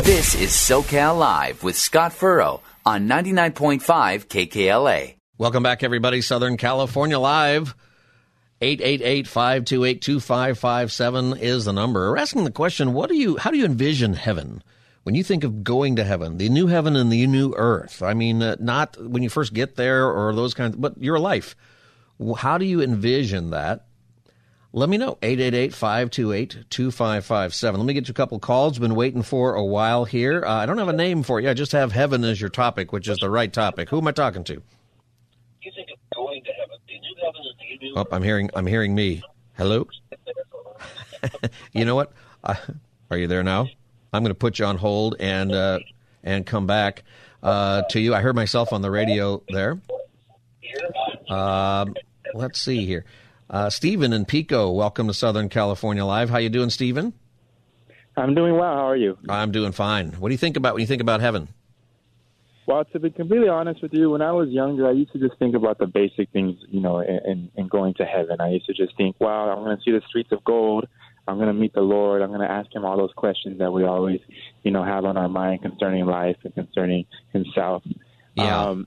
This 0.05 0.35
is 0.35 0.51
SoCal 0.51 1.19
Live 1.19 1.63
with 1.63 1.77
Scott 1.77 2.13
Furrow 2.13 2.61
on 2.87 3.09
99.5 3.09 3.83
KKLA. 4.27 5.17
Welcome 5.39 5.63
back, 5.63 5.83
everybody. 5.83 6.21
Southern 6.23 6.57
California 6.57 7.19
Live. 7.19 7.75
888-528-2557 8.61 11.41
is 11.41 11.65
the 11.65 11.73
number. 11.73 12.11
We're 12.11 12.19
asking 12.19 12.45
the 12.45 12.53
question, 12.53 12.93
what 12.93 13.09
do 13.09 13.17
you, 13.17 13.37
how 13.37 13.51
do 13.51 13.59
you 13.59 13.65
envision 13.65 14.15
heaven? 14.15 14.63
When 15.03 15.17
you 15.17 15.25
think 15.25 15.43
of 15.43 15.65
going 15.65 15.97
to 15.97 16.05
heaven, 16.05 16.39
the 16.39 16.49
new 16.49 16.69
heaven 16.69 16.95
and 16.95 17.11
the 17.11 17.27
new 17.27 17.53
earth, 17.57 18.03
I 18.03 18.15
mean, 18.15 18.41
uh, 18.41 18.55
not 18.61 18.97
when 19.03 19.23
you 19.23 19.29
first 19.29 19.53
get 19.53 19.75
there 19.75 20.09
or 20.09 20.33
those 20.35 20.55
kinds, 20.55 20.77
but 20.77 20.97
your 20.99 21.19
life. 21.19 21.57
How 22.39 22.57
do 22.57 22.65
you 22.65 22.81
envision 22.81 23.51
that? 23.51 23.85
Let 24.73 24.89
me 24.89 24.97
know. 24.97 25.19
888-528-2557. 25.23 27.77
Let 27.77 27.85
me 27.85 27.93
get 27.93 28.09
you 28.09 28.13
a 28.13 28.15
couple 28.15 28.39
calls. 28.39 28.79
Been 28.79 28.95
waiting 28.95 29.23
for 29.23 29.55
a 29.55 29.65
while 29.65 30.05
here. 30.07 30.45
Uh, 30.47 30.55
I 30.55 30.65
don't 30.67 30.79
have 30.79 30.89
a 30.89 30.93
name 30.95 31.23
for 31.25 31.41
you. 31.41 31.51
I 31.51 31.55
just 31.55 31.73
have 31.73 31.93
heaven 31.93 32.25
as 32.25 32.41
your 32.41 32.49
topic, 32.49 32.91
which 32.93 33.07
is 33.09 33.19
the 33.19 33.29
right 33.29 33.53
topic. 33.53 33.91
Who 33.91 33.99
am 33.99 34.07
I 34.07 34.13
talking 34.13 34.45
to? 34.45 34.63
Oh, 37.97 38.07
I'm 38.11 38.23
hearing. 38.23 38.49
I'm 38.55 38.67
hearing 38.67 38.95
me. 38.95 39.23
Hello. 39.59 39.87
you 41.73 41.85
know 41.85 41.95
what? 41.95 42.13
Uh, 42.43 42.55
are 43.11 43.19
you 43.19 43.27
there 43.27 43.43
now? 43.43 43.69
I'm 44.13 44.23
going 44.23 44.31
to 44.31 44.39
put 44.39 44.59
you 44.59 44.67
on 44.67 44.77
hold 44.77 45.17
and 45.19 45.53
uh, 45.53 45.79
and 46.23 46.45
come 46.45 46.67
back 46.67 47.03
uh, 47.43 47.83
to 47.91 48.01
you. 48.01 48.15
I 48.15 48.21
heard 48.21 48.37
myself 48.37 48.73
on 48.73 48.83
the 48.83 48.91
radio 48.91 49.43
there. 49.49 49.81
Um, 51.31 51.95
let's 52.35 52.61
see 52.61 52.85
here. 52.85 53.07
Uh, 53.49 53.71
Stephen 53.71 54.13
and 54.13 54.29
Pico, 54.29 54.71
welcome 54.71 55.07
to 55.07 55.15
Southern 55.15 55.49
California 55.49 56.05
Live. 56.05 56.29
How 56.29 56.39
you 56.39 56.51
doing, 56.51 56.69
Stephen? 56.69 57.15
I'm 58.15 58.35
doing 58.35 58.55
well. 58.55 58.75
How 58.75 58.89
are 58.89 58.97
you? 58.97 59.17
I'm 59.31 59.51
doing 59.51 59.73
fine. 59.73 60.13
What 60.13 60.29
do 60.29 60.35
you 60.35 60.39
think 60.39 60.59
about 60.59 60.75
when 60.75 60.83
you 60.83 60.87
think 60.87 61.01
about 61.01 61.23
heaven? 61.23 61.49
Well, 62.67 62.85
to 62.85 63.01
be 63.01 63.11
completely 63.11 63.49
honest 63.49 63.83
with 63.83 63.95
you, 63.95 64.11
when 64.11 64.21
I 64.21 64.33
was 64.33 64.51
younger, 64.51 64.87
I 64.87 64.93
used 64.93 65.13
to 65.13 65.19
just 65.19 65.39
think 65.39 65.57
about 65.57 65.79
the 65.79 65.87
basic 65.87 66.31
things, 66.31 66.59
you 66.69 66.81
know, 66.81 67.01
in, 67.01 67.51
in 67.57 67.69
going 67.69 67.95
to 67.95 68.05
heaven. 68.05 68.41
I 68.41 68.51
used 68.51 68.67
to 68.67 68.75
just 68.75 68.95
think, 68.97 69.17
wow, 69.19 69.51
I'm 69.51 69.65
going 69.65 69.77
to 69.77 69.83
see 69.83 69.91
the 69.91 70.03
streets 70.07 70.33
of 70.33 70.45
gold. 70.45 70.87
I'm 71.27 71.37
going 71.37 71.49
to 71.49 71.55
meet 71.55 71.73
the 71.73 71.81
Lord. 71.83 72.23
I'm 72.23 72.31
going 72.31 72.41
to 72.41 72.51
ask 72.51 72.75
him 72.75 72.85
all 72.85 72.97
those 72.97 73.13
questions 73.15 73.59
that 73.59 73.73
we 73.73 73.85
always, 73.85 74.21
you 74.63 74.71
know, 74.71 74.85
have 74.85 75.05
on 75.05 75.17
our 75.17 75.29
mind 75.29 75.63
concerning 75.63 76.07
life 76.07 76.37
and 76.45 76.55
concerning 76.55 77.07
himself. 77.33 77.83
Yeah. 78.35 78.69
Um, 78.69 78.87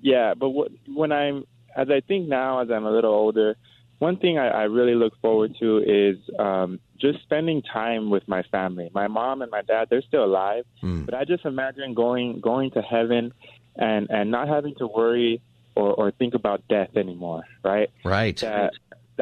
yeah, 0.00 0.34
but 0.34 0.50
what, 0.50 0.72
when 0.88 1.12
I'm, 1.12 1.44
as 1.76 1.88
I 1.90 2.00
think 2.00 2.28
now, 2.28 2.60
as 2.60 2.70
I'm 2.70 2.84
a 2.84 2.90
little 2.90 3.14
older, 3.14 3.56
one 3.98 4.16
thing 4.16 4.36
I, 4.36 4.48
I 4.48 4.62
really 4.64 4.96
look 4.96 5.12
forward 5.20 5.54
to 5.60 5.78
is 5.78 6.16
um, 6.36 6.80
just 7.00 7.22
spending 7.22 7.62
time 7.62 8.10
with 8.10 8.26
my 8.26 8.42
family. 8.50 8.90
My 8.92 9.06
mom 9.06 9.42
and 9.42 9.50
my 9.50 9.62
dad, 9.62 9.86
they're 9.90 10.02
still 10.02 10.24
alive, 10.24 10.64
but 11.04 11.14
I 11.14 11.24
just 11.24 11.44
imagine 11.44 11.94
going 11.94 12.40
going 12.40 12.72
to 12.72 12.82
heaven 12.82 13.32
and 13.76 14.10
and 14.10 14.32
not 14.32 14.48
having 14.48 14.74
to 14.76 14.88
worry 14.88 15.40
or, 15.76 15.94
or 15.94 16.10
think 16.10 16.34
about 16.34 16.66
death 16.68 16.96
anymore. 16.96 17.44
Right? 17.62 17.90
Right. 18.04 18.36
That 18.38 18.72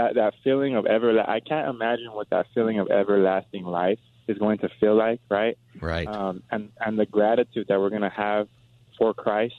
that 0.00 0.14
that 0.14 0.34
feeling 0.42 0.76
of 0.76 0.86
ever. 0.86 1.18
I 1.20 1.40
can't 1.40 1.68
imagine 1.68 2.12
what 2.12 2.30
that 2.30 2.46
feeling 2.54 2.78
of 2.78 2.90
everlasting 2.90 3.64
life 3.64 3.98
is 4.28 4.38
going 4.38 4.58
to 4.58 4.68
feel 4.80 4.96
like. 4.96 5.20
Right? 5.28 5.58
Right. 5.80 6.08
Um, 6.08 6.42
and 6.50 6.70
and 6.84 6.98
the 6.98 7.06
gratitude 7.06 7.66
that 7.68 7.78
we're 7.78 7.90
going 7.90 8.02
to 8.02 8.08
have 8.10 8.48
for 8.98 9.14
Christ 9.14 9.54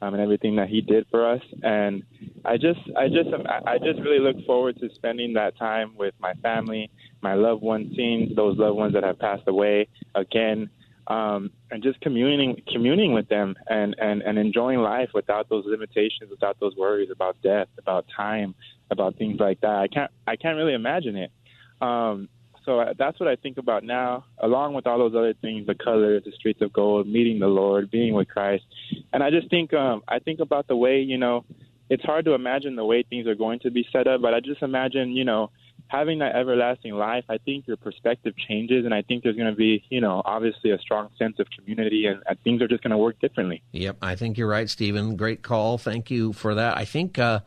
um, 0.00 0.14
and 0.14 0.22
everything 0.22 0.56
that 0.56 0.68
He 0.68 0.80
did 0.80 1.06
for 1.10 1.28
us. 1.28 1.42
And 1.62 2.02
I 2.44 2.56
just, 2.56 2.80
I 2.96 3.08
just, 3.08 3.28
I 3.66 3.78
just 3.78 4.00
really 4.00 4.20
look 4.20 4.44
forward 4.46 4.78
to 4.80 4.88
spending 4.94 5.34
that 5.34 5.58
time 5.58 5.94
with 5.96 6.14
my 6.20 6.34
family, 6.34 6.90
my 7.20 7.34
loved 7.34 7.62
ones, 7.62 7.92
seeing 7.96 8.32
those 8.34 8.56
loved 8.58 8.76
ones 8.76 8.94
that 8.94 9.02
have 9.02 9.18
passed 9.18 9.46
away 9.46 9.88
again, 10.14 10.70
um, 11.08 11.50
and 11.70 11.82
just 11.82 12.00
communing, 12.00 12.62
communing 12.70 13.12
with 13.12 13.28
them, 13.28 13.56
and 13.68 13.96
and 13.98 14.22
and 14.22 14.38
enjoying 14.38 14.78
life 14.80 15.10
without 15.14 15.48
those 15.48 15.64
limitations, 15.66 16.30
without 16.30 16.60
those 16.60 16.76
worries 16.76 17.10
about 17.10 17.36
death, 17.42 17.68
about 17.78 18.06
time, 18.14 18.54
about 18.90 19.16
things 19.16 19.40
like 19.40 19.60
that. 19.62 19.76
I 19.76 19.88
can't, 19.88 20.10
I 20.26 20.36
can't 20.36 20.56
really 20.56 20.74
imagine 20.74 21.16
it. 21.16 21.32
Um, 21.80 22.28
so 22.64 22.84
that's 22.98 23.18
what 23.18 23.30
I 23.30 23.36
think 23.36 23.56
about 23.56 23.82
now, 23.82 24.26
along 24.38 24.74
with 24.74 24.86
all 24.86 24.98
those 24.98 25.14
other 25.14 25.32
things, 25.32 25.66
the 25.66 25.74
colors, 25.74 26.22
the 26.26 26.32
streets 26.32 26.60
of 26.60 26.70
gold, 26.70 27.08
meeting 27.08 27.38
the 27.38 27.46
Lord, 27.46 27.90
being 27.90 28.12
with 28.12 28.28
Christ. 28.28 28.64
And 29.10 29.22
I 29.22 29.30
just 29.30 29.48
think, 29.48 29.72
um, 29.72 30.02
I 30.06 30.18
think 30.18 30.40
about 30.40 30.68
the 30.68 30.76
way, 30.76 31.00
you 31.00 31.16
know, 31.16 31.46
it's 31.88 32.04
hard 32.04 32.26
to 32.26 32.34
imagine 32.34 32.76
the 32.76 32.84
way 32.84 33.02
things 33.08 33.26
are 33.26 33.34
going 33.34 33.60
to 33.60 33.70
be 33.70 33.86
set 33.90 34.06
up, 34.06 34.20
but 34.20 34.34
I 34.34 34.40
just 34.40 34.60
imagine, 34.60 35.12
you 35.12 35.24
know, 35.24 35.50
having 35.86 36.18
that 36.18 36.36
everlasting 36.36 36.92
life, 36.94 37.24
I 37.28 37.38
think 37.38 37.66
your 37.66 37.76
perspective 37.76 38.34
changes, 38.36 38.84
and 38.84 38.92
I 38.92 39.02
think 39.02 39.22
there's 39.22 39.36
going 39.36 39.50
to 39.50 39.56
be, 39.56 39.84
you 39.88 40.00
know, 40.00 40.20
obviously 40.24 40.70
a 40.70 40.78
strong 40.78 41.08
sense 41.18 41.38
of 41.38 41.46
community, 41.50 42.06
and, 42.06 42.22
and 42.26 42.38
things 42.42 42.60
are 42.60 42.68
just 42.68 42.82
going 42.82 42.90
to 42.90 42.98
work 42.98 43.18
differently. 43.20 43.62
Yep, 43.72 43.96
I 44.02 44.14
think 44.14 44.36
you're 44.36 44.48
right, 44.48 44.68
Stephen. 44.68 45.16
Great 45.16 45.42
call. 45.42 45.78
Thank 45.78 46.10
you 46.10 46.32
for 46.32 46.56
that. 46.56 46.76
I 46.76 46.84
think, 46.84 47.18
uh, 47.18 47.40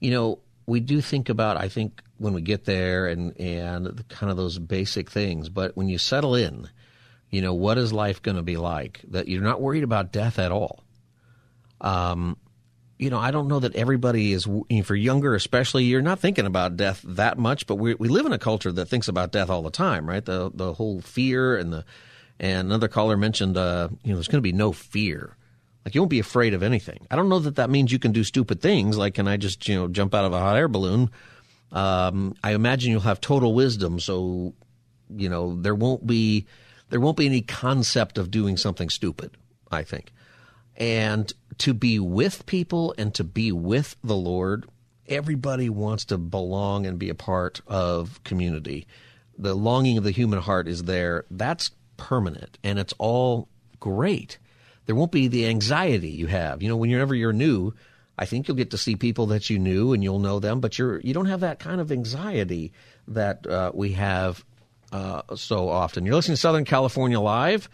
you 0.00 0.10
know, 0.10 0.40
we 0.66 0.80
do 0.80 1.00
think 1.00 1.28
about, 1.28 1.56
I 1.56 1.68
think, 1.68 2.02
when 2.18 2.32
we 2.32 2.42
get 2.42 2.64
there 2.64 3.06
and, 3.06 3.38
and 3.38 4.08
kind 4.08 4.30
of 4.30 4.36
those 4.36 4.58
basic 4.58 5.10
things, 5.10 5.48
but 5.48 5.76
when 5.76 5.88
you 5.88 5.98
settle 5.98 6.34
in, 6.34 6.68
you 7.30 7.42
know, 7.42 7.54
what 7.54 7.78
is 7.78 7.92
life 7.92 8.22
going 8.22 8.36
to 8.36 8.42
be 8.42 8.56
like? 8.56 9.02
That 9.08 9.28
you're 9.28 9.42
not 9.42 9.60
worried 9.60 9.84
about 9.84 10.12
death 10.12 10.38
at 10.38 10.50
all. 10.50 10.82
Um, 11.80 12.36
you 12.98 13.10
know, 13.10 13.18
I 13.18 13.30
don't 13.30 13.48
know 13.48 13.60
that 13.60 13.74
everybody 13.74 14.32
is, 14.32 14.48
for 14.84 14.94
younger 14.94 15.34
especially, 15.34 15.84
you're 15.84 16.02
not 16.02 16.18
thinking 16.18 16.46
about 16.46 16.76
death 16.76 17.02
that 17.04 17.38
much, 17.38 17.66
but 17.66 17.74
we, 17.76 17.94
we 17.94 18.08
live 18.08 18.26
in 18.26 18.32
a 18.32 18.38
culture 18.38 18.72
that 18.72 18.86
thinks 18.86 19.08
about 19.08 19.32
death 19.32 19.50
all 19.50 19.62
the 19.62 19.70
time, 19.70 20.08
right? 20.08 20.24
The, 20.24 20.50
the 20.54 20.72
whole 20.72 21.00
fear 21.02 21.56
and 21.56 21.72
the, 21.72 21.84
and 22.38 22.68
another 22.68 22.88
caller 22.88 23.16
mentioned, 23.16 23.56
uh, 23.56 23.88
you 24.02 24.10
know, 24.10 24.16
there's 24.16 24.28
going 24.28 24.38
to 24.38 24.48
be 24.48 24.52
no 24.52 24.72
fear. 24.72 25.36
Like 25.84 25.94
you 25.94 26.00
won't 26.00 26.10
be 26.10 26.18
afraid 26.18 26.54
of 26.54 26.62
anything. 26.62 27.06
I 27.10 27.16
don't 27.16 27.28
know 27.28 27.38
that 27.38 27.56
that 27.56 27.70
means 27.70 27.92
you 27.92 27.98
can 27.98 28.12
do 28.12 28.24
stupid 28.24 28.60
things. 28.60 28.98
Like, 28.98 29.14
can 29.14 29.28
I 29.28 29.36
just, 29.36 29.68
you 29.68 29.76
know, 29.76 29.88
jump 29.88 30.14
out 30.14 30.24
of 30.24 30.32
a 30.32 30.40
hot 30.40 30.56
air 30.56 30.68
balloon? 30.68 31.10
Um, 31.72 32.34
I 32.42 32.52
imagine 32.52 32.90
you'll 32.90 33.00
have 33.02 33.20
total 33.20 33.54
wisdom. 33.54 34.00
So, 34.00 34.54
you 35.14 35.28
know, 35.28 35.54
there 35.60 35.74
won't 35.74 36.06
be, 36.06 36.46
there 36.90 37.00
won't 37.00 37.16
be 37.16 37.26
any 37.26 37.40
concept 37.40 38.18
of 38.18 38.30
doing 38.30 38.56
something 38.56 38.88
stupid, 38.88 39.36
I 39.70 39.82
think. 39.82 40.12
And 40.76 41.32
to 41.58 41.74
be 41.74 41.98
with 41.98 42.46
people 42.46 42.94
and 42.98 43.14
to 43.14 43.24
be 43.24 43.52
with 43.52 43.96
the 44.02 44.16
Lord, 44.16 44.66
everybody 45.08 45.68
wants 45.68 46.04
to 46.06 46.18
belong 46.18 46.86
and 46.86 46.98
be 46.98 47.08
a 47.08 47.14
part 47.14 47.60
of 47.66 48.22
community. 48.24 48.86
The 49.38 49.54
longing 49.54 49.98
of 49.98 50.04
the 50.04 50.10
human 50.10 50.40
heart 50.40 50.68
is 50.68 50.84
there. 50.84 51.24
That's 51.30 51.70
permanent 51.96 52.58
and 52.62 52.78
it's 52.78 52.94
all 52.98 53.48
great. 53.80 54.38
There 54.86 54.94
won't 54.94 55.12
be 55.12 55.28
the 55.28 55.46
anxiety 55.46 56.10
you 56.10 56.26
have. 56.26 56.62
You 56.62 56.68
know, 56.68 56.76
whenever 56.76 57.14
you're 57.14 57.32
new, 57.32 57.74
I 58.18 58.24
think 58.24 58.48
you'll 58.48 58.56
get 58.56 58.70
to 58.70 58.78
see 58.78 58.96
people 58.96 59.26
that 59.26 59.50
you 59.50 59.58
knew 59.58 59.92
and 59.92 60.02
you'll 60.02 60.20
know 60.20 60.40
them, 60.40 60.60
but 60.60 60.78
you're 60.78 61.00
you 61.00 61.12
don't 61.12 61.26
have 61.26 61.40
that 61.40 61.58
kind 61.58 61.80
of 61.80 61.92
anxiety 61.92 62.72
that 63.08 63.46
uh, 63.46 63.72
we 63.74 63.92
have 63.92 64.44
uh, 64.92 65.22
so 65.34 65.68
often. 65.68 66.06
You're 66.06 66.14
listening 66.14 66.36
to 66.36 66.40
Southern 66.40 66.64
California 66.64 67.20
Live. 67.20 67.68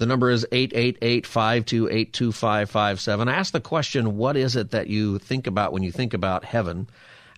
The 0.00 0.06
number 0.06 0.30
is 0.30 0.46
888-528-2557. 0.50 3.28
I 3.28 3.34
asked 3.34 3.52
the 3.52 3.60
question, 3.60 4.16
what 4.16 4.34
is 4.34 4.56
it 4.56 4.70
that 4.70 4.86
you 4.86 5.18
think 5.18 5.46
about 5.46 5.74
when 5.74 5.82
you 5.82 5.92
think 5.92 6.14
about 6.14 6.42
heaven? 6.42 6.88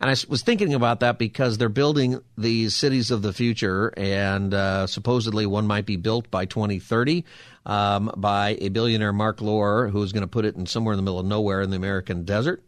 And 0.00 0.08
I 0.08 0.14
was 0.28 0.42
thinking 0.42 0.72
about 0.72 1.00
that 1.00 1.18
because 1.18 1.58
they're 1.58 1.68
building 1.68 2.22
these 2.38 2.76
cities 2.76 3.10
of 3.10 3.22
the 3.22 3.32
future, 3.32 3.92
and 3.96 4.54
uh, 4.54 4.86
supposedly 4.86 5.44
one 5.44 5.66
might 5.66 5.86
be 5.86 5.96
built 5.96 6.30
by 6.30 6.44
2030 6.44 7.24
um, 7.66 8.12
by 8.16 8.56
a 8.60 8.68
billionaire, 8.68 9.12
Marc 9.12 9.40
Lore, 9.40 9.88
who's 9.88 10.12
going 10.12 10.20
to 10.20 10.28
put 10.28 10.44
it 10.44 10.54
in 10.54 10.66
somewhere 10.66 10.92
in 10.92 10.98
the 10.98 11.02
middle 11.02 11.18
of 11.18 11.26
nowhere 11.26 11.62
in 11.62 11.70
the 11.70 11.76
American 11.76 12.24
desert. 12.24 12.62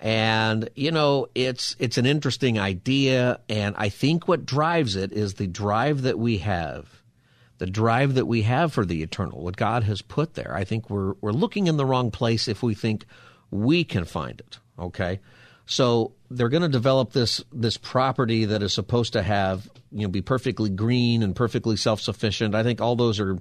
And 0.00 0.68
you 0.74 0.90
know, 0.90 1.28
it's 1.36 1.76
it's 1.78 1.98
an 1.98 2.06
interesting 2.06 2.58
idea, 2.58 3.38
and 3.48 3.76
I 3.78 3.90
think 3.90 4.26
what 4.26 4.44
drives 4.44 4.96
it 4.96 5.12
is 5.12 5.34
the 5.34 5.46
drive 5.46 6.02
that 6.02 6.18
we 6.18 6.38
have 6.38 6.99
the 7.60 7.66
drive 7.66 8.14
that 8.14 8.26
we 8.26 8.40
have 8.42 8.72
for 8.72 8.86
the 8.86 9.02
eternal, 9.02 9.44
what 9.44 9.54
God 9.54 9.84
has 9.84 10.00
put 10.00 10.32
there. 10.32 10.56
I 10.56 10.64
think 10.64 10.88
we're 10.88 11.12
we're 11.20 11.30
looking 11.30 11.66
in 11.66 11.76
the 11.76 11.84
wrong 11.84 12.10
place 12.10 12.48
if 12.48 12.62
we 12.62 12.74
think 12.74 13.04
we 13.50 13.84
can 13.84 14.06
find 14.06 14.40
it. 14.40 14.58
Okay, 14.78 15.20
so 15.66 16.14
they're 16.30 16.48
going 16.48 16.62
to 16.62 16.70
develop 16.70 17.12
this 17.12 17.44
this 17.52 17.76
property 17.76 18.46
that 18.46 18.62
is 18.62 18.72
supposed 18.72 19.12
to 19.12 19.22
have 19.22 19.68
you 19.92 20.02
know 20.02 20.08
be 20.08 20.22
perfectly 20.22 20.70
green 20.70 21.22
and 21.22 21.36
perfectly 21.36 21.76
self 21.76 22.00
sufficient. 22.00 22.54
I 22.54 22.62
think 22.62 22.80
all 22.80 22.96
those 22.96 23.20
are 23.20 23.38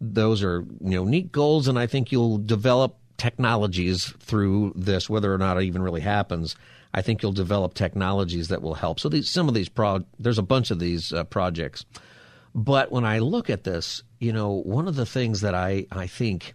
those 0.00 0.42
are 0.42 0.66
you 0.80 0.96
know 0.96 1.04
neat 1.04 1.30
goals, 1.30 1.68
and 1.68 1.78
I 1.78 1.86
think 1.86 2.10
you'll 2.10 2.38
develop 2.38 2.96
technologies 3.16 4.06
through 4.18 4.72
this, 4.74 5.08
whether 5.08 5.32
or 5.32 5.38
not 5.38 5.56
it 5.56 5.62
even 5.62 5.82
really 5.82 6.00
happens. 6.00 6.56
I 6.92 7.00
think 7.00 7.22
you'll 7.22 7.30
develop 7.30 7.74
technologies 7.74 8.48
that 8.48 8.60
will 8.60 8.74
help. 8.74 8.98
So 8.98 9.08
these 9.08 9.30
some 9.30 9.46
of 9.46 9.54
these 9.54 9.68
pro 9.68 10.04
there's 10.18 10.38
a 10.38 10.42
bunch 10.42 10.72
of 10.72 10.80
these 10.80 11.12
uh, 11.12 11.22
projects 11.22 11.86
but 12.54 12.92
when 12.92 13.04
I 13.04 13.18
look 13.18 13.50
at 13.50 13.64
this, 13.64 14.02
you 14.18 14.32
know, 14.32 14.50
one 14.50 14.88
of 14.88 14.96
the 14.96 15.06
things 15.06 15.40
that 15.40 15.54
I, 15.54 15.86
I 15.90 16.06
think 16.06 16.54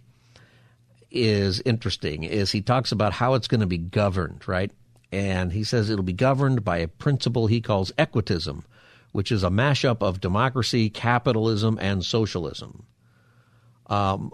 is 1.10 1.60
interesting 1.62 2.24
is 2.24 2.52
he 2.52 2.60
talks 2.60 2.92
about 2.92 3.12
how 3.12 3.34
it's 3.34 3.48
going 3.48 3.60
to 3.60 3.66
be 3.66 3.78
governed, 3.78 4.46
right? 4.46 4.70
And 5.10 5.52
he 5.52 5.64
says 5.64 5.90
it'll 5.90 6.04
be 6.04 6.12
governed 6.12 6.64
by 6.64 6.78
a 6.78 6.88
principle 6.88 7.46
he 7.46 7.60
calls 7.60 7.92
equitism, 7.92 8.64
which 9.12 9.32
is 9.32 9.42
a 9.42 9.48
mashup 9.48 10.02
of 10.02 10.20
democracy, 10.20 10.90
capitalism, 10.90 11.78
and 11.80 12.04
socialism. 12.04 12.84
Um, 13.86 14.32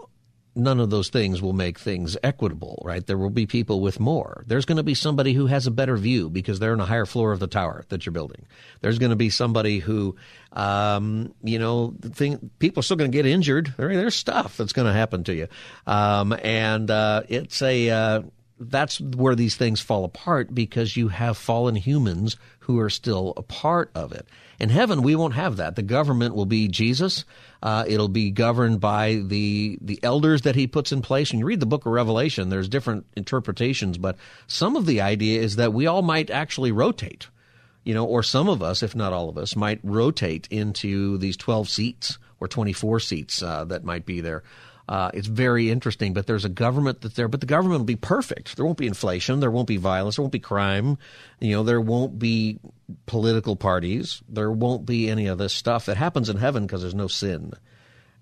none 0.55 0.79
of 0.79 0.89
those 0.89 1.09
things 1.09 1.41
will 1.41 1.53
make 1.53 1.77
things 1.77 2.15
equitable, 2.23 2.81
right? 2.85 3.05
There 3.05 3.17
will 3.17 3.29
be 3.29 3.45
people 3.45 3.81
with 3.81 3.99
more. 3.99 4.43
There's 4.47 4.65
going 4.65 4.77
to 4.77 4.83
be 4.83 4.95
somebody 4.95 5.33
who 5.33 5.47
has 5.47 5.67
a 5.67 5.71
better 5.71 5.97
view 5.97 6.29
because 6.29 6.59
they're 6.59 6.71
on 6.71 6.79
a 6.79 6.85
higher 6.85 7.05
floor 7.05 7.33
of 7.33 7.39
the 7.39 7.47
tower 7.47 7.83
that 7.89 8.05
you're 8.05 8.13
building. 8.13 8.45
There's 8.79 8.97
going 8.97 9.09
to 9.09 9.17
be 9.17 9.29
somebody 9.29 9.79
who, 9.79 10.15
um, 10.53 11.33
you 11.43 11.59
know, 11.59 11.93
thing, 12.01 12.49
people 12.59 12.79
are 12.79 12.83
still 12.83 12.97
going 12.97 13.11
to 13.11 13.15
get 13.15 13.25
injured. 13.25 13.73
There's 13.77 14.15
stuff 14.15 14.55
that's 14.55 14.73
going 14.73 14.87
to 14.87 14.93
happen 14.93 15.25
to 15.25 15.35
you. 15.35 15.47
Um, 15.85 16.33
and, 16.41 16.89
uh, 16.89 17.23
it's 17.27 17.61
a, 17.61 17.89
uh, 17.89 18.21
that's 18.57 19.01
where 19.01 19.35
these 19.35 19.55
things 19.55 19.81
fall 19.81 20.05
apart 20.05 20.53
because 20.55 20.95
you 20.95 21.09
have 21.09 21.37
fallen 21.37 21.75
humans 21.75 22.37
who 22.59 22.79
are 22.79 22.89
still 22.89 23.33
a 23.35 23.43
part 23.43 23.91
of 23.93 24.13
it. 24.13 24.27
In 24.59 24.69
heaven, 24.69 25.01
we 25.01 25.15
won't 25.15 25.33
have 25.33 25.57
that. 25.57 25.75
The 25.75 25.81
government 25.81 26.35
will 26.35 26.45
be 26.45 26.69
Jesus. 26.69 27.25
Uh, 27.65 27.83
it'll 27.87 28.07
be 28.07 28.29
governed 28.29 28.79
by 28.79 29.15
the 29.25 29.79
the 29.81 29.99
elders 30.03 30.43
that 30.43 30.55
he 30.55 30.67
puts 30.67 30.91
in 30.91 31.01
place. 31.01 31.31
And 31.31 31.39
you 31.39 31.47
read 31.47 31.59
the 31.59 31.65
book 31.65 31.87
of 31.87 31.91
Revelation, 31.91 32.49
there's 32.49 32.69
different 32.69 33.07
interpretations, 33.15 33.97
but 33.97 34.17
some 34.45 34.75
of 34.75 34.85
the 34.85 35.01
idea 35.01 35.41
is 35.41 35.55
that 35.55 35.73
we 35.73 35.87
all 35.87 36.03
might 36.03 36.29
actually 36.29 36.71
rotate, 36.71 37.27
you 37.83 37.95
know, 37.95 38.05
or 38.05 38.21
some 38.21 38.49
of 38.49 38.61
us, 38.61 38.83
if 38.83 38.95
not 38.95 39.13
all 39.13 39.29
of 39.29 39.37
us, 39.39 39.55
might 39.55 39.79
rotate 39.81 40.47
into 40.51 41.17
these 41.17 41.35
12 41.37 41.67
seats 41.67 42.19
or 42.39 42.47
24 42.47 42.99
seats 42.99 43.41
uh, 43.41 43.65
that 43.65 43.83
might 43.83 44.05
be 44.05 44.21
there. 44.21 44.43
Uh, 44.87 45.09
it's 45.13 45.27
very 45.27 45.69
interesting, 45.71 46.13
but 46.13 46.27
there's 46.27 46.45
a 46.45 46.49
government 46.49 47.01
that's 47.01 47.15
there, 47.15 47.27
but 47.27 47.39
the 47.39 47.47
government 47.47 47.79
will 47.79 47.85
be 47.85 47.95
perfect. 47.95 48.55
There 48.55 48.63
won't 48.65 48.77
be 48.77 48.85
inflation. 48.85 49.39
There 49.39 49.49
won't 49.49 49.67
be 49.67 49.77
violence. 49.77 50.17
There 50.17 50.23
won't 50.23 50.31
be 50.31 50.37
crime. 50.39 50.99
You 51.39 51.53
know, 51.53 51.63
there 51.63 51.81
won't 51.81 52.19
be 52.19 52.59
political 53.07 53.55
parties. 53.55 54.21
There 54.29 54.51
won't 54.51 54.85
be 54.85 55.09
any 55.09 55.25
of 55.27 55.39
this 55.39 55.53
stuff 55.53 55.87
that 55.87 55.97
happens 55.97 56.29
in 56.29 56.37
heaven 56.37 56.67
because 56.67 56.81
there's 56.81 56.93
no 56.93 57.07
sin. 57.07 57.53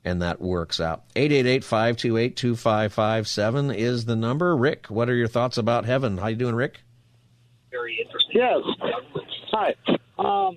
And 0.06 0.22
that 0.22 0.40
works 0.42 0.80
out. 0.80 1.04
888-528-2557 1.16 3.76
is 3.76 4.06
the 4.06 4.16
number. 4.16 4.56
Rick, 4.56 4.86
what 4.88 5.10
are 5.10 5.16
your 5.16 5.28
thoughts 5.28 5.58
about 5.58 5.84
heaven? 5.86 6.18
How 6.18 6.28
you 6.28 6.38
doing, 6.38 6.56
Rick? 6.56 6.80
Very 7.72 8.00
interesting. 8.02 8.36
Yes. 8.36 8.62
Hi. 9.52 9.76
Um, 10.18 10.56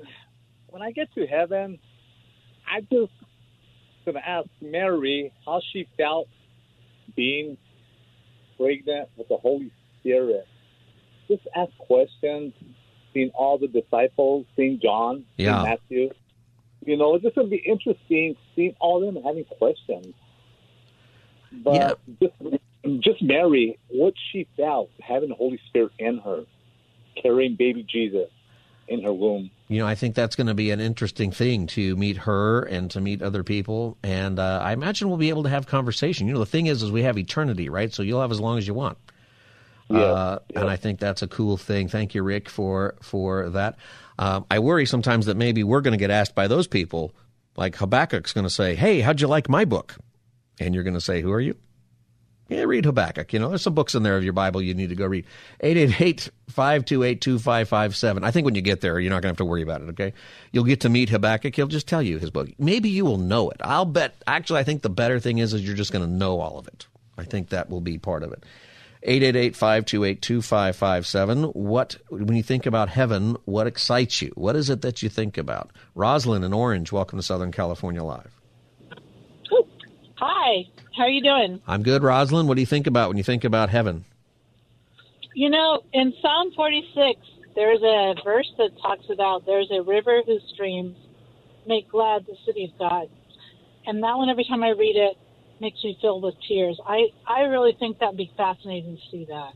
when 0.69 0.83
I 0.83 0.93
get 0.93 1.13
to 1.15 1.27
heaven, 1.27 1.81
I 2.67 2.81
just 2.81 3.13
going 4.07 4.15
to 4.15 4.29
ask 4.29 4.49
Mary 4.63 5.33
how 5.45 5.61
she 5.73 5.87
felt 5.99 6.29
being 7.15 7.59
pregnant 8.57 9.09
with 9.17 9.29
the 9.29 9.37
Holy 9.37 9.71
Spirit. 10.01 10.47
Just 11.29 11.43
ask 11.55 11.71
questions, 11.79 12.55
seeing 13.13 13.31
all 13.35 13.59
the 13.59 13.69
disciples, 13.69 14.47
seeing 14.55 14.81
John, 14.81 15.25
yeah. 15.37 15.57
seeing 15.57 15.71
Matthew. 15.71 16.11
You 16.85 16.97
know, 16.97 17.17
it's 17.17 17.25
just 17.25 17.35
going 17.35 17.49
to 17.49 17.51
be 17.51 17.63
interesting 17.67 18.37
seeing 18.55 18.75
all 18.81 19.07
of 19.07 19.13
them 19.13 19.23
having 19.23 19.45
questions. 19.45 20.15
But 21.53 21.75
yeah. 21.75 21.93
just, 22.23 22.63
just 23.01 23.23
Mary, 23.23 23.79
what 23.89 24.15
she 24.31 24.47
felt 24.57 24.91
having 25.01 25.31
the 25.31 25.35
Holy 25.35 25.61
Spirit 25.69 25.93
in 25.99 26.19
her, 26.19 26.45
carrying 27.21 27.57
baby 27.57 27.85
Jesus 27.89 28.31
in 28.89 29.03
her 29.03 29.13
womb. 29.13 29.51
You 29.69 29.81
know, 29.81 29.87
I 29.87 29.95
think 29.95 30.15
that's 30.15 30.37
going 30.37 30.47
to 30.47 30.55
be 30.55 30.71
an 30.71 30.81
interesting 30.81 31.33
thing 31.33 31.67
to 31.69 31.97
meet 31.97 32.19
her 32.19 32.63
and 32.63 32.91
to 32.93 33.01
meet 33.01 33.23
other 33.23 33.43
people, 33.43 33.97
and 34.03 34.39
uh, 34.39 34.61
I 34.63 34.73
imagine 34.73 35.09
we'll 35.09 35.19
be 35.19 35.29
able 35.29 35.43
to 35.45 35.49
have 35.49 35.67
conversation. 35.67 36.27
You 36.27 36.35
know, 36.35 36.41
the 36.41 36.47
thing 36.47 36.67
is, 36.67 36.83
is 36.83 36.93
we 36.93 37.03
have 37.03 37.19
eternity, 37.19 37.69
right? 37.69 37.93
So 37.93 38.03
you'll 38.03 38.21
have 38.21 38.31
as 38.31 38.41
long 38.41 38.59
as 38.59 38.67
you 38.67 38.75
want. 38.75 38.99
Yeah, 39.89 39.99
uh, 39.99 40.39
yeah. 40.51 40.61
and 40.61 40.71
I 40.71 40.77
think 40.77 40.99
that's 40.99 41.23
a 41.23 41.29
cool 41.29 41.57
thing. 41.57 41.89
Thank 41.89 42.15
you, 42.15 42.23
Rick, 42.23 42.49
for 42.49 42.97
for 43.01 43.51
that. 43.51 43.77
Um, 44.19 44.47
I 44.51 44.59
worry 44.59 44.87
sometimes 44.87 45.27
that 45.27 45.37
maybe 45.37 45.63
we're 45.63 45.81
going 45.81 45.93
to 45.93 45.99
get 45.99 46.11
asked 46.11 46.35
by 46.35 46.49
those 46.49 46.67
people, 46.67 47.13
like 47.57 47.77
Habakkuk's 47.77 48.33
going 48.33 48.45
to 48.47 48.51
say, 48.51 48.75
"Hey, 48.75 49.01
how'd 49.01 49.21
you 49.21 49.29
like 49.29 49.49
my 49.49 49.65
book?" 49.65 49.97
And 50.59 50.75
you're 50.75 50.85
going 50.85 50.95
to 50.95 51.01
say, 51.01 51.21
"Who 51.21 51.33
are 51.33 51.41
you?" 51.41 51.57
Yeah, 52.49 52.63
read 52.63 52.85
Habakkuk. 52.85 53.33
You 53.33 53.41
know, 53.41 53.49
there's 53.49 53.63
some 53.63 53.75
books 53.75 53.97
in 53.97 54.05
there 54.05 54.17
of 54.17 54.23
your 54.23 54.33
Bible 54.33 54.63
you 54.63 54.75
need 54.75 54.91
to 54.91 54.95
go 54.95 55.07
read. 55.07 55.27
888-528-2557. 55.65 58.23
I 58.23 58.31
think 58.31 58.45
when 58.45 58.55
you 58.55 58.63
get 58.63 58.83
there, 58.83 59.01
you're 59.01 59.11
not 59.11 59.23
going 59.23 59.23
to 59.23 59.31
have 59.31 59.39
to 59.39 59.45
worry 59.45 59.63
about 59.63 59.83
it, 59.83 59.89
okay? 59.91 60.13
You'll 60.53 60.63
get 60.63 60.83
to 60.83 60.89
meet 60.89 61.09
Habakkuk. 61.09 61.57
He'll 61.57 61.67
just 61.67 61.89
tell 61.89 62.03
you 62.03 62.19
his 62.19 62.31
book. 62.31 62.49
Maybe 62.57 62.89
you 62.89 63.05
will 63.05 63.19
know 63.19 63.51
it. 63.51 63.57
I'll 63.63 63.85
bet. 63.85 64.15
Actually, 64.29 64.61
I 64.61 64.65
think 64.65 64.83
the 64.83 64.91
better 64.91 65.19
thing 65.19 65.39
is, 65.39 65.55
is 65.55 65.67
you're 65.67 65.75
just 65.75 65.93
going 65.93 66.05
to 66.05 66.11
know 66.11 66.39
all 66.39 66.57
of 66.59 66.69
it. 66.69 66.87
I 67.19 67.25
think 67.25 67.49
that 67.49 67.69
will 67.69 67.81
be 67.81 67.99
part 67.99 68.23
of 68.23 68.31
it. 68.33 68.45
888-528-2557. 69.07 71.53
What, 71.55 71.97
when 72.11 72.37
you 72.37 72.45
think 72.45 72.67
about 72.67 72.89
heaven, 72.89 73.37
what 73.45 73.67
excites 73.67 74.23
you? 74.23 74.31
What 74.37 74.55
is 74.55 74.71
it 74.71 74.83
that 74.83 75.03
you 75.03 75.09
think 75.09 75.37
about? 75.37 75.73
Rosalind 75.95 76.45
in 76.45 76.53
Orange, 76.53 76.93
welcome 76.93 77.19
to 77.19 77.25
Southern 77.25 77.51
California 77.51 78.05
Live. 78.05 78.36
Hi, 80.19 80.65
how 80.97 81.05
are 81.05 81.11
you 81.11 81.23
doing? 81.23 81.61
I'm 81.67 81.83
good, 81.83 82.03
Rosalind. 82.03 82.49
What 82.49 82.55
do 82.55 82.61
you 82.61 82.67
think 82.67 82.87
about 82.87 83.09
when 83.09 83.19
you 83.19 83.23
think 83.25 83.45
about 83.45 83.69
heaven? 83.69 84.05
You 85.35 85.51
know, 85.51 85.83
in 85.93 86.15
Psalm 86.23 86.53
46, 86.57 87.21
there's 87.55 87.83
a 87.83 88.15
verse 88.25 88.51
that 88.57 88.71
talks 88.81 89.05
about 89.13 89.45
there's 89.45 89.71
a 89.71 89.83
river 89.83 90.23
whose 90.25 90.43
streams 90.55 90.97
make 91.67 91.91
glad 91.91 92.25
the 92.27 92.37
city 92.47 92.65
of 92.65 92.79
God. 92.79 93.09
And 93.87 94.03
that 94.03 94.17
one, 94.17 94.31
every 94.31 94.45
time 94.45 94.63
I 94.63 94.71
read 94.71 94.97
it, 94.97 95.17
makes 95.61 95.83
me 95.85 95.99
filled 96.01 96.23
with 96.23 96.35
tears. 96.49 96.79
I, 96.87 97.09
I 97.27 97.43
really 97.43 97.77
think 97.79 97.99
that'd 97.99 98.17
be 98.17 98.31
fascinating 98.37 98.97
to 98.97 99.03
see 99.11 99.27
that. 99.27 99.53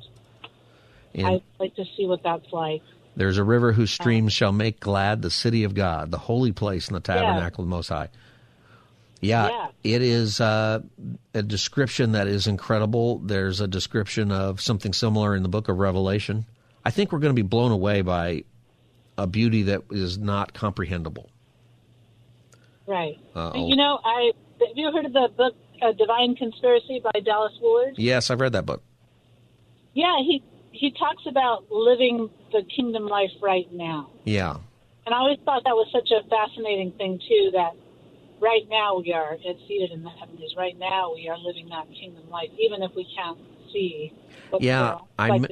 And 1.14 1.26
I'd 1.26 1.42
like 1.58 1.74
to 1.76 1.84
see 1.96 2.06
what 2.06 2.22
that's 2.22 2.52
like. 2.52 2.82
there's 3.16 3.38
a 3.38 3.44
river 3.44 3.72
whose 3.72 3.90
streams 3.90 4.32
shall 4.32 4.52
make 4.52 4.78
glad 4.80 5.22
the 5.22 5.30
city 5.30 5.64
of 5.64 5.74
God, 5.74 6.10
the 6.10 6.18
holy 6.18 6.52
place 6.52 6.88
in 6.88 6.94
the 6.94 7.00
tabernacle 7.00 7.64
of 7.64 7.68
the 7.68 7.74
Most 7.74 7.88
High. 7.88 8.08
Yeah, 9.20 9.48
Yeah. 9.48 9.66
it 9.84 10.02
is 10.02 10.40
uh, 10.40 10.80
a 11.34 11.42
description 11.42 12.12
that 12.12 12.26
is 12.26 12.46
incredible. 12.46 13.18
There's 13.18 13.60
a 13.60 13.68
description 13.68 14.32
of 14.32 14.60
something 14.60 14.92
similar 14.92 15.36
in 15.36 15.42
the 15.42 15.48
book 15.48 15.68
of 15.68 15.78
Revelation. 15.78 16.46
I 16.84 16.90
think 16.90 17.12
we're 17.12 17.18
going 17.18 17.34
to 17.34 17.42
be 17.42 17.46
blown 17.46 17.70
away 17.72 18.00
by 18.00 18.44
a 19.18 19.26
beauty 19.26 19.64
that 19.64 19.82
is 19.90 20.16
not 20.16 20.54
comprehensible. 20.54 21.28
Right. 22.86 23.18
Uh-oh. 23.36 23.68
You 23.68 23.76
know, 23.76 23.98
I 24.02 24.32
have 24.60 24.76
you 24.76 24.90
heard 24.92 25.04
of 25.04 25.12
the 25.12 25.28
book 25.36 25.54
uh, 25.82 25.92
Divine 25.92 26.34
Conspiracy 26.36 27.00
by 27.02 27.20
Dallas 27.20 27.52
Willard? 27.60 27.94
Yes, 27.98 28.30
I've 28.30 28.40
read 28.40 28.52
that 28.52 28.66
book. 28.66 28.82
Yeah, 29.92 30.16
he 30.18 30.42
he 30.72 30.92
talks 30.92 31.24
about 31.26 31.70
living 31.70 32.30
the 32.52 32.62
kingdom 32.74 33.06
life 33.06 33.30
right 33.42 33.70
now. 33.72 34.10
Yeah. 34.24 34.56
And 35.06 35.14
I 35.14 35.18
always 35.18 35.38
thought 35.44 35.62
that 35.64 35.74
was 35.74 35.88
such 35.92 36.10
a 36.10 36.26
fascinating 36.28 36.92
thing 36.92 37.18
too. 37.28 37.50
That 37.52 37.72
right 38.40 38.66
now 38.68 38.98
we 38.98 39.12
are 39.12 39.36
it's 39.42 39.60
seated 39.68 39.92
in 39.92 40.02
the 40.02 40.10
heavens. 40.10 40.40
Right 40.56 40.78
now 40.78 41.12
we 41.14 41.28
are 41.28 41.38
living 41.38 41.68
that 41.68 41.86
kingdom 41.88 42.28
life, 42.30 42.50
even 42.58 42.82
if 42.82 42.92
we 42.94 43.06
can't 43.14 43.38
see. 43.72 44.12
Yeah, 44.58 44.78
going 45.18 45.30
on. 45.30 45.40
It's 45.40 45.50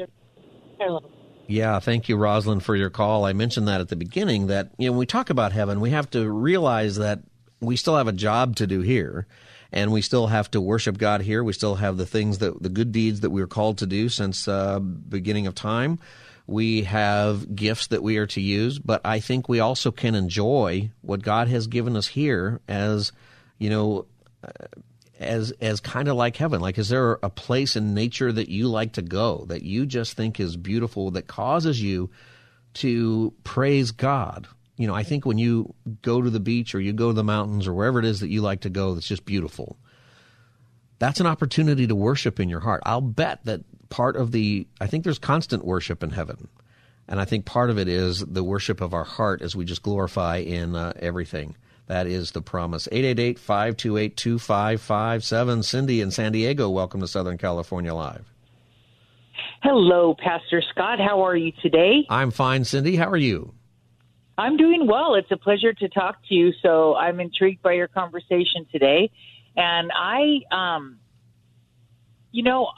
I'm- 0.80 0.90
like. 0.90 1.02
Yeah, 1.50 1.80
thank 1.80 2.10
you, 2.10 2.18
Rosalind, 2.18 2.62
for 2.62 2.76
your 2.76 2.90
call. 2.90 3.24
I 3.24 3.32
mentioned 3.32 3.68
that 3.68 3.80
at 3.80 3.88
the 3.88 3.96
beginning 3.96 4.48
that 4.48 4.70
you 4.76 4.86
know 4.86 4.92
when 4.92 4.98
we 4.98 5.06
talk 5.06 5.30
about 5.30 5.52
heaven, 5.52 5.80
we 5.80 5.90
have 5.90 6.10
to 6.10 6.30
realize 6.30 6.96
that 6.96 7.20
we 7.60 7.74
still 7.74 7.96
have 7.96 8.06
a 8.06 8.12
job 8.12 8.54
to 8.56 8.66
do 8.66 8.82
here, 8.82 9.26
and 9.72 9.90
we 9.90 10.02
still 10.02 10.26
have 10.26 10.50
to 10.50 10.60
worship 10.60 10.98
God 10.98 11.22
here. 11.22 11.42
We 11.42 11.54
still 11.54 11.76
have 11.76 11.96
the 11.96 12.04
things 12.04 12.38
that 12.38 12.62
the 12.62 12.68
good 12.68 12.92
deeds 12.92 13.20
that 13.20 13.30
we 13.30 13.40
are 13.40 13.46
called 13.46 13.78
to 13.78 13.86
do 13.86 14.10
since 14.10 14.46
uh, 14.46 14.78
beginning 14.78 15.46
of 15.46 15.54
time. 15.54 15.98
We 16.48 16.82
have 16.84 17.54
gifts 17.54 17.88
that 17.88 18.02
we 18.02 18.16
are 18.16 18.26
to 18.28 18.40
use, 18.40 18.78
but 18.78 19.02
I 19.04 19.20
think 19.20 19.48
we 19.48 19.60
also 19.60 19.90
can 19.90 20.14
enjoy 20.14 20.90
what 21.02 21.22
God 21.22 21.48
has 21.48 21.66
given 21.66 21.94
us 21.94 22.06
here 22.06 22.60
as 22.66 23.12
you 23.58 23.68
know 23.68 24.06
uh, 24.42 24.66
as 25.20 25.52
as 25.60 25.80
kind 25.80 26.08
of 26.08 26.16
like 26.16 26.36
heaven. 26.36 26.60
Like 26.60 26.78
is 26.78 26.88
there 26.88 27.18
a 27.22 27.28
place 27.28 27.76
in 27.76 27.92
nature 27.92 28.32
that 28.32 28.48
you 28.48 28.68
like 28.68 28.94
to 28.94 29.02
go 29.02 29.44
that 29.48 29.62
you 29.62 29.84
just 29.84 30.16
think 30.16 30.40
is 30.40 30.56
beautiful 30.56 31.10
that 31.12 31.26
causes 31.26 31.82
you 31.82 32.10
to 32.74 33.34
praise 33.44 33.90
god? 33.90 34.48
You 34.78 34.86
know 34.86 34.94
i 34.94 35.02
think 35.02 35.26
when 35.26 35.38
you 35.38 35.74
go 36.02 36.22
to 36.22 36.30
the 36.30 36.38
beach 36.38 36.72
or 36.74 36.80
you 36.80 36.92
go 36.92 37.08
to 37.08 37.12
the 37.12 37.24
mountains 37.24 37.66
or 37.66 37.74
wherever 37.74 37.98
it 37.98 38.04
is 38.04 38.20
that 38.20 38.28
you 38.28 38.42
like 38.42 38.60
to 38.60 38.70
go 38.70 38.94
that's 38.94 39.08
just 39.08 39.24
beautiful 39.24 39.76
that's 40.98 41.20
an 41.20 41.26
opportunity 41.26 41.86
to 41.86 41.94
worship 41.94 42.40
in 42.40 42.48
your 42.48 42.60
heart. 42.60 42.82
I'll 42.84 43.00
bet 43.00 43.44
that 43.44 43.60
part 43.88 44.16
of 44.16 44.32
the 44.32 44.66
i 44.80 44.86
think 44.86 45.04
there's 45.04 45.18
constant 45.18 45.64
worship 45.64 46.02
in 46.02 46.10
heaven 46.10 46.48
and 47.08 47.20
i 47.20 47.24
think 47.24 47.44
part 47.44 47.70
of 47.70 47.78
it 47.78 47.88
is 47.88 48.20
the 48.20 48.44
worship 48.44 48.80
of 48.80 48.94
our 48.94 49.04
heart 49.04 49.42
as 49.42 49.56
we 49.56 49.64
just 49.64 49.82
glorify 49.82 50.36
in 50.36 50.74
uh, 50.74 50.92
everything 50.98 51.54
that 51.88 52.06
is 52.06 52.30
the 52.30 52.42
promise. 52.42 52.86
888-528-2557. 52.92 55.64
Cindy 55.64 56.00
in 56.02 56.12
San 56.12 56.32
Diego, 56.32 56.70
welcome 56.70 57.00
to 57.00 57.08
Southern 57.08 57.38
California 57.38 57.94
Live. 57.94 58.30
Hello, 59.62 60.14
Pastor 60.14 60.62
Scott. 60.70 61.00
How 61.00 61.22
are 61.22 61.34
you 61.34 61.52
today? 61.62 62.06
I'm 62.08 62.30
fine, 62.30 62.64
Cindy. 62.64 62.94
How 62.96 63.08
are 63.08 63.16
you? 63.16 63.54
I'm 64.36 64.56
doing 64.56 64.86
well. 64.86 65.14
It's 65.14 65.32
a 65.32 65.36
pleasure 65.36 65.72
to 65.72 65.88
talk 65.88 66.18
to 66.28 66.34
you. 66.34 66.52
So 66.62 66.94
I'm 66.94 67.18
intrigued 67.18 67.60
by 67.62 67.72
your 67.72 67.88
conversation 67.88 68.66
today. 68.70 69.10
And 69.56 69.90
I, 69.92 70.42
um, 70.52 71.00
you 72.30 72.44
know, 72.44 72.68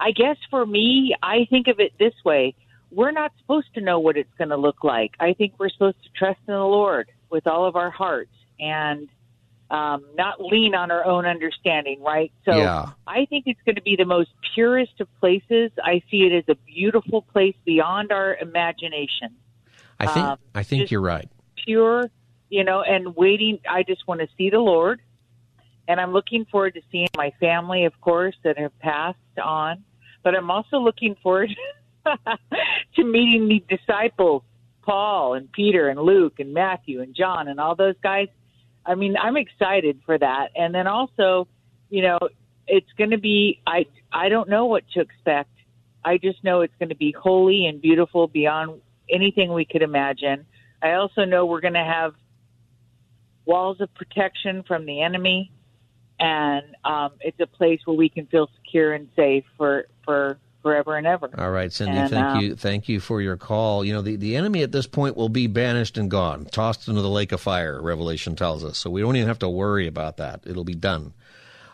I 0.00 0.12
guess 0.12 0.36
for 0.50 0.64
me, 0.64 1.14
I 1.22 1.46
think 1.50 1.66
of 1.68 1.80
it 1.80 1.92
this 1.98 2.14
way. 2.24 2.54
We're 2.90 3.10
not 3.10 3.32
supposed 3.40 3.74
to 3.74 3.80
know 3.80 3.98
what 3.98 4.16
it's 4.16 4.32
going 4.38 4.48
to 4.48 4.56
look 4.56 4.82
like. 4.82 5.12
I 5.20 5.34
think 5.34 5.54
we're 5.58 5.68
supposed 5.68 6.02
to 6.04 6.08
trust 6.16 6.40
in 6.46 6.54
the 6.54 6.60
Lord 6.60 7.10
with 7.30 7.46
all 7.46 7.66
of 7.66 7.76
our 7.76 7.90
hearts 7.90 8.32
and 8.58 9.08
um, 9.70 10.04
not 10.14 10.40
lean 10.40 10.74
on 10.74 10.90
our 10.90 11.04
own 11.04 11.26
understanding, 11.26 12.02
right? 12.02 12.32
So 12.44 12.56
Yeah. 12.56 12.86
I 13.06 13.26
think 13.26 13.44
it's 13.46 13.60
going 13.66 13.76
to 13.76 13.82
be 13.82 13.96
the 13.96 14.06
most 14.06 14.30
purest 14.54 15.00
of 15.00 15.08
places. 15.20 15.70
I 15.82 16.02
see 16.10 16.22
it 16.22 16.32
as 16.32 16.44
a 16.48 16.54
beautiful 16.54 17.22
place 17.22 17.54
beyond 17.66 18.10
our 18.10 18.36
imagination. 18.36 19.36
I 20.00 20.06
think 20.06 20.26
Um, 20.26 20.38
I 20.54 20.62
think 20.62 20.90
you're 20.90 21.02
right. 21.02 21.28
Pure, 21.64 22.10
you 22.48 22.64
know, 22.64 22.82
and 22.82 23.14
waiting. 23.14 23.58
I 23.68 23.82
just 23.82 24.06
want 24.08 24.20
to 24.20 24.28
see 24.38 24.48
the 24.48 24.60
Lord. 24.60 25.02
And 25.86 26.00
I'm 26.00 26.12
looking 26.12 26.44
forward 26.46 26.74
to 26.74 26.82
seeing 26.90 27.08
my 27.16 27.32
family, 27.40 27.84
of 27.84 27.98
course, 28.00 28.36
that 28.44 28.58
have 28.58 28.78
passed 28.78 29.18
on. 29.42 29.84
But 30.28 30.36
I'm 30.36 30.50
also 30.50 30.76
looking 30.76 31.16
forward 31.22 31.48
to 32.96 33.02
meeting 33.02 33.48
the 33.48 33.64
disciples, 33.74 34.42
Paul 34.82 35.32
and 35.32 35.50
Peter 35.50 35.88
and 35.88 35.98
Luke 35.98 36.34
and 36.38 36.52
Matthew 36.52 37.00
and 37.00 37.14
John 37.14 37.48
and 37.48 37.58
all 37.58 37.74
those 37.74 37.94
guys. 38.02 38.28
I 38.84 38.94
mean, 38.94 39.16
I'm 39.16 39.38
excited 39.38 40.02
for 40.04 40.18
that. 40.18 40.48
And 40.54 40.74
then 40.74 40.86
also, 40.86 41.48
you 41.88 42.02
know, 42.02 42.18
it's 42.66 42.92
going 42.98 43.12
to 43.12 43.18
be 43.18 43.62
I 43.66 43.86
I 44.12 44.28
don't 44.28 44.50
know 44.50 44.66
what 44.66 44.84
to 44.92 45.00
expect. 45.00 45.48
I 46.04 46.18
just 46.18 46.44
know 46.44 46.60
it's 46.60 46.76
going 46.78 46.90
to 46.90 46.94
be 46.94 47.16
holy 47.18 47.64
and 47.64 47.80
beautiful 47.80 48.28
beyond 48.28 48.82
anything 49.08 49.54
we 49.54 49.64
could 49.64 49.80
imagine. 49.80 50.44
I 50.82 50.92
also 50.92 51.24
know 51.24 51.46
we're 51.46 51.62
going 51.62 51.72
to 51.72 51.82
have 51.82 52.12
walls 53.46 53.80
of 53.80 53.88
protection 53.94 54.62
from 54.64 54.84
the 54.84 55.00
enemy, 55.00 55.52
and 56.20 56.64
um, 56.84 57.12
it's 57.20 57.38
a 57.40 57.46
place 57.46 57.80
where 57.84 57.96
we 57.96 58.08
can 58.08 58.26
feel 58.26 58.48
secure 58.56 58.94
and 58.94 59.08
safe 59.16 59.44
for 59.56 59.86
for 60.04 60.38
forever 60.62 60.96
and 60.96 61.06
ever. 61.06 61.30
All 61.38 61.50
right, 61.50 61.72
Cindy, 61.72 61.96
And, 61.96 62.10
thank 62.10 62.26
um, 62.26 62.40
you. 62.40 62.56
Thank 62.56 62.88
you 62.88 63.00
for 63.00 63.20
your 63.22 63.36
call. 63.36 63.84
You 63.84 63.92
know, 63.92 64.02
the, 64.02 64.16
the 64.16 64.36
enemy 64.36 64.62
at 64.62 64.72
this 64.72 64.86
point 64.86 65.16
will 65.16 65.28
be 65.28 65.46
banished 65.46 65.96
and 65.96 66.10
gone, 66.10 66.46
tossed 66.46 66.88
into 66.88 67.00
the 67.00 67.08
lake 67.08 67.32
of 67.32 67.40
fire, 67.40 67.80
Revelation 67.80 68.34
tells 68.36 68.64
us. 68.64 68.76
So 68.76 68.90
we 68.90 69.00
don't 69.00 69.16
even 69.16 69.28
have 69.28 69.38
to 69.40 69.48
worry 69.48 69.86
about 69.86 70.16
that. 70.16 70.40
It'll 70.46 70.64
be 70.64 70.74
done. 70.74 71.14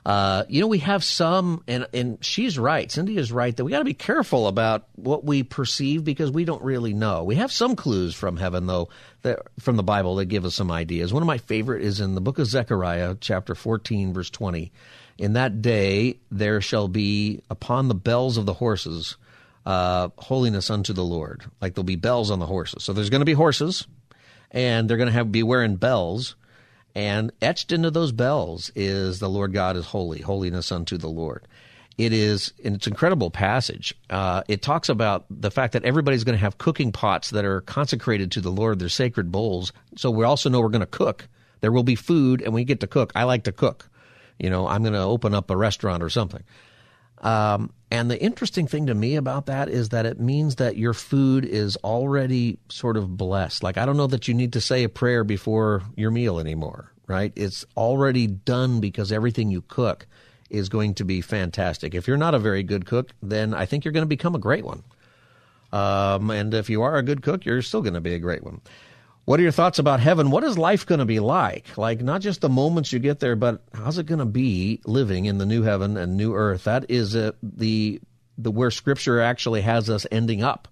Uh, 0.05 0.45
you 0.49 0.61
know, 0.61 0.67
we 0.67 0.79
have 0.79 1.03
some, 1.03 1.62
and, 1.67 1.87
and 1.95 2.23
she's 2.23 2.59
right. 2.59 2.90
Cindy 2.90 3.17
is 3.17 3.33
right 3.33 3.57
that 3.57 3.64
we 3.64 3.71
got 3.71 3.79
to 3.79 3.85
be 3.85 3.95
careful 3.95 4.47
about 4.49 4.87
what 4.97 5.25
we 5.25 5.43
perceive 5.43 6.05
because 6.05 6.31
we 6.31 6.45
don't 6.45 6.62
really 6.62 6.93
know. 6.93 7.25
We 7.25 7.37
have 7.37 7.51
some 7.51 7.75
clues 7.75 8.14
from 8.14 8.37
heaven, 8.37 8.67
though, 8.67 8.90
that, 9.23 9.40
from 9.61 9.77
the 9.77 9.83
Bible 9.83 10.17
that 10.17 10.27
give 10.27 10.45
us 10.45 10.55
some 10.55 10.71
ideas. 10.71 11.12
One 11.12 11.23
of 11.23 11.27
my 11.27 11.38
favorite 11.38 11.83
is 11.83 12.01
in 12.01 12.14
the 12.14 12.21
book 12.21 12.38
of 12.38 12.47
Zechariah, 12.47 13.17
chapter 13.19 13.55
14, 13.55 14.12
verse 14.12 14.29
20. 14.29 14.73
In 15.17 15.35
that 15.35 15.62
day 15.62 16.19
there 16.31 16.61
shall 16.61 16.88
be 16.88 17.40
upon 17.49 17.88
the 17.88 17.95
bells 17.95 18.37
of 18.37 18.47
the 18.47 18.55
horses 18.55 19.17
uh, 19.67 20.09
holiness 20.19 20.71
unto 20.71 20.93
the 20.93 21.05
Lord. 21.05 21.45
Like 21.61 21.75
there'll 21.75 21.85
be 21.85 21.97
bells 21.97 22.31
on 22.31 22.38
the 22.38 22.47
horses. 22.47 22.85
So 22.85 22.93
there's 22.93 23.11
going 23.11 23.21
to 23.21 23.27
be 23.27 23.33
horses, 23.33 23.87
and 24.51 24.88
they're 24.88 24.97
going 24.97 25.09
to 25.09 25.12
have 25.12 25.33
be 25.33 25.43
wearing 25.43 25.77
bells. 25.77 26.37
And 26.94 27.33
etched 27.42 27.72
into 27.72 27.90
those 27.90 28.12
bells 28.12 28.70
is 28.76 29.18
the 29.18 29.28
Lord 29.28 29.52
God 29.52 29.76
is 29.76 29.87
holy, 29.87 30.20
holiness 30.20 30.70
unto 30.70 30.96
the 30.96 31.09
Lord. 31.09 31.46
It 31.96 32.12
is, 32.12 32.52
and 32.64 32.74
it's 32.76 32.87
an 32.87 32.92
incredible 32.92 33.30
passage. 33.30 33.94
Uh, 34.11 34.42
it 34.48 34.62
talks 34.62 34.88
about 34.88 35.26
the 35.30 35.50
fact 35.50 35.74
that 35.74 35.85
everybody's 35.85 36.24
going 36.24 36.37
to 36.37 36.40
have 36.40 36.59
cooking 36.59 36.90
pots 36.92 37.30
that 37.30 37.44
are 37.44 37.61
consecrated 37.62 38.33
to 38.33 38.40
the 38.40 38.50
Lord. 38.50 38.78
They're 38.78 38.88
sacred 38.88 39.30
bowls. 39.30 39.72
So 39.96 40.11
we 40.11 40.24
also 40.24 40.50
know 40.50 40.61
we're 40.61 40.70
going 40.70 40.80
to 40.80 40.87
cook. 40.87 41.28
There 41.61 41.72
will 41.72 41.85
be 41.85 41.94
food, 41.94 42.42
and 42.42 42.52
we 42.52 42.64
get 42.64 42.80
to 42.80 42.87
cook. 42.87 43.12
I 43.14 43.24
like 43.24 43.44
to 43.44 43.52
cook. 43.52 43.88
You 44.38 44.50
know, 44.50 44.66
I'm 44.66 44.83
going 44.83 44.94
to 44.94 45.00
open 45.00 45.35
up 45.35 45.50
a 45.50 45.56
restaurant 45.56 46.02
or 46.02 46.10
something. 46.10 46.42
Um, 47.25 47.72
and 47.90 48.10
the 48.10 48.20
interesting 48.20 48.66
thing 48.66 48.87
to 48.87 48.94
me 48.94 49.16
about 49.16 49.46
that 49.46 49.68
is 49.68 49.88
that 49.88 50.04
it 50.04 50.20
means 50.20 50.56
that 50.56 50.77
your 50.77 50.92
food 50.92 51.44
is 51.44 51.77
already 51.79 52.58
sort 52.68 52.96
of 52.96 53.16
blessed. 53.16 53.62
Like, 53.62 53.79
I 53.79 53.87
don't 53.87 53.96
know 53.96 54.06
that 54.08 54.29
you 54.29 54.35
need 54.35 54.52
to 54.52 54.60
say 54.60 54.85
a 54.85 54.88
prayer 54.88 55.25
before 55.25 55.83
your 55.96 56.10
meal 56.10 56.38
anymore, 56.38 56.92
right? 57.06 57.33
It's 57.35 57.64
already 57.77 58.27
done 58.27 58.81
because 58.81 59.10
everything 59.10 59.50
you 59.50 59.62
cook 59.62 60.06
is 60.50 60.68
going 60.68 60.94
to 60.94 61.04
be 61.04 61.20
fantastic. 61.20 61.94
If 61.94 62.06
you're 62.06 62.16
not 62.16 62.35
a 62.35 62.38
very 62.38 62.62
good 62.62 62.85
cook, 62.85 63.12
then 63.22 63.54
I 63.54 63.64
think 63.64 63.85
you're 63.85 63.92
going 63.92 64.02
to 64.02 64.08
become 64.08 64.35
a 64.35 64.40
great 64.40 64.64
one. 64.64 64.83
Um, 65.72 66.31
and 66.31 66.52
if 66.52 66.68
you 66.68 66.83
are 66.83 66.96
a 66.96 67.02
good 67.02 67.22
cook, 67.22 67.44
you're 67.44 67.62
still 67.62 67.83
going 67.83 67.94
to 67.94 68.00
be 68.00 68.14
a 68.14 68.18
great 68.18 68.44
one. 68.44 68.60
What 69.25 69.40
are 69.40 69.42
your 69.42 69.52
thoughts 69.52 69.79
about 69.79 70.00
heaven? 70.00 70.31
What 70.31 70.44
is 70.44 70.58
life 70.58 70.85
going 70.85 70.98
to 70.98 71.06
be 71.06 71.18
like? 71.18 71.79
Like, 71.79 72.02
not 72.02 72.20
just 72.20 72.42
the 72.42 72.50
moments 72.50 72.92
you 72.92 72.98
get 72.98 73.20
there, 73.20 73.37
but 73.37 73.62
how's 73.72 73.96
it 73.96 74.06
going 74.06 74.18
to 74.18 74.27
be 74.27 74.81
living 74.85 75.25
in 75.25 75.38
the 75.38 75.46
new 75.46 75.62
heaven 75.62 75.96
and 75.96 76.16
new 76.16 76.35
earth? 76.35 76.64
That 76.64 76.90
is 76.90 77.16
uh, 77.16 77.33
the 77.42 78.00
the 78.37 78.50
where 78.50 78.70
Scripture 78.70 79.20
actually 79.20 79.62
has 79.62 79.88
us 79.88 80.06
ending 80.10 80.42
up 80.42 80.68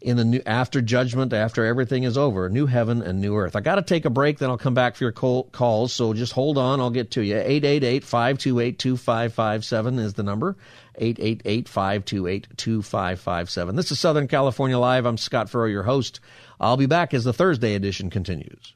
in 0.00 0.16
the 0.16 0.24
new 0.24 0.40
after 0.46 0.80
judgment, 0.80 1.32
after 1.32 1.64
everything 1.64 2.04
is 2.04 2.16
over, 2.16 2.48
new 2.48 2.66
heaven 2.66 3.02
and 3.02 3.20
new 3.20 3.36
earth. 3.36 3.56
I 3.56 3.60
got 3.60 3.74
to 3.76 3.82
take 3.82 4.04
a 4.04 4.10
break, 4.10 4.38
then 4.38 4.50
I'll 4.50 4.58
come 4.58 4.74
back 4.74 4.96
for 4.96 5.04
your 5.04 5.12
call, 5.12 5.44
calls. 5.44 5.92
So 5.92 6.14
just 6.14 6.32
hold 6.32 6.56
on, 6.56 6.80
I'll 6.80 6.90
get 6.90 7.10
to 7.12 7.22
you. 7.22 7.34
888-528-2557 7.36 9.98
is 9.98 10.14
the 10.14 10.22
number. 10.22 10.56
888-528-2557. 11.00 13.76
This 13.76 13.90
is 13.90 14.00
Southern 14.00 14.28
California 14.28 14.78
Live. 14.78 15.04
I'm 15.04 15.16
Scott 15.16 15.50
Furrow, 15.50 15.66
your 15.66 15.82
host. 15.82 16.20
I'll 16.60 16.76
be 16.76 16.86
back 16.86 17.14
as 17.14 17.24
the 17.24 17.32
Thursday 17.32 17.74
edition 17.74 18.10
continues. 18.10 18.74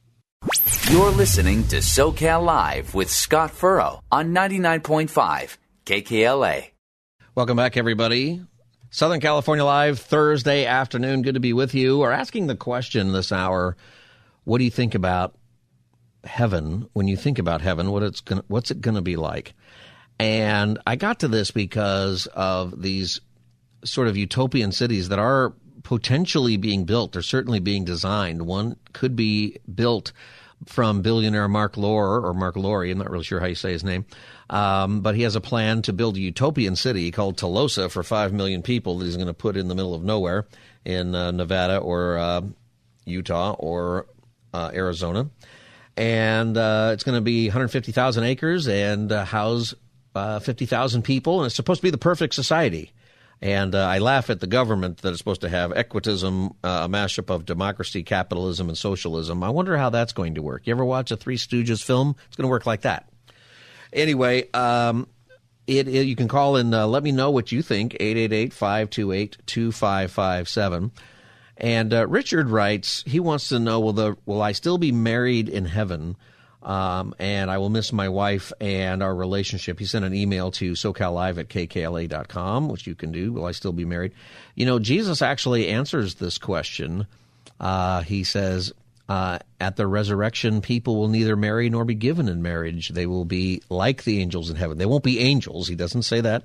You're 0.91 1.11
listening 1.11 1.67
to 1.69 1.77
SoCal 1.77 2.45
Live 2.45 2.95
with 2.95 3.11
Scott 3.11 3.51
Furrow 3.51 4.01
on 4.11 4.33
99.5 4.33 5.57
KKLA. 5.85 6.67
Welcome 7.35 7.57
back, 7.57 7.77
everybody. 7.77 8.41
Southern 8.91 9.21
California 9.21 9.65
Live, 9.65 9.99
Thursday 9.99 10.65
afternoon. 10.65 11.23
Good 11.23 11.35
to 11.35 11.41
be 11.41 11.53
with 11.53 11.75
you. 11.75 11.99
We're 11.99 12.13
asking 12.13 12.47
the 12.47 12.55
question 12.57 13.13
this 13.13 13.33
hour 13.33 13.77
what 14.45 14.59
do 14.59 14.65
you 14.65 14.71
think 14.71 14.95
about 14.95 15.35
heaven? 16.25 16.89
When 16.93 17.09
you 17.09 17.17
think 17.17 17.39
about 17.39 17.63
heaven, 17.63 17.91
what 17.91 18.03
it's 18.03 18.21
gonna, 18.21 18.45
what's 18.49 18.71
it 18.71 18.81
going 18.81 18.97
to 18.97 19.03
be 19.03 19.17
like? 19.17 19.55
And 20.21 20.79
I 20.87 20.97
got 20.97 21.21
to 21.21 21.29
this 21.29 21.51
because 21.51 22.27
of 22.27 22.81
these 22.81 23.21
sort 23.85 24.09
of 24.09 24.17
utopian 24.17 24.73
cities 24.73 25.09
that 25.09 25.19
are 25.19 25.53
potentially 25.83 26.57
being 26.57 26.85
built. 26.85 27.13
They're 27.13 27.23
certainly 27.23 27.61
being 27.61 27.85
designed. 27.85 28.43
One 28.43 28.77
could 28.93 29.17
be 29.17 29.59
built 29.73 30.13
from 30.67 31.03
billionaire 31.03 31.49
Marc 31.49 31.77
Lore 31.77 32.25
or 32.25 32.35
Mark 32.35 32.57
Lori. 32.57 32.91
I'm 32.91 32.99
not 32.99 33.11
really 33.11 33.25
sure 33.25 33.41
how 33.41 33.47
you 33.47 33.55
say 33.55 33.73
his 33.73 33.85
name. 33.85 34.05
Um, 34.51 35.01
but 35.01 35.15
he 35.15 35.23
has 35.23 35.35
a 35.35 35.41
plan 35.41 35.83
to 35.83 35.93
build 35.93 36.17
a 36.17 36.21
utopian 36.21 36.77
city 36.77 37.11
called 37.11 37.37
Telosa 37.37 37.91
for 37.91 38.03
5 38.03 38.33
million 38.33 38.63
people 38.63 38.99
that 38.99 39.07
he's 39.07 39.17
going 39.17 39.27
to 39.27 39.35
put 39.35 39.57
in 39.57 39.69
the 39.69 39.75
middle 39.75 39.95
of 39.95 40.05
nowhere 40.05 40.47
in 40.85 41.15
uh, 41.15 41.31
Nevada 41.31 41.79
or 41.79 42.19
uh, 42.19 42.43
Utah 43.05 43.53
or 43.59 44.07
uh, 44.53 44.71
Arizona. 44.73 45.31
And 45.97 46.57
uh, 46.57 46.91
it's 46.93 47.05
going 47.05 47.17
to 47.17 47.23
be 47.23 47.47
150,000 47.49 48.25
acres 48.25 48.69
and 48.69 49.11
uh, 49.11 49.25
house 49.25 49.75
uh, 50.15 50.39
50,000 50.41 51.03
people. 51.03 51.41
And 51.41 51.47
it's 51.47 51.57
supposed 51.57 51.81
to 51.81 51.87
be 51.87 51.91
the 51.91 51.99
perfect 51.99 52.35
society. 52.35 52.93
And 53.43 53.75
uh, 53.75 53.85
I 53.85 53.99
laugh 53.99 54.31
at 54.31 54.39
the 54.39 54.47
government 54.47 54.99
that 54.99 55.13
is 55.13 55.19
supposed 55.19 55.41
to 55.41 55.49
have 55.49 55.73
equitism, 55.73 56.55
uh, 56.63 56.83
a 56.85 56.89
mashup 56.89 57.29
of 57.29 57.45
democracy, 57.45 58.05
capitalism, 58.05 58.69
and 58.69 58.79
socialism. 58.79 59.43
I 59.43 59.51
wonder 59.51 59.77
how 59.77 59.91
that's 59.91 60.13
going 60.13 60.37
to 60.37 60.43
work. 60.43 60.69
You 60.69 60.75
ever 60.75 60.85
watch 60.85 61.11
a 61.11 61.17
Three 61.17 61.37
Stooges 61.37 61.83
film? 61.83 62.15
It's 62.29 62.37
going 62.37 62.47
to 62.47 62.51
work 62.51 62.67
like 62.67 62.83
that. 62.83 63.09
Anyway, 63.93 64.49
um, 64.53 65.09
it, 65.67 65.89
it, 65.89 66.07
you 66.07 66.15
can 66.15 66.29
call 66.29 66.55
and 66.55 66.73
uh, 66.73 66.87
let 66.87 67.03
me 67.03 67.11
know 67.11 67.33
what 67.33 67.51
you 67.51 67.63
think 67.63 67.95
888-528-2557 67.95 70.93
and 71.59 71.93
uh, 71.95 72.09
richard 72.09 72.49
writes 72.49 73.05
he 73.07 73.21
wants 73.21 73.49
to 73.49 73.61
know 73.61 73.79
will 73.81 73.93
the 73.93 74.17
will 74.27 74.43
i 74.43 74.51
still 74.53 74.79
be 74.79 74.91
married 74.91 75.49
in 75.49 75.67
heaven 75.67 76.17
um, 76.63 77.15
and 77.19 77.51
I 77.51 77.59
will 77.59 77.71
miss 77.71 77.93
my 77.93 78.09
wife 78.09 78.53
and 78.61 79.03
our 79.03 79.15
relationship. 79.15 79.79
He 79.79 79.85
sent 79.85 80.05
an 80.05 80.15
email 80.15 80.51
to 80.53 80.73
SoCalLive 80.73 81.39
at 81.39 81.49
KKLA.com, 81.49 82.69
which 82.69 82.87
you 82.87 82.95
can 82.95 83.11
do. 83.11 83.33
Will 83.33 83.47
I 83.47 83.53
still 83.53 83.73
be 83.73 83.85
married? 83.85 84.13
You 84.55 84.67
know, 84.67 84.79
Jesus 84.79 85.23
actually 85.23 85.69
answers 85.69 86.15
this 86.15 86.39
question. 86.39 87.07
Uh, 87.59 88.03
he 88.03 88.23
says, 88.23 88.73
uh, 89.09 89.41
at 89.61 89.77
the 89.77 89.87
resurrection, 89.87 90.61
people 90.61 90.97
will 90.97 91.09
neither 91.09 91.37
marry 91.37 91.69
nor 91.69 91.85
be 91.85 91.95
given 91.95 92.29
in 92.29 92.43
marriage. 92.43 92.91
They 92.91 93.07
will 93.07 93.25
be 93.25 93.63
like 93.69 94.05
the 94.05 94.21
angels 94.21 94.49
in 94.49 94.57
heaven. 94.57 94.79
They 94.79 94.87
won't 94.87 95.05
be 95.05 95.19
angels. 95.19 95.67
He 95.67 95.75
doesn't 95.75 96.03
say 96.03 96.21
that. 96.21 96.45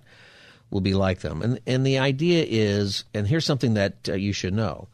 Will 0.72 0.82
be 0.82 0.96
like 0.96 1.20
them. 1.20 1.42
And, 1.44 1.60
and 1.66 1.86
the 1.86 2.00
idea 2.00 2.44
is, 2.46 3.06
and 3.14 3.28
here's 3.28 3.46
something 3.46 3.76
that 3.76 4.10
uh, 4.10 4.14
you 4.16 4.34
should 4.34 4.54
know 4.54 4.90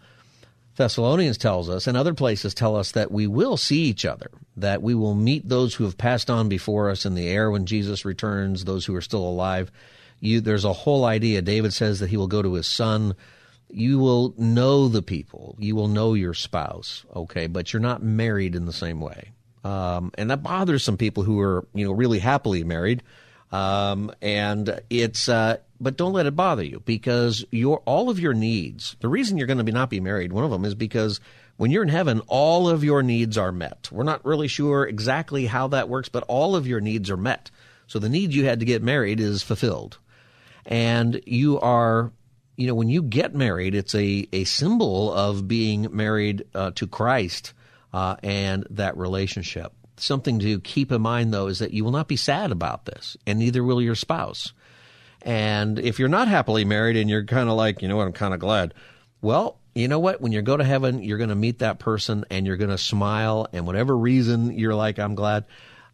Thessalonians 0.76 1.38
tells 1.38 1.70
us, 1.70 1.86
and 1.86 1.96
other 1.96 2.14
places 2.14 2.54
tell 2.54 2.76
us 2.76 2.92
that 2.94 3.12
we 3.12 3.28
will 3.28 3.58
see 3.58 3.82
each 3.84 4.06
other, 4.06 4.32
that 4.58 4.82
we 4.82 4.96
will 4.96 5.14
meet 5.14 5.48
those 5.48 5.76
who 5.76 5.84
have 5.84 5.98
passed 5.98 6.30
on 6.30 6.50
before 6.50 6.90
us 6.90 7.06
in 7.06 7.14
the 7.14 7.28
air 7.28 7.52
when 7.52 7.66
Jesus 7.66 8.06
returns, 8.06 8.66
those 8.66 8.86
who 8.86 8.96
are 8.96 9.02
still 9.02 9.24
alive. 9.24 9.72
You, 10.20 10.42
there's 10.42 10.66
a 10.66 10.74
whole 10.74 11.06
idea. 11.06 11.42
David 11.42 11.74
says 11.74 12.00
that 12.00 12.10
he 12.10 12.18
will 12.18 12.28
go 12.28 12.42
to 12.42 12.54
his 12.54 12.66
son. 12.66 13.16
You 13.70 14.00
will 14.00 14.34
know 14.38 14.88
the 14.88 15.04
people. 15.04 15.56
You 15.60 15.76
will 15.76 15.90
know 15.90 16.16
your 16.16 16.34
spouse, 16.34 17.06
okay, 17.16 17.48
but 17.48 17.72
you're 17.72 17.80
not 17.80 18.02
married 18.02 18.56
in 18.56 18.66
the 18.66 18.74
same 18.74 19.00
way. 19.00 19.32
Um, 19.64 20.12
and 20.18 20.32
that 20.32 20.44
bothers 20.44 20.84
some 20.84 20.98
people 20.98 21.24
who 21.24 21.40
are, 21.40 21.68
you 21.74 21.86
know, 21.86 21.92
really 21.92 22.20
happily 22.20 22.64
married. 22.64 23.04
Um, 23.52 24.12
and 24.22 24.82
it's, 24.90 25.30
uh, 25.30 25.58
but 25.84 25.98
don't 25.98 26.14
let 26.14 26.26
it 26.26 26.36
bother 26.36 26.64
you 26.64 26.82
because 26.86 27.46
your 27.52 27.80
all 27.86 28.10
of 28.10 28.20
your 28.20 28.34
needs. 28.34 28.96
The 29.02 29.10
reason 29.10 29.38
you're 29.38 29.48
going 29.48 29.58
to 29.58 29.64
be 29.64 29.72
not 29.72 29.90
be 29.90 30.00
married, 30.00 30.34
one 30.34 30.46
of 30.46 30.52
them 30.52 30.66
is 30.66 30.76
because 30.76 31.20
when 31.58 31.70
you're 31.70 31.84
in 31.84 31.90
heaven, 31.90 32.22
all 32.28 32.68
of 32.70 32.84
your 32.84 33.04
needs 33.04 33.38
are 33.38 33.52
met. 33.52 33.90
We're 33.92 34.04
not 34.04 34.26
really 34.26 34.48
sure 34.48 34.88
exactly 34.88 35.46
how 35.46 35.68
that 35.70 35.90
works, 35.90 36.10
but 36.10 36.24
all 36.28 36.56
of 36.56 36.66
your 36.66 36.82
needs 36.82 37.12
are 37.12 37.18
met. 37.18 37.52
So 37.88 38.00
the 38.00 38.10
need 38.10 38.34
you 38.34 38.46
had 38.46 38.62
to 38.62 38.66
get 38.66 38.82
married 38.82 39.20
is 39.20 39.44
fulfilled, 39.44 39.98
and 40.66 41.22
you 41.26 41.60
are. 41.60 42.12
You 42.56 42.68
know, 42.68 42.76
when 42.76 42.90
you 42.90 43.02
get 43.02 43.34
married, 43.34 43.74
it's 43.74 43.96
a, 43.96 44.28
a 44.32 44.44
symbol 44.44 45.12
of 45.12 45.48
being 45.48 45.88
married 45.92 46.46
uh, 46.54 46.70
to 46.76 46.86
Christ 46.86 47.52
uh, 47.92 48.16
and 48.22 48.68
that 48.70 48.96
relationship. 48.96 49.74
Something 49.98 50.38
to 50.38 50.60
keep 50.60 50.92
in 50.92 51.02
mind, 51.02 51.34
though, 51.34 51.48
is 51.48 51.60
that 51.60 51.74
you 51.74 51.84
will 51.84 51.92
not 51.92 52.08
be 52.08 52.16
sad 52.16 52.52
about 52.52 52.86
this, 52.86 53.18
and 53.26 53.40
neither 53.40 53.64
will 53.64 53.82
your 53.82 53.96
spouse. 53.96 54.54
And 55.24 55.80
if 55.80 56.00
you're 56.00 56.10
not 56.10 56.28
happily 56.28 56.66
married 56.66 56.98
and 56.98 57.10
you're 57.10 57.24
kind 57.24 57.50
of 57.50 57.56
like, 57.56 57.82
you 57.82 57.88
know 57.88 57.96
what, 57.96 58.08
I'm 58.08 58.14
kind 58.14 58.34
of 58.34 58.40
glad. 58.40 58.74
Well, 59.22 59.58
you 59.74 59.88
know 59.88 60.00
what? 60.00 60.22
When 60.22 60.32
you 60.32 60.42
go 60.42 60.58
to 60.58 60.64
heaven, 60.64 61.02
you're 61.02 61.18
going 61.18 61.30
to 61.30 61.36
meet 61.36 61.60
that 61.60 61.80
person 61.80 62.26
and 62.30 62.46
you're 62.46 62.58
going 62.58 62.70
to 62.70 62.78
smile. 62.78 63.48
And 63.54 63.66
whatever 63.66 63.98
reason 63.98 64.58
you're 64.58 64.76
like, 64.76 65.00
I'm 65.00 65.16
glad, 65.16 65.46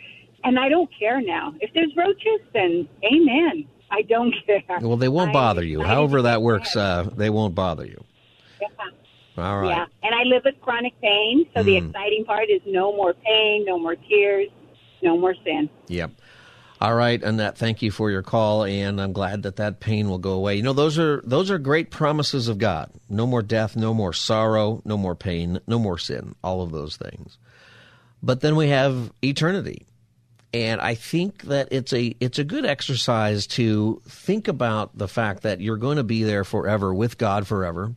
And 0.44 0.60
I 0.60 0.70
don't 0.70 0.90
care 0.98 1.22
now. 1.22 1.54
If 1.62 1.72
there's 1.74 1.96
roaches, 1.96 2.40
then 2.54 2.88
amen. 3.06 3.66
I 3.92 4.02
don't 4.04 4.34
care. 4.46 4.62
Well, 4.82 4.98
they 4.98 5.08
won't 5.10 5.32
bother 5.34 5.64
you. 5.64 5.82
However 5.82 6.24
that 6.24 6.42
works, 6.42 6.76
uh, 6.76 7.10
they 7.16 7.30
won't 7.30 7.56
bother 7.56 7.86
you. 7.86 8.04
Yeah. 8.62 8.68
All 9.38 9.60
right. 9.62 9.70
Yeah. 9.70 9.86
And 10.04 10.14
I 10.14 10.24
live 10.24 10.44
with 10.46 10.56
chronic 10.62 10.94
pain, 11.02 11.46
so 11.56 11.64
the 11.64 11.76
Mm. 11.76 11.88
exciting 11.90 12.26
part 12.26 12.50
is 12.50 12.62
no 12.66 12.92
more 12.96 13.14
pain, 13.14 13.66
no 13.66 13.80
more 13.80 13.96
tears, 13.96 14.50
no 15.02 15.18
more 15.18 15.36
sin. 15.44 15.70
Yep. 15.88 16.12
All 16.82 16.96
right, 16.96 17.22
Annette. 17.24 17.58
Thank 17.58 17.82
you 17.82 17.92
for 17.92 18.12
your 18.12 18.22
call, 18.24 18.66
and 18.66 19.00
I'm 19.00 19.14
glad 19.14 19.44
that 19.44 19.56
that 19.56 19.80
pain 19.80 20.10
will 20.10 20.18
go 20.18 20.32
away. 20.34 20.56
You 20.56 20.64
know, 20.64 20.74
those 20.74 21.00
are 21.00 21.22
those 21.24 21.50
are 21.50 21.58
great 21.58 21.92
promises 21.92 22.50
of 22.50 22.58
God. 22.58 22.92
No 23.10 23.26
more 23.26 23.42
death, 23.42 23.78
no 23.78 23.94
more 23.94 24.12
sorrow, 24.12 24.82
no 24.84 24.98
more 24.98 25.16
pain, 25.16 25.60
no 25.66 25.80
more 25.80 25.98
sin. 25.98 26.36
All 26.44 26.62
of 26.62 26.72
those 26.72 26.98
things. 26.98 27.38
But 28.22 28.42
then 28.42 28.56
we 28.58 28.68
have 28.68 29.14
eternity, 29.24 29.86
and 30.54 30.80
I 30.80 30.94
think 30.94 31.44
that 31.44 31.70
it's 31.72 31.92
a 31.94 32.16
it's 32.20 32.38
a 32.38 32.44
good 32.44 32.66
exercise 32.66 33.48
to 33.48 34.02
think 34.08 34.48
about 34.48 34.96
the 34.96 35.08
fact 35.08 35.44
that 35.44 35.62
you're 35.62 35.78
going 35.78 35.98
to 35.98 36.04
be 36.04 36.24
there 36.24 36.44
forever 36.44 36.94
with 36.94 37.18
God 37.18 37.48
forever, 37.48 37.96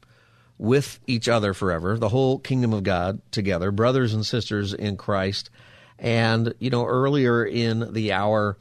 with 0.57 0.99
each 1.07 1.29
other 1.29 1.53
forever, 1.53 1.99
the 1.99 2.09
whole 2.09 2.39
kingdom 2.39 2.73
of 2.73 2.83
God 2.83 3.21
together, 3.31 3.71
brothers 3.71 4.15
and 4.15 4.25
sisters 4.25 4.73
in 4.73 4.97
Christ. 4.97 5.51
And 5.99 6.55
you 6.59 6.71
know, 6.71 6.87
earlier 6.87 7.45
in 7.45 7.93
the 7.93 8.13
hour, 8.13 8.57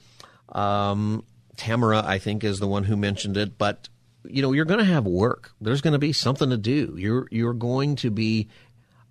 um, 0.49 1.23
Tamara, 1.55 2.03
I 2.05 2.17
think, 2.17 2.43
is 2.43 2.59
the 2.59 2.67
one 2.67 2.83
who 2.83 2.97
mentioned 2.97 3.37
it. 3.37 3.57
But 3.57 3.87
you 4.25 4.41
know, 4.41 4.51
you're 4.51 4.65
going 4.65 4.79
to 4.79 4.85
have 4.85 5.05
work. 5.05 5.51
There's 5.61 5.81
going 5.81 5.93
to 5.93 5.99
be 5.99 6.11
something 6.11 6.49
to 6.49 6.57
do. 6.57 6.95
You're 6.97 7.27
you're 7.31 7.53
going 7.53 7.95
to 7.97 8.11
be 8.11 8.49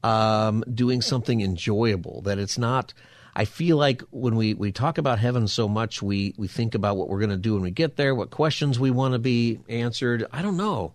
um, 0.03 0.63
doing 0.73 1.01
something 1.01 1.41
enjoyable. 1.41 2.21
That 2.21 2.39
it's 2.39 2.59
not 2.59 2.93
I 3.37 3.45
feel 3.47 3.77
like 3.77 4.03
when 4.11 4.37
we, 4.37 4.55
we 4.55 4.71
talk 4.71 4.99
about 4.99 5.19
heaven 5.19 5.49
so 5.49 5.69
much, 5.69 6.01
we, 6.01 6.35
we 6.37 6.47
think 6.47 6.75
about 6.75 6.97
what 6.97 7.09
we're 7.09 7.19
going 7.19 7.31
to 7.31 7.37
do 7.37 7.55
when 7.55 7.63
we 7.63 7.73
get 7.73 7.97
there, 7.97 8.15
what 8.15 8.31
questions 8.31 8.79
we 8.79 8.93
want 8.93 9.15
to 9.15 9.19
be 9.19 9.59
answered. 9.69 10.27
I 10.33 10.43
don't 10.43 10.57
know 10.57 10.95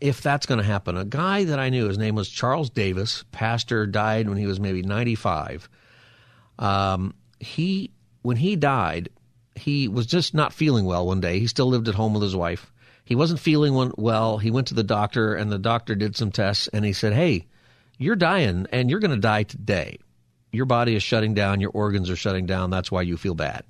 if 0.00 0.20
that's 0.20 0.44
going 0.44 0.58
to 0.58 0.64
happen. 0.64 0.96
A 0.96 1.06
guy 1.06 1.44
that 1.44 1.58
I 1.58 1.70
knew, 1.70 1.88
his 1.88 1.96
name 1.96 2.14
was 2.14 2.28
Charles 2.28 2.68
Davis, 2.68 3.24
pastor, 3.32 3.86
died 3.86 4.28
when 4.28 4.36
he 4.36 4.46
was 4.46 4.60
maybe 4.60 4.82
95. 4.82 5.70
Um, 6.58 7.14
he, 7.40 7.90
when 8.20 8.36
he 8.36 8.54
died, 8.54 9.08
he 9.54 9.88
was 9.88 10.06
just 10.06 10.34
not 10.34 10.52
feeling 10.52 10.84
well 10.84 11.06
one 11.06 11.20
day. 11.20 11.38
He 11.38 11.46
still 11.46 11.66
lived 11.66 11.88
at 11.88 11.94
home 11.94 12.12
with 12.12 12.22
his 12.22 12.36
wife. 12.36 12.70
He 13.04 13.14
wasn't 13.14 13.40
feeling 13.40 13.92
well. 13.96 14.36
He 14.36 14.50
went 14.50 14.68
to 14.68 14.74
the 14.74 14.84
doctor, 14.84 15.34
and 15.34 15.50
the 15.50 15.58
doctor 15.58 15.94
did 15.94 16.14
some 16.14 16.30
tests, 16.30 16.68
and 16.68 16.84
he 16.84 16.92
said, 16.92 17.14
Hey, 17.14 17.46
you're 17.98 18.16
dying, 18.16 18.66
and 18.70 18.90
you're 18.90 19.00
going 19.00 19.10
to 19.10 19.16
die 19.16 19.42
today 19.42 19.98
your 20.52 20.66
body 20.66 20.94
is 20.94 21.02
shutting 21.02 21.34
down, 21.34 21.60
your 21.60 21.70
organs 21.70 22.10
are 22.10 22.16
shutting 22.16 22.46
down. 22.46 22.70
That's 22.70 22.92
why 22.92 23.02
you 23.02 23.16
feel 23.16 23.34
bad. 23.34 23.64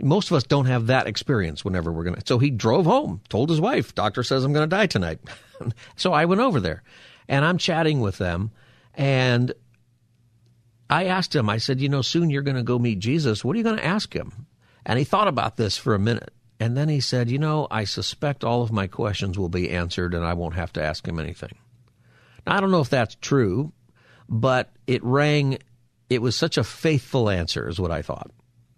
Most 0.00 0.30
of 0.30 0.36
us 0.36 0.42
don't 0.42 0.66
have 0.66 0.88
that 0.88 1.06
experience 1.06 1.64
whenever 1.64 1.92
we're 1.92 2.02
going 2.02 2.16
to. 2.16 2.26
So 2.26 2.38
he 2.38 2.50
drove 2.50 2.84
home, 2.84 3.20
told 3.28 3.48
his 3.48 3.60
wife, 3.60 3.94
Doctor 3.94 4.24
says 4.24 4.42
I'm 4.42 4.52
going 4.52 4.68
to 4.68 4.76
die 4.76 4.86
tonight. 4.86 5.20
so 5.96 6.12
I 6.12 6.24
went 6.24 6.40
over 6.40 6.58
there 6.58 6.82
and 7.28 7.44
I'm 7.44 7.58
chatting 7.58 8.00
with 8.00 8.18
them. 8.18 8.50
And 8.94 9.52
I 10.90 11.04
asked 11.04 11.34
him, 11.34 11.48
I 11.48 11.58
said, 11.58 11.80
You 11.80 11.88
know, 11.88 12.02
soon 12.02 12.30
you're 12.30 12.42
going 12.42 12.56
to 12.56 12.62
go 12.62 12.78
meet 12.78 12.98
Jesus. 12.98 13.44
What 13.44 13.54
are 13.54 13.58
you 13.58 13.64
going 13.64 13.76
to 13.76 13.84
ask 13.84 14.12
him? 14.12 14.46
And 14.84 14.98
he 14.98 15.04
thought 15.04 15.28
about 15.28 15.56
this 15.56 15.76
for 15.76 15.94
a 15.94 15.98
minute. 15.98 16.32
And 16.58 16.76
then 16.76 16.88
he 16.88 17.00
said, 17.00 17.30
You 17.30 17.38
know, 17.38 17.68
I 17.70 17.84
suspect 17.84 18.44
all 18.44 18.62
of 18.62 18.72
my 18.72 18.86
questions 18.86 19.38
will 19.38 19.48
be 19.48 19.70
answered 19.70 20.14
and 20.14 20.24
I 20.24 20.34
won't 20.34 20.54
have 20.54 20.72
to 20.74 20.82
ask 20.82 21.06
him 21.06 21.18
anything. 21.18 21.56
Now, 22.46 22.56
I 22.56 22.60
don't 22.60 22.70
know 22.70 22.80
if 22.80 22.90
that's 22.90 23.16
true, 23.20 23.72
but 24.28 24.72
it 24.86 25.02
rang 25.04 25.58
it 26.08 26.22
was 26.22 26.36
such 26.36 26.58
a 26.58 26.64
faithful 26.64 27.30
answer, 27.30 27.68
is 27.68 27.80
what 27.80 27.90
I 27.90 28.02
thought. 28.02 28.30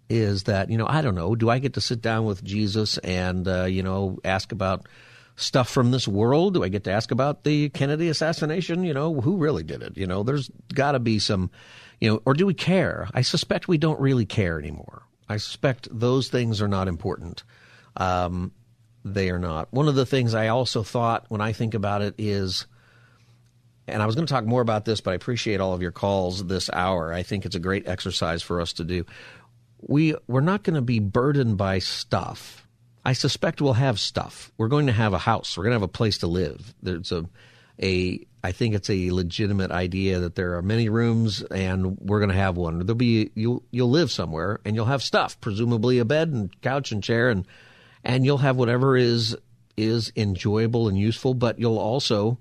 Is 0.09 0.43
that, 0.43 0.69
you 0.69 0.77
know, 0.77 0.87
I 0.87 1.01
don't 1.01 1.15
know, 1.15 1.35
do 1.35 1.49
I 1.49 1.59
get 1.59 1.73
to 1.73 1.81
sit 1.81 2.01
down 2.01 2.25
with 2.25 2.43
Jesus 2.43 2.97
and, 2.99 3.47
uh, 3.47 3.65
you 3.65 3.83
know, 3.83 4.19
ask 4.23 4.51
about 4.51 4.87
stuff 5.35 5.69
from 5.69 5.91
this 5.91 6.07
world? 6.07 6.53
Do 6.53 6.63
I 6.63 6.69
get 6.69 6.85
to 6.85 6.91
ask 6.91 7.11
about 7.11 7.43
the 7.43 7.69
Kennedy 7.69 8.07
assassination? 8.07 8.83
You 8.83 8.93
know, 8.93 9.19
who 9.19 9.37
really 9.37 9.63
did 9.63 9.83
it? 9.83 9.97
You 9.97 10.07
know, 10.07 10.23
there's 10.23 10.49
got 10.73 10.93
to 10.93 10.99
be 10.99 11.19
some, 11.19 11.51
you 11.99 12.09
know, 12.09 12.21
or 12.25 12.33
do 12.33 12.45
we 12.45 12.53
care? 12.53 13.09
I 13.13 13.21
suspect 13.21 13.67
we 13.67 13.77
don't 13.77 13.99
really 13.99 14.25
care 14.25 14.57
anymore. 14.59 15.03
I 15.27 15.37
suspect 15.37 15.89
those 15.91 16.29
things 16.29 16.61
are 16.61 16.69
not 16.69 16.87
important. 16.87 17.43
Um, 17.97 18.53
they 19.03 19.29
are 19.29 19.39
not. 19.39 19.71
One 19.71 19.87
of 19.87 19.95
the 19.95 20.05
things 20.05 20.33
I 20.33 20.47
also 20.47 20.83
thought 20.83 21.25
when 21.29 21.41
I 21.41 21.53
think 21.53 21.73
about 21.73 22.01
it 22.01 22.15
is 22.17 22.65
and 23.87 24.01
I 24.01 24.05
was 24.05 24.15
going 24.15 24.27
to 24.27 24.33
talk 24.33 24.45
more 24.45 24.61
about 24.61 24.85
this, 24.85 25.01
but 25.01 25.11
I 25.11 25.15
appreciate 25.15 25.61
all 25.61 25.73
of 25.73 25.81
your 25.81 25.91
calls 25.91 26.45
this 26.45 26.69
hour. 26.71 27.13
I 27.13 27.23
think 27.23 27.45
it's 27.45 27.55
a 27.55 27.59
great 27.59 27.87
exercise 27.87 28.41
for 28.43 28.59
us 28.59 28.73
to 28.73 28.83
do. 28.83 29.05
We 29.79 30.15
we're 30.27 30.41
not 30.41 30.63
going 30.63 30.75
to 30.75 30.81
be 30.81 30.99
burdened 30.99 31.57
by 31.57 31.79
stuff. 31.79 32.67
I 33.05 33.13
suspect 33.13 33.61
we'll 33.61 33.73
have 33.73 33.99
stuff. 33.99 34.51
We're 34.57 34.67
going 34.67 34.87
to 34.87 34.93
have 34.93 35.13
a 35.13 35.17
house. 35.17 35.57
We're 35.57 35.63
going 35.63 35.71
to 35.71 35.79
have 35.79 35.83
a 35.83 35.87
place 35.87 36.17
to 36.19 36.27
live. 36.27 36.73
There's 36.81 37.11
a 37.11 37.25
a 37.81 38.25
I 38.43 38.51
think 38.51 38.75
it's 38.75 38.89
a 38.89 39.11
legitimate 39.11 39.71
idea 39.71 40.19
that 40.19 40.35
there 40.35 40.55
are 40.55 40.61
many 40.61 40.89
rooms 40.89 41.41
and 41.43 41.97
we're 41.99 42.19
going 42.19 42.31
to 42.31 42.35
have 42.35 42.57
one. 42.57 42.79
There'll 42.79 42.95
be 42.95 43.31
you'll 43.35 43.63
you'll 43.71 43.89
live 43.89 44.11
somewhere 44.11 44.59
and 44.65 44.75
you'll 44.75 44.85
have 44.85 45.03
stuff, 45.03 45.39
presumably 45.41 45.99
a 45.99 46.05
bed 46.05 46.29
and 46.29 46.61
couch 46.61 46.91
and 46.91 47.03
chair 47.03 47.29
and 47.29 47.45
and 48.03 48.25
you'll 48.25 48.39
have 48.39 48.57
whatever 48.57 48.97
is 48.97 49.37
is 49.75 50.11
enjoyable 50.15 50.87
and 50.87 50.97
useful, 50.97 51.33
but 51.33 51.59
you'll 51.59 51.77
also 51.77 52.39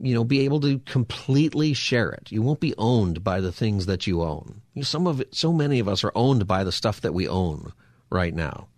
you 0.00 0.14
know, 0.14 0.24
be 0.24 0.40
able 0.40 0.60
to 0.60 0.78
completely 0.80 1.72
share 1.72 2.10
it. 2.10 2.30
You 2.30 2.42
won't 2.42 2.60
be 2.60 2.74
owned 2.78 3.24
by 3.24 3.40
the 3.40 3.52
things 3.52 3.86
that 3.86 4.06
you 4.06 4.22
own. 4.22 4.62
You 4.74 4.80
know, 4.80 4.84
some 4.84 5.06
of 5.06 5.20
it, 5.20 5.34
so 5.34 5.52
many 5.52 5.80
of 5.80 5.88
us 5.88 6.04
are 6.04 6.12
owned 6.14 6.46
by 6.46 6.64
the 6.64 6.72
stuff 6.72 7.00
that 7.00 7.14
we 7.14 7.28
own 7.28 7.72
right 8.10 8.34
now. 8.34 8.68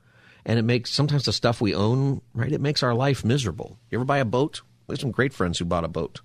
And 0.44 0.58
it 0.58 0.62
makes 0.62 0.90
sometimes 0.90 1.24
the 1.24 1.32
stuff 1.32 1.60
we 1.60 1.74
own, 1.74 2.22
right, 2.32 2.52
it 2.52 2.60
makes 2.60 2.82
our 2.82 2.94
life 2.94 3.24
miserable. 3.24 3.78
You 3.90 3.98
ever 3.98 4.04
buy 4.04 4.18
a 4.18 4.24
boat? 4.24 4.62
We 4.86 4.94
have 4.94 5.00
some 5.00 5.10
great 5.10 5.34
friends 5.34 5.58
who 5.58 5.66
bought 5.66 5.84
a 5.84 5.88
boat. 5.88 6.20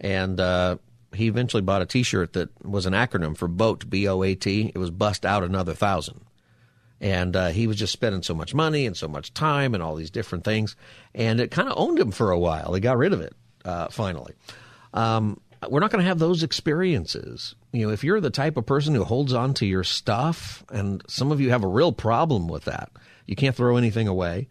And 0.00 0.38
uh, 0.38 0.76
he 1.12 1.26
eventually 1.26 1.62
bought 1.62 1.82
a 1.82 1.86
t 1.86 2.02
shirt 2.02 2.32
that 2.34 2.64
was 2.64 2.86
an 2.86 2.92
acronym 2.92 3.36
for 3.36 3.48
BOAT, 3.48 3.90
B 3.90 4.06
O 4.06 4.22
A 4.22 4.34
T. 4.34 4.70
It 4.72 4.78
was 4.78 4.90
bust 4.90 5.26
out 5.26 5.42
another 5.42 5.74
thousand. 5.74 6.20
And 7.00 7.34
uh, 7.34 7.48
he 7.48 7.66
was 7.66 7.76
just 7.76 7.92
spending 7.92 8.22
so 8.22 8.34
much 8.34 8.54
money 8.54 8.86
and 8.86 8.96
so 8.96 9.08
much 9.08 9.34
time 9.34 9.74
and 9.74 9.82
all 9.82 9.96
these 9.96 10.10
different 10.10 10.44
things. 10.44 10.76
And 11.14 11.40
it 11.40 11.50
kind 11.50 11.68
of 11.68 11.74
owned 11.76 11.98
him 11.98 12.12
for 12.12 12.30
a 12.30 12.38
while. 12.38 12.74
He 12.74 12.80
got 12.80 12.98
rid 12.98 13.12
of 13.12 13.20
it 13.20 13.34
uh, 13.64 13.88
finally. 13.88 14.34
Um, 14.92 15.40
we're 15.68 15.80
not 15.80 15.90
going 15.90 16.02
to 16.02 16.08
have 16.08 16.18
those 16.18 16.42
experiences. 16.42 17.54
You 17.72 17.86
know, 17.86 17.92
if 17.92 18.02
you're 18.02 18.20
the 18.20 18.30
type 18.30 18.56
of 18.56 18.66
person 18.66 18.94
who 18.94 19.04
holds 19.04 19.32
on 19.34 19.54
to 19.54 19.66
your 19.66 19.84
stuff, 19.84 20.64
and 20.70 21.02
some 21.06 21.32
of 21.32 21.40
you 21.40 21.50
have 21.50 21.64
a 21.64 21.68
real 21.68 21.92
problem 21.92 22.48
with 22.48 22.64
that, 22.64 22.90
you 23.26 23.36
can't 23.36 23.54
throw 23.54 23.76
anything 23.76 24.08
away. 24.08 24.48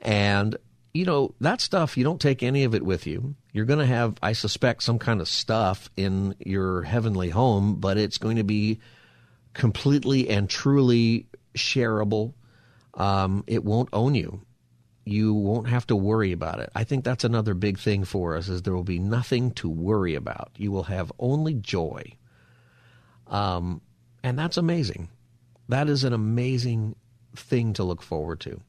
And, 0.00 0.56
you 0.92 1.04
know, 1.04 1.34
that 1.40 1.60
stuff, 1.60 1.96
you 1.96 2.04
don't 2.04 2.20
take 2.20 2.42
any 2.42 2.64
of 2.64 2.74
it 2.74 2.82
with 2.82 3.06
you. 3.06 3.34
You're 3.52 3.64
going 3.64 3.78
to 3.78 3.86
have, 3.86 4.16
I 4.22 4.32
suspect, 4.32 4.82
some 4.82 4.98
kind 4.98 5.20
of 5.20 5.28
stuff 5.28 5.90
in 5.96 6.34
your 6.38 6.82
heavenly 6.82 7.30
home, 7.30 7.76
but 7.76 7.96
it's 7.96 8.18
going 8.18 8.36
to 8.36 8.44
be 8.44 8.80
completely 9.54 10.28
and 10.28 10.48
truly 10.48 11.26
shareable. 11.56 12.34
Um, 12.94 13.42
it 13.46 13.64
won't 13.64 13.88
own 13.92 14.14
you 14.14 14.42
you 15.04 15.34
won't 15.34 15.68
have 15.68 15.86
to 15.88 15.96
worry 15.96 16.32
about 16.32 16.60
it. 16.60 16.70
I 16.74 16.84
think 16.84 17.04
that's 17.04 17.24
another 17.24 17.54
big 17.54 17.78
thing 17.78 18.04
for 18.04 18.36
us 18.36 18.48
is 18.48 18.62
there 18.62 18.74
will 18.74 18.84
be 18.84 18.98
nothing 18.98 19.50
to 19.52 19.68
worry 19.68 20.14
about. 20.14 20.52
You 20.56 20.70
will 20.70 20.84
have 20.84 21.12
only 21.18 21.54
joy. 21.54 22.12
Um, 23.26 23.80
and 24.22 24.38
that's 24.38 24.56
amazing. 24.56 25.08
That 25.68 25.88
is 25.88 26.04
an 26.04 26.12
amazing 26.12 26.94
thing 27.34 27.72
to 27.74 27.84
look 27.84 28.02
forward 28.02 28.40
to. 28.40 28.60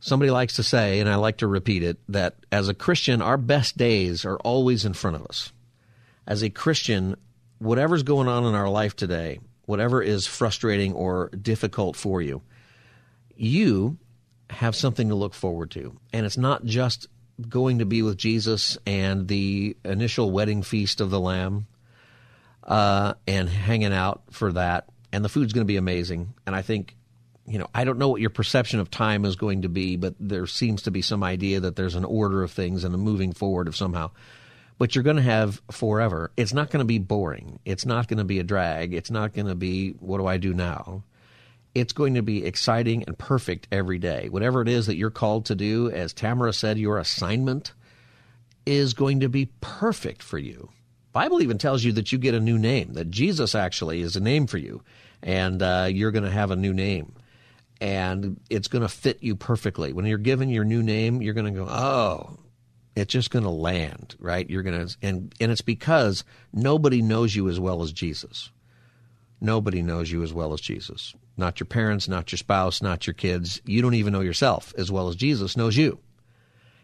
Somebody 0.00 0.30
likes 0.30 0.54
to 0.56 0.62
say, 0.62 1.00
and 1.00 1.08
I 1.08 1.14
like 1.14 1.38
to 1.38 1.46
repeat 1.46 1.82
it, 1.82 1.98
that 2.08 2.36
as 2.52 2.68
a 2.68 2.74
Christian, 2.74 3.22
our 3.22 3.38
best 3.38 3.78
days 3.78 4.26
are 4.26 4.36
always 4.38 4.84
in 4.84 4.92
front 4.92 5.16
of 5.16 5.24
us. 5.26 5.50
As 6.26 6.42
a 6.42 6.50
Christian, 6.50 7.16
whatever's 7.58 8.02
going 8.02 8.28
on 8.28 8.44
in 8.44 8.54
our 8.54 8.68
life 8.68 8.96
today, 8.96 9.40
whatever 9.64 10.02
is 10.02 10.26
frustrating 10.26 10.92
or 10.92 11.30
difficult 11.30 11.96
for 11.96 12.20
you, 12.20 12.42
you 13.34 13.96
have 14.54 14.74
something 14.74 15.08
to 15.08 15.14
look 15.14 15.34
forward 15.34 15.70
to. 15.72 15.96
And 16.12 16.24
it's 16.24 16.38
not 16.38 16.64
just 16.64 17.08
going 17.48 17.78
to 17.78 17.84
be 17.84 18.02
with 18.02 18.16
Jesus 18.16 18.78
and 18.86 19.26
the 19.28 19.76
initial 19.84 20.30
wedding 20.30 20.62
feast 20.62 21.00
of 21.00 21.10
the 21.10 21.20
Lamb 21.20 21.66
uh, 22.62 23.14
and 23.26 23.48
hanging 23.48 23.92
out 23.92 24.22
for 24.30 24.52
that. 24.52 24.88
And 25.12 25.24
the 25.24 25.28
food's 25.28 25.52
going 25.52 25.64
to 25.66 25.72
be 25.72 25.76
amazing. 25.76 26.34
And 26.46 26.56
I 26.56 26.62
think, 26.62 26.96
you 27.46 27.58
know, 27.58 27.68
I 27.74 27.84
don't 27.84 27.98
know 27.98 28.08
what 28.08 28.20
your 28.20 28.30
perception 28.30 28.80
of 28.80 28.90
time 28.90 29.24
is 29.24 29.36
going 29.36 29.62
to 29.62 29.68
be, 29.68 29.96
but 29.96 30.14
there 30.18 30.46
seems 30.46 30.82
to 30.82 30.90
be 30.90 31.02
some 31.02 31.22
idea 31.22 31.60
that 31.60 31.76
there's 31.76 31.94
an 31.94 32.04
order 32.04 32.42
of 32.42 32.50
things 32.50 32.84
and 32.84 32.94
a 32.94 32.98
moving 32.98 33.32
forward 33.32 33.68
of 33.68 33.76
somehow. 33.76 34.10
But 34.78 34.94
you're 34.94 35.04
going 35.04 35.16
to 35.16 35.22
have 35.22 35.62
forever. 35.70 36.32
It's 36.36 36.52
not 36.52 36.70
going 36.70 36.80
to 36.80 36.84
be 36.84 36.98
boring. 36.98 37.60
It's 37.64 37.86
not 37.86 38.08
going 38.08 38.18
to 38.18 38.24
be 38.24 38.40
a 38.40 38.44
drag. 38.44 38.92
It's 38.92 39.10
not 39.10 39.32
going 39.32 39.46
to 39.46 39.54
be, 39.54 39.90
what 39.92 40.18
do 40.18 40.26
I 40.26 40.36
do 40.36 40.52
now? 40.52 41.04
It's 41.74 41.92
going 41.92 42.14
to 42.14 42.22
be 42.22 42.44
exciting 42.44 43.04
and 43.04 43.18
perfect 43.18 43.66
every 43.72 43.98
day. 43.98 44.28
Whatever 44.28 44.62
it 44.62 44.68
is 44.68 44.86
that 44.86 44.96
you're 44.96 45.10
called 45.10 45.46
to 45.46 45.54
do, 45.54 45.90
as 45.90 46.12
Tamara 46.12 46.52
said, 46.52 46.78
your 46.78 46.98
assignment 46.98 47.72
is 48.64 48.94
going 48.94 49.20
to 49.20 49.28
be 49.28 49.50
perfect 49.60 50.22
for 50.22 50.38
you. 50.38 50.70
Bible 51.12 51.42
even 51.42 51.58
tells 51.58 51.84
you 51.84 51.92
that 51.92 52.12
you 52.12 52.18
get 52.18 52.34
a 52.34 52.40
new 52.40 52.58
name, 52.58 52.94
that 52.94 53.10
Jesus 53.10 53.54
actually 53.54 54.00
is 54.00 54.16
a 54.16 54.20
name 54.20 54.46
for 54.46 54.58
you, 54.58 54.82
and 55.22 55.62
uh, 55.62 55.88
you're 55.90 56.10
going 56.12 56.24
to 56.24 56.30
have 56.30 56.50
a 56.50 56.56
new 56.56 56.72
name. 56.72 57.14
And 57.80 58.40
it's 58.48 58.68
going 58.68 58.82
to 58.82 58.88
fit 58.88 59.22
you 59.22 59.36
perfectly. 59.36 59.92
When 59.92 60.06
you're 60.06 60.16
given 60.16 60.48
your 60.48 60.64
new 60.64 60.82
name, 60.82 61.22
you're 61.22 61.34
going 61.34 61.52
to 61.52 61.60
go, 61.60 61.68
oh, 61.68 62.38
it's 62.96 63.12
just 63.12 63.30
going 63.30 63.42
to 63.42 63.50
land, 63.50 64.14
right? 64.20 64.48
You're 64.48 64.62
going 64.62 64.86
to, 64.86 64.96
and, 65.02 65.34
and 65.40 65.50
it's 65.50 65.60
because 65.60 66.24
nobody 66.52 67.02
knows 67.02 67.34
you 67.34 67.48
as 67.48 67.58
well 67.58 67.82
as 67.82 67.92
Jesus. 67.92 68.50
Nobody 69.40 69.82
knows 69.82 70.10
you 70.10 70.22
as 70.22 70.32
well 70.32 70.52
as 70.52 70.60
Jesus 70.60 71.14
not 71.36 71.60
your 71.60 71.66
parents, 71.66 72.08
not 72.08 72.30
your 72.30 72.38
spouse, 72.38 72.80
not 72.80 73.06
your 73.06 73.14
kids. 73.14 73.60
You 73.64 73.82
don't 73.82 73.94
even 73.94 74.12
know 74.12 74.20
yourself 74.20 74.72
as 74.78 74.90
well 74.90 75.08
as 75.08 75.16
Jesus 75.16 75.56
knows 75.56 75.76
you. 75.76 75.98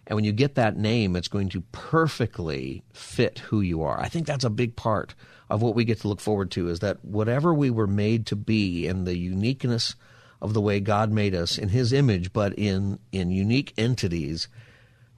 And 0.07 0.17
when 0.17 0.25
you 0.25 0.33
get 0.33 0.57
that 0.57 0.77
name, 0.77 1.15
it's 1.15 1.29
going 1.29 1.51
to 1.51 1.61
perfectly 1.73 2.83
fit 2.93 3.39
who 3.39 3.61
you 3.61 3.83
are. 3.83 4.01
I 4.01 4.09
think 4.09 4.27
that's 4.27 4.45
a 4.45 4.51
big 4.51 4.75
part 4.75 5.15
of 5.49 5.63
what 5.63 5.75
we 5.75 5.85
get 5.85 6.01
to 6.01 6.09
look 6.09 6.21
forward 6.21 6.51
to 6.53 6.69
is 6.69 6.81
that 6.81 7.05
whatever 7.05 7.55
we 7.55 7.71
were 7.71 7.87
made 7.87 8.27
to 8.27 8.37
be 8.37 8.89
and 8.89 9.07
the 9.07 9.17
uniqueness 9.17 9.95
of 10.43 10.55
the 10.55 10.61
way 10.61 10.81
God 10.81 11.13
made 11.13 11.35
us 11.35 11.59
in 11.59 11.69
his 11.69 11.93
image, 11.93 12.33
but 12.33 12.55
in, 12.55 12.99
in 13.13 13.31
unique 13.31 13.73
entities, 13.77 14.49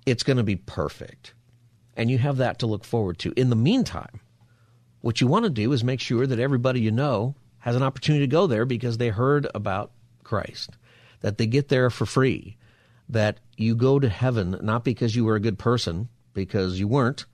it's 0.04 0.22
going 0.22 0.36
to 0.36 0.42
be 0.42 0.56
perfect. 0.56 1.32
And 1.96 2.10
you 2.10 2.18
have 2.18 2.38
that 2.38 2.58
to 2.58 2.66
look 2.66 2.84
forward 2.84 3.18
to. 3.20 3.32
In 3.36 3.50
the 3.50 3.56
meantime, 3.56 4.20
what 5.00 5.20
you 5.20 5.26
want 5.26 5.44
to 5.44 5.50
do 5.50 5.72
is 5.72 5.84
make 5.84 6.00
sure 6.00 6.26
that 6.26 6.38
everybody 6.38 6.80
you 6.80 6.90
know 6.90 7.34
has 7.62 7.76
an 7.76 7.82
opportunity 7.82 8.24
to 8.24 8.30
go 8.30 8.46
there 8.46 8.64
because 8.64 8.98
they 8.98 9.08
heard 9.08 9.46
about 9.54 9.92
Christ, 10.24 10.76
that 11.20 11.38
they 11.38 11.46
get 11.46 11.68
there 11.68 11.90
for 11.90 12.06
free, 12.06 12.56
that 13.08 13.38
you 13.56 13.74
go 13.74 13.98
to 13.98 14.08
heaven 14.08 14.58
not 14.62 14.84
because 14.84 15.14
you 15.14 15.24
were 15.24 15.36
a 15.36 15.40
good 15.40 15.58
person, 15.58 16.08
because 16.34 16.78
you 16.78 16.88
weren't. 16.88 17.24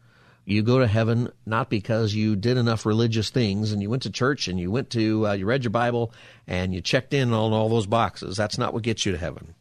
You 0.44 0.62
go 0.62 0.78
to 0.78 0.86
heaven 0.86 1.30
not 1.44 1.70
because 1.70 2.14
you 2.14 2.36
did 2.36 2.56
enough 2.56 2.86
religious 2.86 3.30
things 3.30 3.72
and 3.72 3.82
you 3.82 3.90
went 3.90 4.02
to 4.04 4.10
church 4.10 4.48
and 4.48 4.58
you 4.58 4.70
went 4.70 4.90
to, 4.90 5.26
uh, 5.26 5.32
you 5.32 5.46
read 5.46 5.64
your 5.64 5.70
Bible 5.70 6.12
and 6.46 6.74
you 6.74 6.80
checked 6.80 7.12
in 7.12 7.32
on 7.32 7.52
all 7.52 7.68
those 7.68 7.86
boxes. 7.86 8.36
That's 8.36 8.56
not 8.58 8.72
what 8.72 8.82
gets 8.82 9.04
you 9.04 9.12
to 9.12 9.18
heaven 9.18 9.54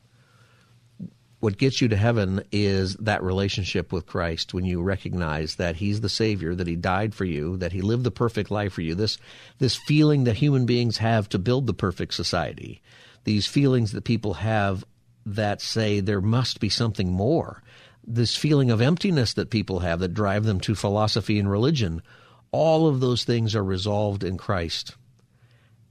what 1.40 1.58
gets 1.58 1.82
you 1.82 1.88
to 1.88 1.96
heaven 1.96 2.44
is 2.52 2.96
that 2.96 3.22
relationship 3.22 3.92
with 3.92 4.08
Christ 4.08 4.54
when 4.54 4.66
you 4.66 4.82
recognize 4.82 5.56
that 5.56 5.76
he's 5.76 6.02
the 6.02 6.10
savior 6.10 6.56
that 6.56 6.68
he 6.68 6.76
died 6.76 7.14
for 7.14 7.26
you 7.26 7.58
that 7.58 7.74
he 7.74 7.82
lived 7.82 8.04
the 8.04 8.12
perfect 8.12 8.50
life 8.50 8.74
for 8.74 8.82
you. 8.82 8.96
This 8.96 9.18
this 9.60 9.76
feeling 9.76 10.24
that 10.24 10.38
human 10.38 10.66
beings 10.66 10.98
have 10.98 11.30
to 11.30 11.40
build 11.40 11.68
the 11.68 11.74
perfect 11.74 12.14
society 12.14 12.82
these 13.28 13.46
feelings 13.46 13.92
that 13.92 14.06
people 14.06 14.36
have 14.36 14.86
that 15.26 15.62
say 15.62 16.00
there 16.00 16.22
must 16.22 16.62
be 16.62 16.70
something 16.70 17.12
more 17.12 17.62
this 18.06 18.38
feeling 18.38 18.72
of 18.72 18.80
emptiness 18.80 19.34
that 19.34 19.50
people 19.50 19.80
have 19.80 20.00
that 20.00 20.14
drive 20.14 20.46
them 20.46 20.62
to 20.62 20.74
philosophy 20.74 21.38
and 21.38 21.52
religion 21.52 22.02
all 22.52 22.88
of 22.88 23.02
those 23.02 23.26
things 23.26 23.54
are 23.54 23.64
resolved 23.64 24.24
in 24.24 24.38
Christ 24.38 24.96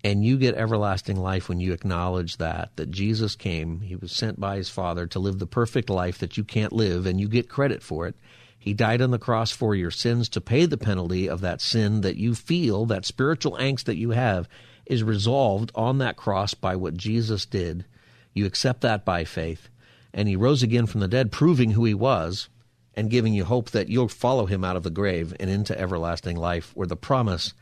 and 0.06 0.24
you 0.24 0.38
get 0.38 0.54
everlasting 0.54 1.16
life 1.16 1.48
when 1.48 1.58
you 1.58 1.72
acknowledge 1.72 2.36
that, 2.36 2.70
that 2.76 2.92
Jesus 2.92 3.34
came, 3.34 3.80
he 3.80 3.96
was 3.96 4.12
sent 4.12 4.38
by 4.38 4.54
his 4.54 4.68
Father 4.68 5.04
to 5.08 5.18
live 5.18 5.40
the 5.40 5.48
perfect 5.48 5.90
life 5.90 6.18
that 6.18 6.36
you 6.36 6.44
can't 6.44 6.72
live, 6.72 7.06
and 7.06 7.20
you 7.20 7.26
get 7.26 7.48
credit 7.48 7.82
for 7.82 8.06
it. 8.06 8.14
He 8.56 8.72
died 8.72 9.02
on 9.02 9.10
the 9.10 9.18
cross 9.18 9.50
for 9.50 9.74
your 9.74 9.90
sins 9.90 10.28
to 10.28 10.40
pay 10.40 10.64
the 10.64 10.78
penalty 10.78 11.28
of 11.28 11.40
that 11.40 11.60
sin 11.60 12.02
that 12.02 12.14
you 12.14 12.36
feel, 12.36 12.86
that 12.86 13.04
spiritual 13.04 13.56
angst 13.56 13.82
that 13.86 13.96
you 13.96 14.10
have, 14.10 14.48
is 14.86 15.02
resolved 15.02 15.72
on 15.74 15.98
that 15.98 16.16
cross 16.16 16.54
by 16.54 16.76
what 16.76 16.96
Jesus 16.96 17.44
did. 17.44 17.84
You 18.32 18.46
accept 18.46 18.82
that 18.82 19.04
by 19.04 19.24
faith. 19.24 19.68
And 20.14 20.28
he 20.28 20.36
rose 20.36 20.62
again 20.62 20.86
from 20.86 21.00
the 21.00 21.08
dead, 21.08 21.32
proving 21.32 21.72
who 21.72 21.84
he 21.84 21.94
was 21.94 22.48
and 22.94 23.10
giving 23.10 23.34
you 23.34 23.44
hope 23.44 23.70
that 23.70 23.88
you'll 23.88 24.06
follow 24.06 24.46
him 24.46 24.62
out 24.62 24.76
of 24.76 24.84
the 24.84 24.90
grave 24.90 25.34
and 25.40 25.50
into 25.50 25.76
everlasting 25.76 26.36
life, 26.36 26.70
where 26.76 26.86
the 26.86 26.94
promise 26.94 27.54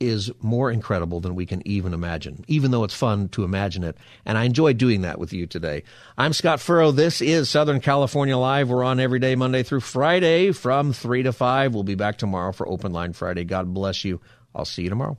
is 0.00 0.30
more 0.40 0.70
incredible 0.70 1.20
than 1.20 1.34
we 1.34 1.46
can 1.46 1.66
even 1.66 1.94
imagine, 1.94 2.44
even 2.48 2.70
though 2.70 2.84
it's 2.84 2.94
fun 2.94 3.28
to 3.30 3.44
imagine 3.44 3.84
it. 3.84 3.96
And 4.24 4.38
I 4.38 4.44
enjoy 4.44 4.72
doing 4.72 5.02
that 5.02 5.18
with 5.18 5.32
you 5.32 5.46
today. 5.46 5.82
I'm 6.16 6.32
Scott 6.32 6.60
Furrow. 6.60 6.92
This 6.92 7.20
is 7.20 7.48
Southern 7.48 7.80
California 7.80 8.36
Live. 8.36 8.68
We're 8.68 8.84
on 8.84 9.00
every 9.00 9.18
day, 9.18 9.34
Monday 9.34 9.62
through 9.62 9.80
Friday 9.80 10.52
from 10.52 10.92
3 10.92 11.24
to 11.24 11.32
5. 11.32 11.74
We'll 11.74 11.82
be 11.82 11.94
back 11.94 12.18
tomorrow 12.18 12.52
for 12.52 12.68
Open 12.68 12.92
Line 12.92 13.12
Friday. 13.12 13.44
God 13.44 13.74
bless 13.74 14.04
you. 14.04 14.20
I'll 14.54 14.64
see 14.64 14.82
you 14.82 14.90
tomorrow. 14.90 15.18